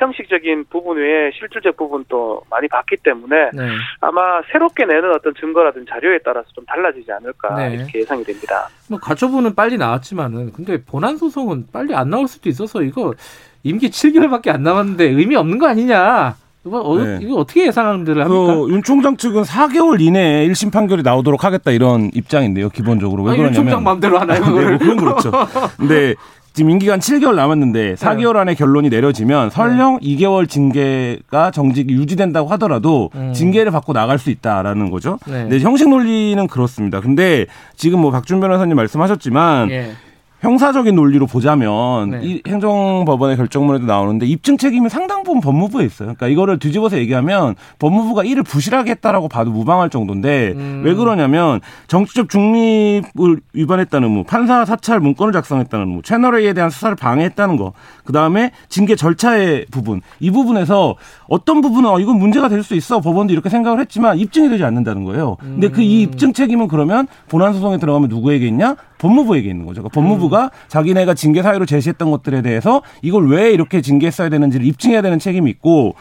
[0.00, 3.68] 형식적인 부분 외에 실질적 부분도 많이 봤기 때문에 네.
[4.00, 7.74] 아마 새롭게 내는 어떤 증거라든 자료에 따라서 좀 달라지지 않을까 네.
[7.74, 8.68] 이렇게 예상이 됩니다.
[8.88, 13.14] 뭐 가처분은 빨리 나왔지만은 근데 본안 소송은 빨리 안 나올 수도 있어서 이거
[13.62, 16.34] 임기 7개월밖에 안 남았는데 의미 없는 거 아니냐?
[16.66, 17.18] 이거, 어, 네.
[17.22, 18.54] 이거 어떻게 예상들을 합니까?
[18.54, 23.22] 그, 윤 총장 측은 4개월 이내에 1심 판결이 나오도록 하겠다 이런 입장인데요, 기본적으로.
[23.22, 23.54] 왜 아, 그러냐면.
[23.54, 24.44] 윤 총장 마음대로 하나요?
[24.44, 25.30] 네, 뭐 그건 그렇죠.
[25.78, 26.14] 근데
[26.52, 30.08] 지금 임기간 7개월 남았는데 4개월 안에 결론이 내려지면 설령 네.
[30.08, 33.32] 2개월 징계가 정직이 유지된다고 하더라도 음.
[33.32, 35.18] 징계를 받고 나갈 수 있다라는 거죠.
[35.26, 35.44] 네.
[35.44, 37.00] 네, 형식 논리는 그렇습니다.
[37.00, 37.46] 근데
[37.76, 39.92] 지금 뭐 박준 변호사님 말씀하셨지만 네.
[40.40, 42.20] 형사적인 논리로 보자면 네.
[42.22, 46.06] 이 행정법원의 결정문에도 나오는데 입증 책임이 상당 부분 법무부에 있어요.
[46.14, 50.82] 그러니까 이거를 뒤집어서 얘기하면 법무부가 이를 부실하게 했다라고 봐도 무방할 정도인데 음.
[50.84, 56.96] 왜 그러냐면 정치적 중립을 위반했다는 뭐 판사 사찰 문건을 작성했다는 뭐 채널 A에 대한 수사를
[56.96, 57.72] 방해했다는 거.
[58.04, 60.00] 그다음에 징계 절차의 부분.
[60.20, 60.94] 이 부분에서
[61.28, 63.00] 어떤 부분은 어, 이건 문제가 될 수 있어.
[63.00, 65.36] 법원도 이렇게 생각을 했지만 입증이 되지 않는다는 거예요.
[65.40, 68.76] 근데 그 이 입증 책임은 그러면 본안 소송에 들어가면 누구에게 있냐?
[69.00, 69.82] 법무부에게 있는 거죠.
[69.82, 70.48] 그러니까 법무부가 음.
[70.68, 75.94] 자기네가 징계 사유로 제시했던 것들에 대해서 이걸 왜 이렇게 징계했어야 되는지를 입증해야 되는 책임이 있고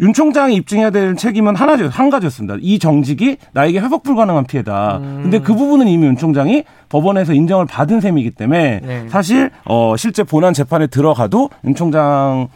[0.00, 1.88] 윤 총장이 입증해야 될 책임은 하나죠.
[1.88, 2.56] 한 가지였습니다.
[2.60, 4.98] 이 정직이 나에게 회복 불가능한 피해다.
[4.98, 5.20] 음.
[5.22, 9.06] 근데 그 부분은 이미 윤 총장이 법원에서 인정을 받은 셈이기 때문에 네.
[9.08, 12.48] 사실 어 실제 본안 재판에 들어가도 윤 총장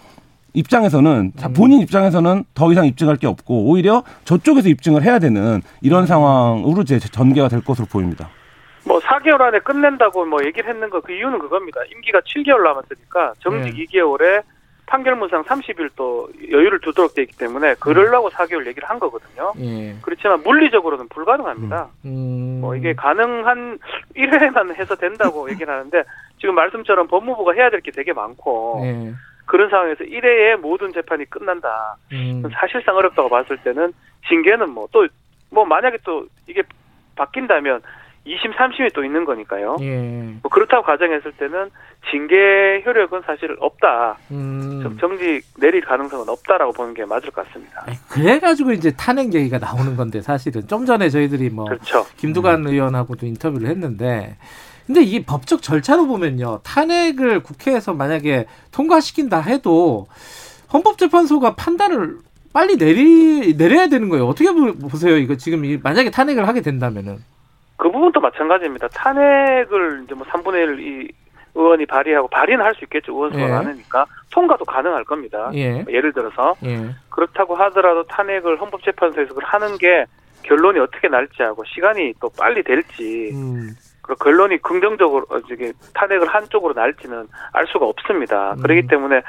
[0.53, 1.53] 입장에서는 음.
[1.55, 6.99] 본인 입장에서는 더 이상 입증할 게 없고 오히려 저쪽에서 입증을 해야 되는 이런 상황으로 이제
[6.99, 8.29] 전개가 될 것으로 보입니다.
[8.87, 11.81] 뭐 4개월 안에 끝낸다고 뭐 얘기를 했는 거 그 이유는 그겁니다.
[11.93, 13.85] 임기가 7개월 남았으니까 정직 네.
[13.85, 14.43] 2개월에
[14.87, 18.31] 판결문상 30일 또 여유를 두도록 되어 있기 때문에 그러려고 음.
[18.31, 19.53] 4개월 얘기를 한 거거든요.
[19.61, 19.95] 예.
[20.03, 21.89] 그렇지만 물리적으로는 불가능합니다.
[22.05, 22.09] 음.
[22.09, 22.61] 음.
[22.61, 23.79] 뭐 이게 가능한
[24.17, 26.03] 1회만 해서 된다고 얘기를 하는데
[26.41, 29.13] 지금 말씀처럼 법무부가 해야 될 게 되게 많고 예.
[29.47, 31.97] 그런 상황에서 1회에 모든 재판이 끝난다.
[32.13, 32.43] 음.
[32.53, 33.93] 사실상 어렵다고 봤을 때는
[34.29, 35.07] 징계는 뭐 또뭐
[35.51, 36.63] 뭐 만약에 또 이게
[37.17, 37.81] 바뀐다면
[38.31, 39.77] 2심, 3심이 또 있는 거니까요.
[39.81, 39.97] 예.
[40.43, 41.71] 뭐 그렇다고 가정했을 때는
[42.11, 44.19] 징계 효력은 사실 없다.
[44.31, 44.97] 음.
[45.01, 47.85] 정지 내릴 가능성은 없다라고 보는 게 맞을 것 같습니다.
[48.09, 52.07] 그래가지고 이제 탄핵 얘기가 나오는 건데 사실은 좀 전에 저희들이 뭐 그렇죠.
[52.17, 52.69] 김두관 음.
[52.69, 54.37] 의원하고도 인터뷰를 했는데
[54.87, 60.07] 근데 이게 법적 절차로 보면요 탄핵을 국회에서 만약에 통과시킨다 해도
[60.73, 62.19] 헌법재판소가 판단을
[62.53, 64.27] 빨리 내리 내려야 되는 거예요.
[64.27, 65.17] 어떻게 보세요?
[65.17, 67.19] 이거 지금 만약에 탄핵을 하게 된다면은
[67.81, 68.89] 그 부분도 마찬가지입니다.
[68.89, 71.13] 탄핵을 이제 뭐 3분의 1 이
[71.55, 73.13] 의원이 발의하고 발의는 할 수 있겠죠.
[73.13, 73.49] 의원수가 예.
[73.49, 75.51] 많으니까 통과도 가능할 겁니다.
[75.55, 75.83] 예.
[75.83, 76.95] 를 들어서 예.
[77.09, 80.05] 그렇다고 하더라도 탄핵을 헌법재판소에서 하는 게
[80.43, 83.71] 결론이 어떻게 날지 하고 시간이 또 빨리 될지 음.
[84.03, 88.53] 그리고 결론이 긍정적으로 이게 탄핵을 한쪽으로 날지는 알 수가 없습니다.
[88.53, 88.63] 음.
[88.63, 89.23] 그렇기 때문에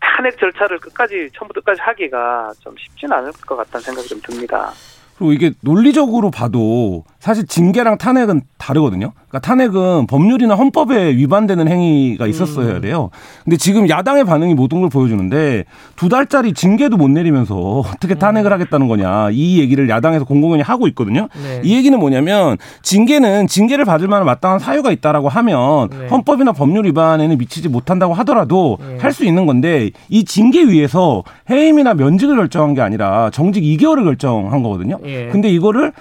[0.00, 4.72] 탄핵 절차를 끝까지 처음부터 끝까지 하기가 좀 쉽지는 않을 것 같다는 생각이 좀 듭니다.
[5.20, 9.12] 그리고 이게 논리적으로 봐도 사실 징계랑 탄핵은 다르거든요.
[9.30, 12.80] 그러니까 탄핵은 법률이나 헌법에 위반되는 행위가 있었어야 음.
[12.80, 13.10] 돼요.
[13.44, 17.54] 근데 지금 야당의 반응이 모든 걸 보여주는데 두 달짜리 징계도 못 내리면서
[17.86, 18.52] 어떻게 탄핵을 음.
[18.54, 21.28] 하겠다는 거냐 이 얘기를 야당에서 공공연히 하고 있거든요.
[21.40, 21.60] 네.
[21.62, 26.08] 이 얘기는 뭐냐면 징계는 징계를 받을 만한 마땅한 사유가 있다라고 하면 네.
[26.08, 28.98] 헌법이나 법률 위반에는 미치지 못한다고 하더라도 네.
[28.98, 34.98] 할수 있는 건데 이 징계 위에서 해임이나 면직을 결정한 게 아니라 정직 2개월을 결정한 거거든요.
[35.04, 35.28] 예.
[35.28, 35.92] 근데 이거를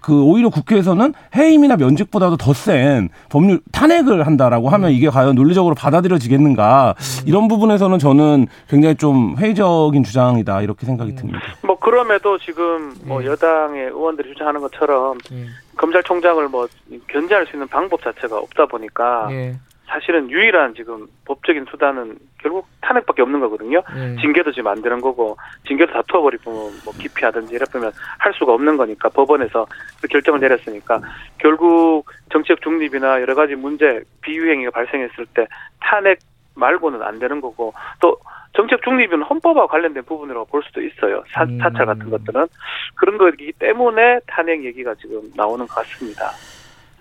[0.00, 6.94] 그 오히려 국회에서는 해임이나 면직보다도 더 센 법률 탄핵을 한다라고 하면 이게 과연 논리적으로 받아들여지겠는가
[6.98, 7.22] 음.
[7.26, 11.40] 이런 부분에서는 저는 굉장히 좀 회의적인 주장이다 이렇게 생각이 듭니다.
[11.62, 13.26] 뭐 그럼에도 지금 뭐 예.
[13.26, 15.46] 여당의 의원들이 주장하는 것처럼 예.
[15.76, 16.66] 검찰총장을 뭐
[17.08, 19.54] 견제할 수 있는 방법 자체가 없다 보니까 예.
[19.90, 23.82] 사실은 유일한 지금 법적인 수단은 결국 탄핵밖에 없는 거거든요.
[23.92, 24.16] 네.
[24.20, 25.36] 징계도 지금 안 되는 거고
[25.66, 26.50] 징계도 다투어버리고
[26.84, 29.66] 뭐 기피하든지 이랬으면 할 수가 없는 거니까 법원에서
[30.00, 31.00] 그 결정을 내렸으니까
[31.38, 35.46] 결국 정치적 중립이나 여러 가지 문제 비유행위가 발생했을 때
[35.80, 36.20] 탄핵
[36.54, 38.16] 말고는 안 되는 거고 또
[38.52, 41.22] 정책 중립은 헌법과 관련된 부분이라고 볼 수도 있어요.
[41.32, 41.58] 사, 음.
[41.58, 42.46] 사찰 같은 것들은
[42.94, 46.30] 그런 거기 때문에 탄핵 얘기가 지금 나오는 것 같습니다.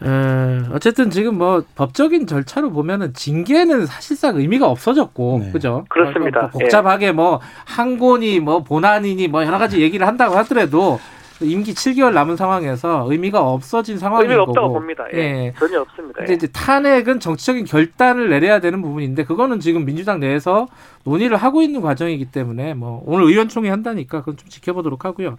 [0.02, 5.52] 에, 어쨌든 지금 뭐 법적인 절차로 보면은 징계는 사실상 의미가 없어졌고 네.
[5.52, 5.86] 그죠?
[5.90, 6.42] 그렇습니다.
[6.42, 7.12] 뭐 복잡하게 예.
[7.12, 11.00] 뭐 항고니 뭐 본안이니 뭐 여러 가지 얘기를 한다고 하더라도
[11.42, 14.52] 임기 7개월 남은 상황에서 의미가 없어진 상황인 의미가 거고.
[14.52, 15.06] 없다고 봅니다.
[15.14, 15.18] 예.
[15.18, 15.54] 예.
[15.58, 16.18] 전혀 없습니다.
[16.20, 16.36] 근데 예.
[16.36, 20.68] 이제 탄핵은 정치적인 결단을 내려야 되는 부분인데 그거는 지금 민주당 내에서
[21.04, 25.38] 논의를 하고 있는 과정이기 때문에 뭐 오늘 의원총회 한다니까 그건 좀 지켜보도록 하고요.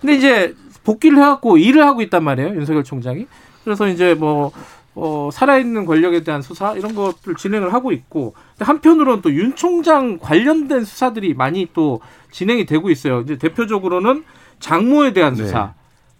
[0.00, 0.54] 근데 이제
[0.84, 3.26] 복귀를 해갖고 일을 하고 있단 말이에요 윤석열 총장이.
[3.66, 4.52] 그래서 이제 뭐
[4.94, 10.84] 어, 살아있는 권력에 대한 수사 이런 것들 진행을 하고 있고 한편으로는 또 윤 총장 관련된
[10.84, 13.22] 수사들이 많이 또 진행이 되고 있어요.
[13.22, 14.22] 이제 대표적으로는
[14.60, 15.42] 장모에 대한 네.
[15.42, 15.70] 수사, 네.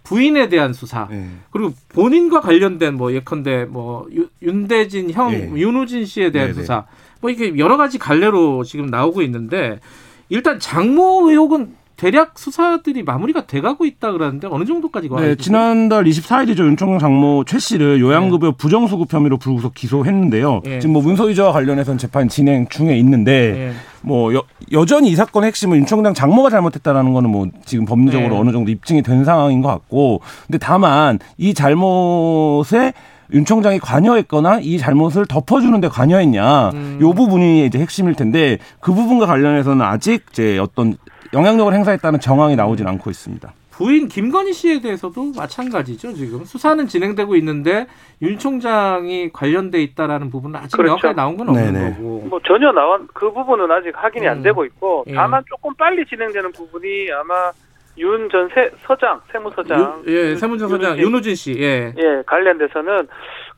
[0.03, 1.29] 부인에 대한 수사, 네.
[1.51, 4.07] 그리고 본인과 관련된 뭐 예컨대 뭐
[4.41, 5.49] 윤대진 형 네.
[5.55, 6.59] 윤우진 씨에 대한 네, 네.
[6.59, 6.85] 수사,
[7.21, 9.79] 뭐 이게 여러 가지 갈래로 지금 나오고 있는데
[10.27, 15.19] 일단 장모 의혹은 대략 수사들이 마무리가 돼가고 있다 그러는데 어느 정도까지 가?
[15.19, 18.53] 네, 지난달 24일이죠 윤총장 장모 최 씨를 요양급여 네.
[18.55, 20.61] 부정수급 혐의로 불구속 기소했는데요.
[20.63, 20.79] 네.
[20.79, 23.73] 지금 뭐 문서위조와 관련해서는 재판 진행 중에 있는데 네.
[24.01, 28.39] 뭐 여, 여전히 이 사건의 핵심은 윤 총장 장모가 잘못했다라는 거는 뭐 지금 법리적으로 네.
[28.39, 32.93] 어느 정도 입증이 된 상황인 것 같고, 근데 다만 이 잘못에
[33.33, 36.99] 윤 총장이 관여했거나 이 잘못을 덮어주는데 관여했냐, 음.
[37.01, 40.95] 요 부분이 이제 핵심일 텐데 그 부분과 관련해서는 아직 이제 어떤
[41.37, 43.53] 영향력을 행사했다는 정황이 나오진 않고 있습니다.
[43.71, 46.13] 부인 김건희 씨에 대해서도 마찬가지죠.
[46.13, 47.85] 지금 수사는 진행되고 있는데
[48.23, 50.93] 윤 총장이 관련돼 있다라는 부부분은 아직 그렇죠.
[50.93, 51.91] 명확하게 나온 건 없는 네네.
[51.91, 52.25] 거고.
[52.27, 54.31] 뭐 전혀 나온 그 부분은 아직 확인이 음.
[54.31, 55.13] 안 되고 있고 예.
[55.13, 57.51] 다만 조금 빨리 진행되는 부분이 아마
[57.99, 58.49] 윤 전
[58.85, 61.93] 서장 세무서장 유, 예 세무전 서장 윤우진 씨 예.
[61.97, 63.07] 예 관련돼서는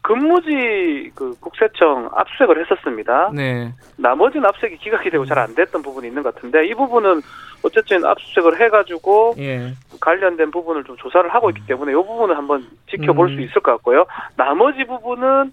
[0.01, 3.31] 근무지 그 국세청 압수색을 했었습니다.
[3.33, 3.73] 네.
[3.97, 7.21] 나머지는 압수색이 기각이 되고 잘 안 됐던 부분이 있는 것 같은데 이 부분은
[7.63, 9.73] 어쨌든 압수수색을 해가지고 예.
[9.99, 13.35] 관련된 부분을 좀 조사를 하고 있기 때문에 이 부분은 한번 지켜볼 음.
[13.35, 14.05] 수 있을 것 같고요.
[14.35, 15.51] 나머지 부분은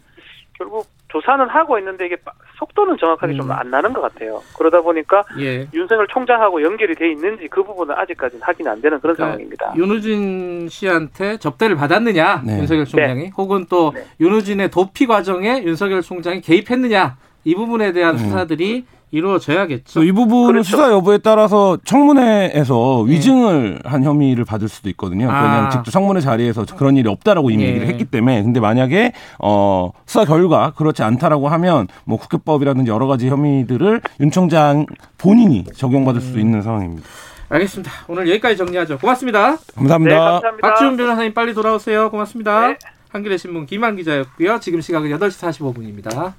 [0.59, 2.17] 결국 조사는 하고 있는데 이게
[2.59, 3.39] 속도는 정확하게 음.
[3.39, 4.43] 좀안 나는 것 같아요.
[4.59, 5.67] 그러다 보니까 예.
[5.73, 9.75] 윤석열 총장하고 연결이 돼 있는지 그 부분은 아직까지는 확인 안 되는 그런 그러니까 상황입니다.
[9.77, 12.59] 윤우진 씨한테 접대를 받았느냐 네.
[12.59, 13.31] 윤석열 총장이 네.
[13.37, 14.05] 혹은 또 네.
[14.21, 18.19] 윤우진의 도피 과정에 윤석열 총장이 개입했느냐 이 부분에 대한 음.
[18.19, 20.03] 수사들이 이루어져야겠죠.
[20.03, 20.71] 이 부분은 그렇죠.
[20.71, 23.13] 수사 여부에 따라서 청문회에서 네.
[23.13, 25.31] 위증을 한 혐의를 받을 수도 있거든요.
[25.31, 25.43] 아.
[25.43, 27.69] 그냥 직접 청문회 자리에서 그런 일이 없다라고 이미 네.
[27.71, 33.29] 얘기를 했기 때문에 근데 만약에 어 수사 결과 그렇지 않다라고 하면 뭐 국회법이라든지 여러 가지
[33.29, 34.87] 혐의들을 윤 총장
[35.19, 36.33] 본인이 적용받을 음.
[36.33, 37.07] 수 있는 상황입니다.
[37.49, 37.93] 알겠습니다.
[38.09, 38.99] 오늘 여기까지 정리하죠.
[38.99, 39.57] 고맙습니다.
[39.77, 40.15] 감사합니다.
[40.15, 40.69] 네, 감사합니다.
[40.69, 42.11] 박지훈 변호사님 빨리 돌아오세요.
[42.11, 42.69] 고맙습니다.
[42.69, 42.79] 네.
[43.11, 44.59] 한겨레 신문 김한 기자였고요.
[44.61, 46.35] 지금 시각은 8시 45분입니다.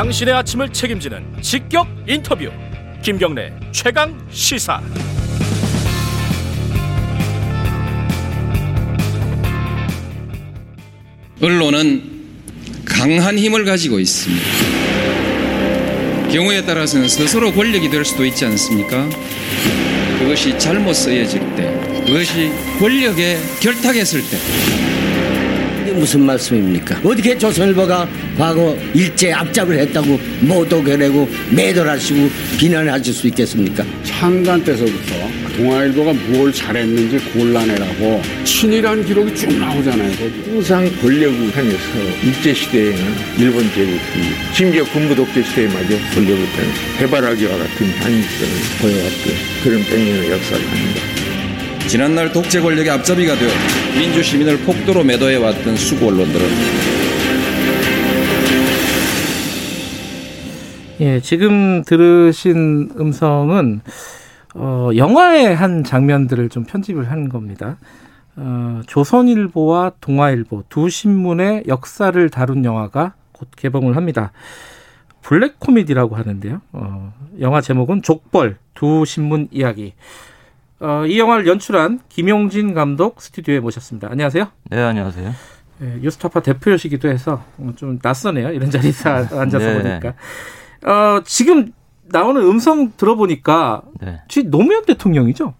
[0.00, 2.50] 당신의 아침을 책임지는 직격 인터뷰
[3.02, 4.80] 김경래 최강 시사
[11.42, 12.02] 언론은
[12.86, 14.42] 강한 힘을 가지고 있습니다.
[16.32, 19.06] 경우에 따라서는 스스로 권력이 될 수도 있지 않습니까?
[20.18, 24.38] 그것이 잘못 쓰여질 때, 그것이 권력에 결탁했을 때,
[25.90, 27.00] 그게 무슨 말씀입니까?
[27.02, 28.08] 어떻게 조선일보가
[28.38, 33.84] 과거 일제 압작을 했다고 모독해내고 매도하시고 비난하실 수 있겠습니까?
[34.04, 35.14] 창단 때서부터
[35.56, 40.12] 동아일보가 뭘 잘했는지 곤란해라고 친일한 기록이 쭉 나오잖아요.
[40.46, 41.78] 항상 권력을 향해서
[42.24, 44.00] 일제시대에는 일본 제국이
[44.54, 46.46] 심지어 군부 독재 시대에마저 권력을
[46.98, 49.34] 해발하기와 같은 향익성을 보여왔던
[49.64, 51.00] 그런 백년의 역사가 아닌가.
[51.88, 53.50] 지난날 독재 권력의 앞잡이가 되어
[53.98, 56.46] 민주 시민을 폭도로 매도해 왔던 수구 언론들은
[61.00, 63.80] 예, 지금 들으신 음성은
[64.54, 67.78] 어, 영화의 한 장면들을 좀 편집을 한 겁니다.
[68.36, 74.32] 어, 조선일보와 동아일보 두 신문의 역사를 다룬 영화가 곧 개봉을 합니다.
[75.22, 76.60] 블랙 코미디라고 하는데요.
[76.72, 79.94] 어, 영화 제목은 족벌 두 신문 이야기.
[80.80, 84.08] 어, 이 영화를 연출한 김용진 감독 스튜디오에 모셨습니다.
[84.10, 84.46] 안녕하세요.
[84.70, 85.30] 네, 안녕하세요.
[85.78, 87.44] 네, 뉴스타파 대표시기도 해서
[87.76, 88.50] 좀 낯서네요.
[88.52, 89.82] 이런 자리에서 앉아서 네.
[89.82, 90.14] 보니까.
[90.86, 91.72] 어, 지금
[92.04, 94.20] 나오는 음성 들어보니까 네.
[94.46, 95.54] 노무현 대통령이죠?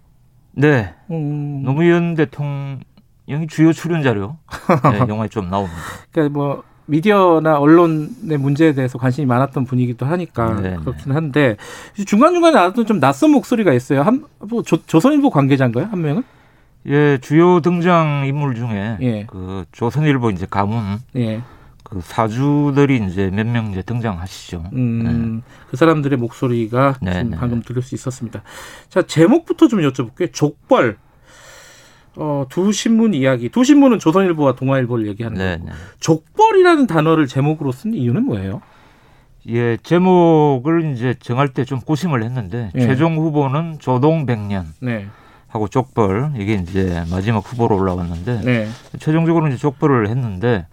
[0.52, 0.94] 네.
[1.10, 1.62] 음...
[1.64, 4.38] 노무현 대통령이 주요 출연자료
[4.90, 5.76] 네, 영화에 좀 나옵니다.
[6.10, 10.76] 그러니까 뭐 미디어나 언론의 문제에 대해서 관심이 많았던 분이기도 하니까 네, 네.
[10.76, 11.56] 그렇긴 한데
[12.06, 14.02] 중간 중간에 나왔던 좀 낯선 목소리가 있어요.
[14.02, 15.86] 한뭐 조선일보 관계자인가요?
[15.86, 16.22] 한 명은?
[16.86, 19.24] 예, 주요 등장 인물 중에 예.
[19.26, 21.42] 그 조선일보 이제 가문 예.
[21.84, 24.64] 그 사주들이 이제 몇 명 이제 등장하시죠.
[24.72, 25.42] 음, 네.
[25.70, 27.36] 그 사람들의 목소리가 네, 네.
[27.36, 28.42] 방금 들을 수 있었습니다.
[28.88, 30.32] 자, 제목부터 좀 여쭤볼게요.
[30.32, 30.96] 족벌.
[32.16, 33.48] 어, 두 신문 이야기.
[33.48, 35.66] 두 신문은 조선일보와 동아일보를 얘기하는 네, 거고.
[35.70, 35.72] 네.
[36.00, 38.60] 족벌이라는 단어를 제목으로 쓴 이유는 뭐예요?
[39.48, 42.80] 예, 제목을 이제 정할 때 좀 고심을 했는데 예.
[42.80, 45.06] 최종 후보는 조동백년 네.
[45.48, 48.68] 하고 족벌 이게 이제 마지막 후보로 올라왔는데 네.
[48.98, 50.66] 최종적으로 이제 족벌을 했는데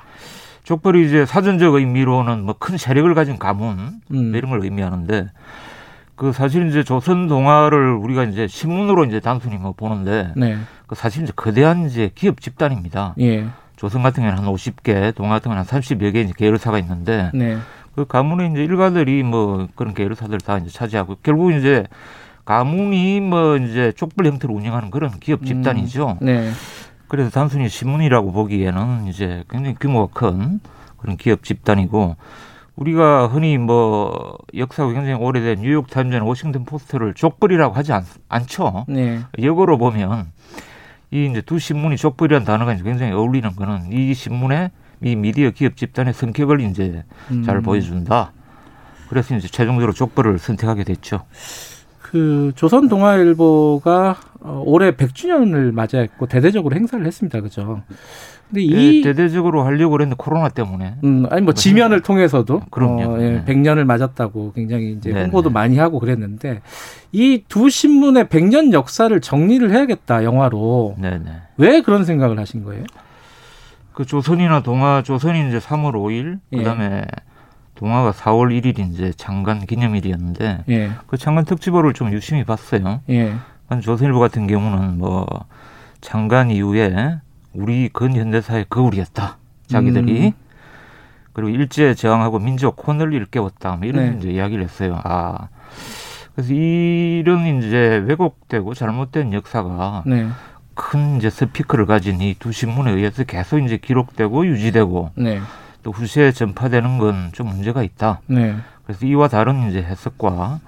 [0.66, 4.36] 족벌이 이제 사전적 의미로는 뭐 큰 세력을 가진 가문 음.
[4.36, 5.30] 이런 걸 의미하는데
[6.16, 10.58] 그 사실 이제 조선 동화를 우리가 이제 신문으로 이제 단순히 뭐 보는데 네.
[10.88, 13.14] 그 사실 이제 거대한 이제 기업 집단입니다.
[13.20, 13.46] 예.
[13.76, 17.58] 조선 같은 경우는 한 50개, 동화 같은 경우는 한 30여 개 이제 계열사가 있는데 네.
[17.96, 21.86] 그 가문의 이제 일가들이 뭐 그런 계열사들 다 이제 차지하고 결국 이제
[22.46, 26.18] 가문이 뭐 이제 족벌 형태로 운영하는 그런 기업 집단이죠.
[26.22, 26.26] 음.
[26.26, 26.52] 네.
[27.08, 30.60] 그래서 단순히 신문이라고 보기에는 이제 굉장히 규모가 큰
[30.98, 32.16] 그런 기업 집단이고
[32.76, 38.86] 우리가 흔히 뭐 역사가 굉장히 오래된 뉴욕 타임즈나 워싱턴 포스트를 족벌이라고 하지 않, 않죠.
[38.88, 39.20] 네.
[39.42, 40.32] 역으로 보면
[41.12, 44.72] 이 이제 두 신문이 족벌이라는 단어가 이제 굉장히 어울리는 거는 이 신문의
[45.04, 47.44] 이 미디어 기업 집단의 성격을 이제 음.
[47.44, 48.34] 잘 보여준다.
[49.10, 51.22] 그래서 이제 최종적으로 족벌을 선택하게 됐죠.
[52.02, 57.42] 그 조선 동아일보가 어, 올해 100주년을 맞이했고 대대적으로 행사를 했습니다.
[57.42, 57.82] 그죠?
[58.50, 60.96] 근데 이 네, 대대적으로 하려고 그랬는데 코로나 때문에.
[61.04, 63.04] 음, 아니 뭐 지면을 통해서도 그럼요.
[63.16, 63.46] 어, 예, 네.
[63.46, 65.54] 100년을 맞았다고 굉장히 이제 네, 홍보도 네.
[65.54, 66.62] 많이 하고 그랬는데
[67.12, 70.96] 이 두 신문의 100년 역사를 정리를 해야겠다 영화로.
[71.00, 71.20] 네네.
[71.20, 71.32] 네.
[71.58, 72.84] 왜 그런 생각을 하신 거예요?
[73.94, 76.58] 그 조선이나 동아 조선이 이제 3월 5일 예.
[76.58, 77.04] 그다음에
[77.76, 80.92] 동아가 4월 1일 이제 장관 기념일이었는데 예.
[81.08, 83.02] 그 장관 특집호를 좀 유심히 봤어요.
[83.10, 83.34] 예.
[83.82, 85.26] 조선일보 같은 경우는 뭐
[86.00, 87.18] 장관 이후에
[87.58, 89.38] 우리 근현대사의 거울이었다.
[89.68, 90.28] 자기들이.
[90.28, 90.32] 음.
[91.34, 93.76] 그리고 일제 저항하고 민족 혼을 일깨웠다.
[93.78, 94.18] 뭐 이런 네.
[94.18, 95.00] 이제 이야기를 했어요.
[95.04, 95.50] 아.
[96.36, 100.28] 그래서 이런 이제 왜곡되고 잘못된 역사가 네.
[100.76, 105.40] 큰 이제 스피커를 가진 이 두 신문에 의해서 계속 이제 기록되고 유지되고 네.
[105.82, 108.22] 또 후세에 전파되는 건 좀 문제가 있다.
[108.28, 108.56] 네.
[108.86, 110.60] 그래서 이와 다른 이제 해석과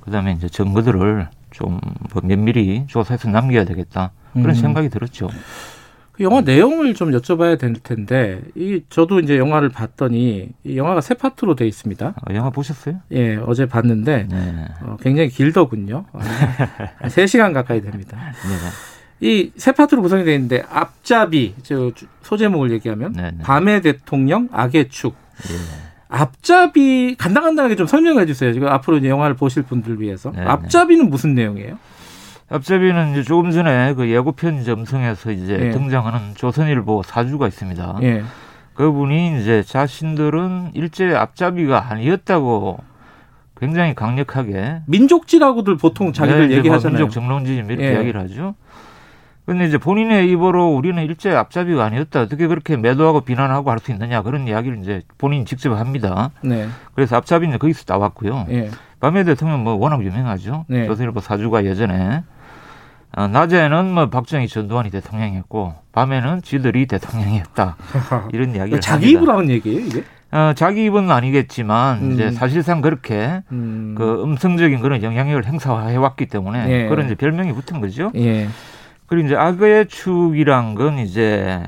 [0.00, 1.80] 그다음에 이제 증거들을 좀뭐
[2.22, 4.12] 면밀히 조사해서 남겨야 되겠다.
[4.32, 4.54] 그런 음.
[4.54, 5.28] 생각이 들었죠.
[6.18, 11.14] 그 영화 내용을 좀 여쭤봐야 될 텐데 이 저도 이제 영화를 봤더니 이 영화가 세
[11.14, 12.14] 파트로 돼 있습니다.
[12.20, 12.96] 아, 영화 보셨어요?
[13.12, 14.64] 예, 어제 봤는데 네.
[14.82, 16.06] 어, 굉장히 길더군요.
[17.00, 18.18] 아, 세 시간 가까이 됩니다.
[18.20, 18.68] 네.
[19.20, 21.92] 이세 파트로 구성이 되어 있는데 앞잡이 저
[22.22, 23.38] 소제목을 얘기하면 네, 네.
[23.42, 25.14] 밤의 대통령 악의 축.
[25.50, 25.54] 예.
[26.08, 28.52] 앞잡이 간단간단하게 좀 설명해 주세요.
[28.52, 30.46] 지금 앞으로 영화를 보실 분들 위해서 네, 네.
[30.46, 31.78] 앞잡이는 무슨 내용이에요?
[32.50, 35.70] 앞잡이는 이제 조금 전에 그 예고편 점성에서 이제 예.
[35.70, 37.98] 등장하는 조선일보 사주가 있습니다.
[38.02, 38.22] 예.
[38.74, 42.78] 그분이 이제 자신들은 일제 앞잡이가 아니었다고
[43.60, 46.98] 굉장히 강력하게 민족지라고들 보통 자기들 네, 얘기하잖아요.
[46.98, 47.92] 민족 정론지 이렇게 예.
[47.92, 48.54] 이야기를 하죠.
[49.44, 52.20] 근데 이제 본인의 입으로 우리는 일제 앞잡이가 아니었다.
[52.20, 56.30] 어떻게 그렇게 매도하고 비난하고 할 수 있느냐 그런 이야기를 이제 본인이 직접 합니다.
[56.42, 56.68] 네.
[56.94, 58.46] 그래서 앞잡이는 거기서 나왔고요.
[58.50, 58.70] 예.
[59.00, 60.66] 밤의 대통령 뭐 워낙 유명하죠.
[60.68, 60.86] 네.
[60.86, 62.22] 조선일보 사주가 예전에
[63.16, 67.76] 어, 낮에는 뭐 박정희 전두환이 대통령이었고 밤에는 지들이 대통령이었다
[68.32, 70.04] 이런 이야기를 자기 입으로 하는 얘기예요 이게?
[70.30, 72.12] 어, 자기 입은 아니겠지만 음.
[72.12, 73.94] 이제 사실상 그렇게 음.
[73.96, 76.88] 그 음성적인 그런 영향력을 행사해 왔기 때문에 예.
[76.88, 78.12] 그런 이제 별명이 붙은 거죠.
[78.14, 78.48] 예.
[79.06, 81.62] 그리고 이제 악의 축이란 건 이제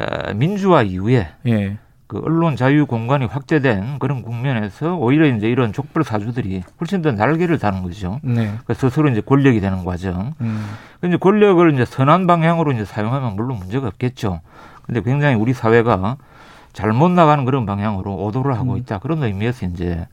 [0.00, 1.76] 어, 민주화 이후에 예.
[2.14, 7.58] 그 언론 자유 공간이 확대된 그런 국면에서 오히려 이제 이런 족벌 사주들이 훨씬 더 날개를
[7.58, 8.20] 다는 거죠.
[8.22, 8.54] 네.
[8.66, 10.32] 그 스스로 이제 권력이 되는 과정.
[10.40, 10.64] 음.
[11.04, 14.42] 이제 권력을 이제 선한 방향으로 이제 사용하면 물론 문제가 없겠죠.
[14.82, 16.16] 근데 굉장히 우리 사회가
[16.72, 18.78] 잘못 나가는 그런 방향으로 오도를 하고 음.
[18.78, 18.98] 있다.
[18.98, 20.06] 그런 의미에서 이제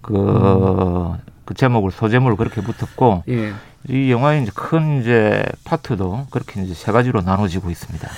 [0.00, 1.18] 그, 음.
[1.44, 3.52] 그 제목을 소제목을 그렇게 붙었고 예.
[3.90, 8.08] 이 영화의 이제 큰 이제 파트도 그렇게 이제 세 가지로 나눠지고 있습니다.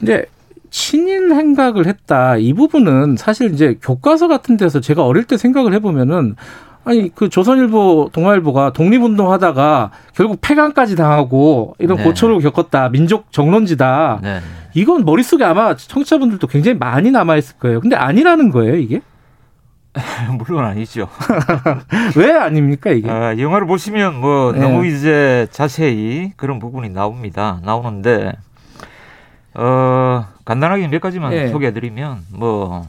[0.00, 0.24] 근데
[0.70, 2.36] 친일 행각을 했다.
[2.36, 6.36] 이 부분은 사실 이제 교과서 같은 데서 제가 어릴 때 생각을 해보면은
[6.84, 12.04] 아니 그 조선일보 동아일보가 독립운동하다가 결국 폐간까지 당하고 이런 네.
[12.04, 14.40] 고초를 겪었다 민족 정론지다 네.
[14.74, 19.02] 이건 머릿속에 아마 청취자분들도 굉장히 많이 남아있을 거예요 근데 아니라는 거예요 이게
[20.38, 21.08] 물론 아니죠
[22.16, 24.60] 왜 아닙니까 이게 아, 영화를 보시면 뭐 네.
[24.60, 28.32] 너무 이제 자세히 그런 부분이 나옵니다 나오는데
[29.54, 31.48] 어, 간단하게 몇 가지만 예.
[31.48, 32.88] 소개해드리면 뭐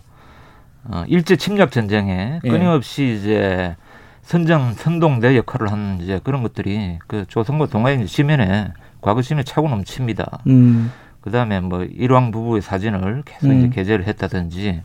[0.85, 2.49] 어, 일제 침략 전쟁에 예.
[2.49, 3.75] 끊임없이 이제
[4.21, 8.71] 선정 선동대 역할을 하는 이제 그런 것들이 그 조선과 동아의 시면에
[9.01, 10.43] 과거 시면에 차고 넘칩니다.
[10.47, 10.91] 음.
[11.21, 13.59] 그다음에 뭐 일왕 부부의 사진을 계속 음.
[13.59, 14.81] 이제 게재를 했다든지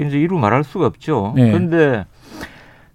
[0.00, 1.34] 이제 이루 말할 수가 없죠.
[1.38, 1.50] 예.
[1.50, 2.04] 그런데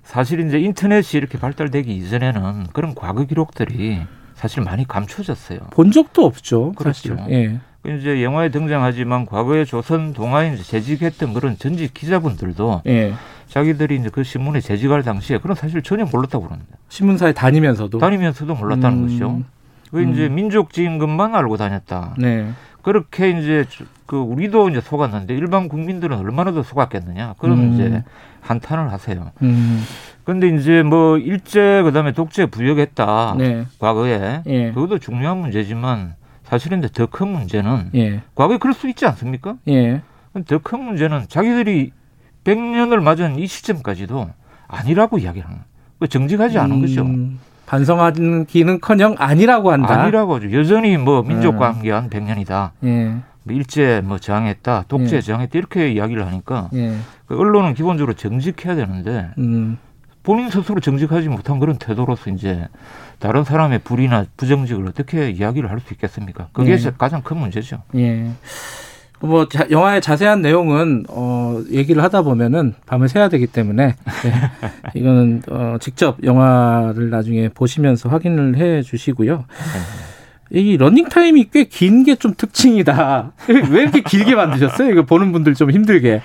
[0.03, 4.01] 사실 이제 인터넷이 이렇게 발달되기 이전에는 그런 과거 기록들이
[4.35, 5.59] 사실 많이 감춰졌어요.
[5.71, 6.71] 본 적도 없죠.
[6.73, 7.17] 그렇죠.
[7.29, 7.59] 예.
[7.85, 13.13] 이제 영화에 등장하지만 과거에 조선 동아에 이제 재직했던 그런 전직 기자분들도 예.
[13.47, 16.77] 자기들이 이제 그 신문에 재직할 당시에 그런 사실 전혀 몰랐다고 그럽니다.
[16.89, 19.03] 신문사에 다니면서도 다니면서도 몰랐다는 음.
[19.03, 19.41] 것이죠.
[19.91, 20.35] 그 이제 음.
[20.35, 22.15] 민족 지임금만 알고 다녔다.
[22.17, 22.49] 네.
[22.81, 23.65] 그렇게 이제
[24.05, 27.35] 그 우리도 이제 속았는데 일반 국민들은 얼마나 더 속았겠느냐.
[27.37, 27.73] 그런 음.
[27.73, 28.03] 이제
[28.41, 29.31] 한탄을 하세요.
[29.41, 29.83] 음.
[30.23, 33.35] 근데 이제 뭐 일제 그다음에 독재 부역했다.
[33.37, 33.65] 네.
[33.79, 34.71] 과거에 예.
[34.71, 36.15] 그것도 중요한 문제지만
[36.49, 38.21] 사실은 더큰 문제는 예.
[38.35, 39.55] 과거에 그럴 수 있지 않습니까?
[39.67, 40.01] 예.
[40.47, 41.91] 더 큰 문제는 자기들이
[42.43, 44.29] 100년을 맞은 이 시점까지도
[44.67, 45.57] 아니라고 이야기하는
[45.99, 47.05] 그 정직하지 않은 음, 거죠.
[47.65, 50.01] 반성하기는커녕 아니라고 한다.
[50.01, 50.51] 아니라고 하죠.
[50.53, 52.19] 여전히 뭐 민족 관계한 예.
[52.19, 52.71] 100년이다.
[52.85, 53.15] 예.
[53.43, 55.21] 뭐 일제 뭐 저항했다, 독재 예.
[55.21, 56.95] 저항했다 이렇게 이야기를 하니까 예.
[57.25, 59.77] 그 언론은 기본적으로 정직해야 되는데 음.
[60.23, 62.67] 본인 스스로 정직하지 못한 그런 태도로서 이제
[63.19, 66.47] 다른 사람의 불이나 부정직을 어떻게 이야기를 할 수 있겠습니까?
[66.53, 66.91] 그게 예.
[66.97, 67.81] 가장 큰 문제죠.
[67.95, 68.29] 예.
[69.19, 74.33] 뭐 자, 영화의 자세한 내용은 어 얘기를 하다 보면은 밤을 새야 되기 때문에 네.
[74.93, 79.45] 이거는 어 직접 영화를 나중에 보시면서 확인을 해 주시고요.
[80.51, 83.31] 이 러닝 타임이 꽤 긴 게 좀 특징이다.
[83.71, 84.91] 왜 이렇게 길게 만드셨어요?
[84.91, 86.21] 이거 보는 분들 좀 힘들게.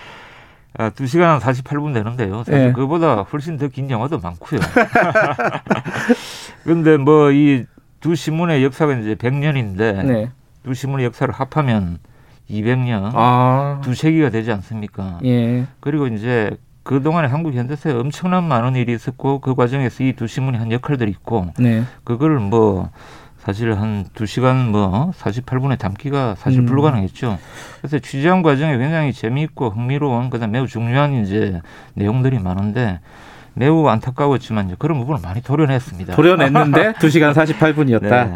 [0.79, 2.39] 아, 2시간 48분 되는데요.
[2.45, 2.73] 사실 네.
[2.73, 4.59] 그보다 훨씬 더 긴 영화도 많고요.
[6.65, 7.67] 그런데 뭐 이
[8.03, 10.31] 두 신문의 역사가 이제 100년인데 네.
[10.65, 11.99] 두 신문의 역사를 합하면
[12.51, 13.81] 200년, 아.
[13.85, 15.21] 두 세기가 되지 않습니까?
[15.25, 15.67] 예.
[15.79, 16.51] 그리고 이제
[16.83, 21.53] 그동안에 한국 현대사에 엄청난 많은 일이 있었고 그 과정에서 이 두 신문이 한 역할들이 있고
[21.61, 21.85] 네.
[22.03, 22.91] 그걸 뭐
[23.39, 26.67] 사실 한 두시간뭐 48분에 담기가 사실 음.
[26.67, 27.39] 불가능했죠.
[27.81, 31.61] 그래서 취재한 과정에 굉장히 재미있고 흥미로운 그다음 매우 중요한 이제
[31.95, 32.99] 내용들이 많은데
[33.55, 36.15] 매우 안타까웠지만 그런 부분을 많이 도려냈습니다.
[36.15, 38.01] 도려냈는데 2시간 48분이었다.
[38.09, 38.33] 네.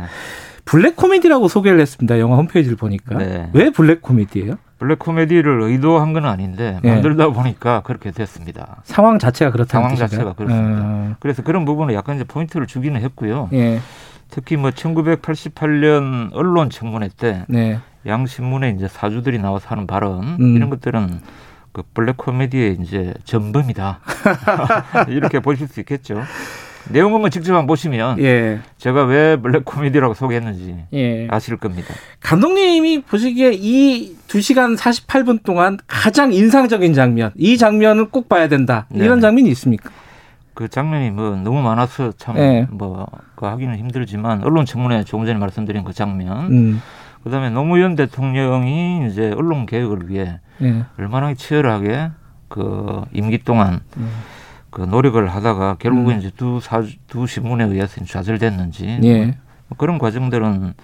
[0.65, 2.19] 블랙 코미디라고 소개를 했습니다.
[2.19, 3.17] 영화 홈페이지를 보니까.
[3.19, 3.49] 네.
[3.53, 4.57] 왜 블랙 코미디예요?
[4.79, 6.91] 블랙 코미디를 의도한 건 아닌데 네.
[6.93, 8.77] 만들다 보니까 그렇게 됐습니다.
[8.85, 10.83] 상황 자체가 그렇다는 상황 자체가 그렇습니다.
[10.85, 11.15] 어.
[11.21, 13.49] 그래서 그런 부분을 약간 이제 포인트를 주기는 했고요.
[13.53, 13.81] 예.
[14.29, 17.79] 특히 뭐 1988년 언론 청문회 때 네.
[18.07, 20.57] 양 신문에 이제 사주들이 나와서 하는 발언 음.
[20.57, 21.21] 이런 것들은
[21.77, 24.01] 그 블랙 코미디의 이제 전범이다
[25.09, 26.23] 이렇게 보실 수 있겠죠.
[26.89, 28.61] 내용은 뭐 직접 한번 보시면 예.
[28.79, 31.29] 제가 왜 블랙 코미디라고 소개했는지 예.
[31.29, 31.93] 아실 겁니다.
[32.21, 38.87] 감독님이 보시기에 이 2시간 48분 동안 가장 인상적인 장면, 이 장면은 꼭 봐야 된다.
[38.95, 39.21] 이런 네.
[39.21, 39.91] 장면이 있습니까?
[40.55, 42.67] 그 장면이 뭐 너무 많아서 참뭐 네.
[43.35, 46.51] 그 하기는 힘들지만 언론 청문회 조금 전에 말씀드린 그 장면.
[46.51, 46.83] 음.
[47.27, 50.85] 그다음에 노무현 대통령이 이제 언론 개혁을 위해 네.
[50.97, 52.13] 얼마나 치열하게
[52.47, 54.09] 그 임기 동안 음.
[54.71, 56.19] 그 노력을 하다가 결국은 음.
[56.21, 59.25] 이제 두 사, 두 신문에 의해서 좌절됐는지 예.
[59.67, 60.75] 뭐 그런 과정들은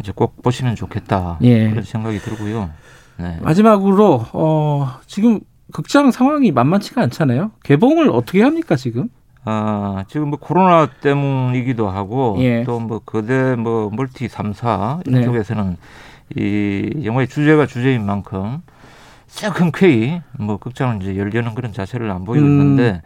[0.00, 1.70] 이제 꼭 보시면 좋겠다 예.
[1.70, 2.68] 그런 생각이 들고요.
[3.16, 3.38] 네.
[3.40, 5.40] 마지막으로 어 지금
[5.72, 7.52] 극장 상황이 만만치가 않잖아요.
[7.64, 9.08] 개봉을 어떻게 합니까 지금?
[9.48, 12.64] 어, 지금 뭐 코로나 때문이기도 하고 예.
[12.64, 15.76] 또뭐 거대 뭐 멀티 3사 이쪽에서는
[16.36, 16.42] 네.
[16.42, 18.60] 이 영화의 주제가 주제인 만큼
[19.54, 22.50] 흔쾌히 뭐 극장을 이제 열려는 그런 자세를 안 보이고 음.
[22.50, 23.00] 있는데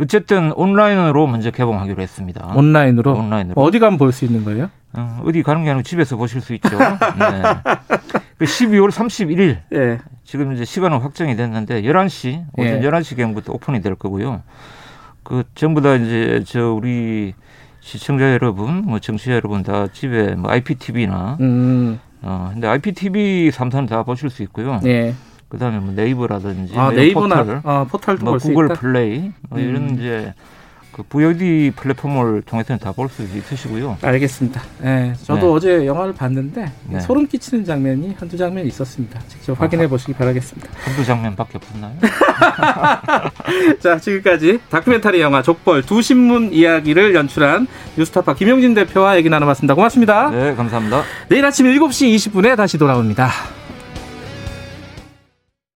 [0.00, 2.52] 어쨌든 온라인으로 먼저 개봉하기로 했습니다.
[2.56, 3.12] 온라인으로?
[3.14, 3.60] 온라인으로.
[3.62, 4.70] 어디 가면 볼 수 있는 거예요?
[4.94, 6.76] 어, 어디 가는 게 아니고 집에서 보실 수 있죠.
[6.76, 7.42] 네.
[8.40, 9.58] 12월 그 31일.
[9.74, 9.98] 예.
[10.24, 12.88] 지금 이제 시간은 확정이 됐는데 11시 오전 예.
[12.88, 14.42] 11시 경부터 오픈이 될 거고요.
[15.24, 17.34] 그 전부 다 이제 저 우리
[17.80, 21.98] 시청자 여러분, 뭐 정치자 여러분 다 집에 뭐 IPTV나 음.
[22.22, 24.80] 어 근데 IPTV 3사는 다 보실 수 있고요.
[24.84, 25.14] 예.
[25.48, 29.94] 그다음에 뭐 네이버라든지 아, 네이버나 포털, 아, 포털도 뭐 구글 플레이 뭐 이런 음.
[29.94, 30.34] 이제
[30.94, 33.98] 그 VOD 플랫폼을 통해서는 다 볼 수 있으시고요.
[34.02, 34.62] 알겠습니다.
[34.78, 35.46] 네, 저도 네.
[35.46, 37.00] 어제 영화를 봤는데 네.
[37.00, 39.20] 소름 끼치는 장면이 한두 장면 있었습니다.
[39.28, 40.68] 직접 확인해 보시기 바라겠습니다.
[40.84, 41.94] 한두 장면밖에 없나요?
[43.82, 47.66] 자, 지금까지 다큐멘터리 영화 족벌 두 신문 이야기를 연출한
[47.96, 49.74] 뉴스타파 김용진 대표와 얘기 나눠봤습니다.
[49.74, 50.30] 고맙습니다.
[50.30, 51.02] 네, 감사합니다.
[51.28, 53.28] 내일 아침 7시 20분에 다시 돌아옵니다.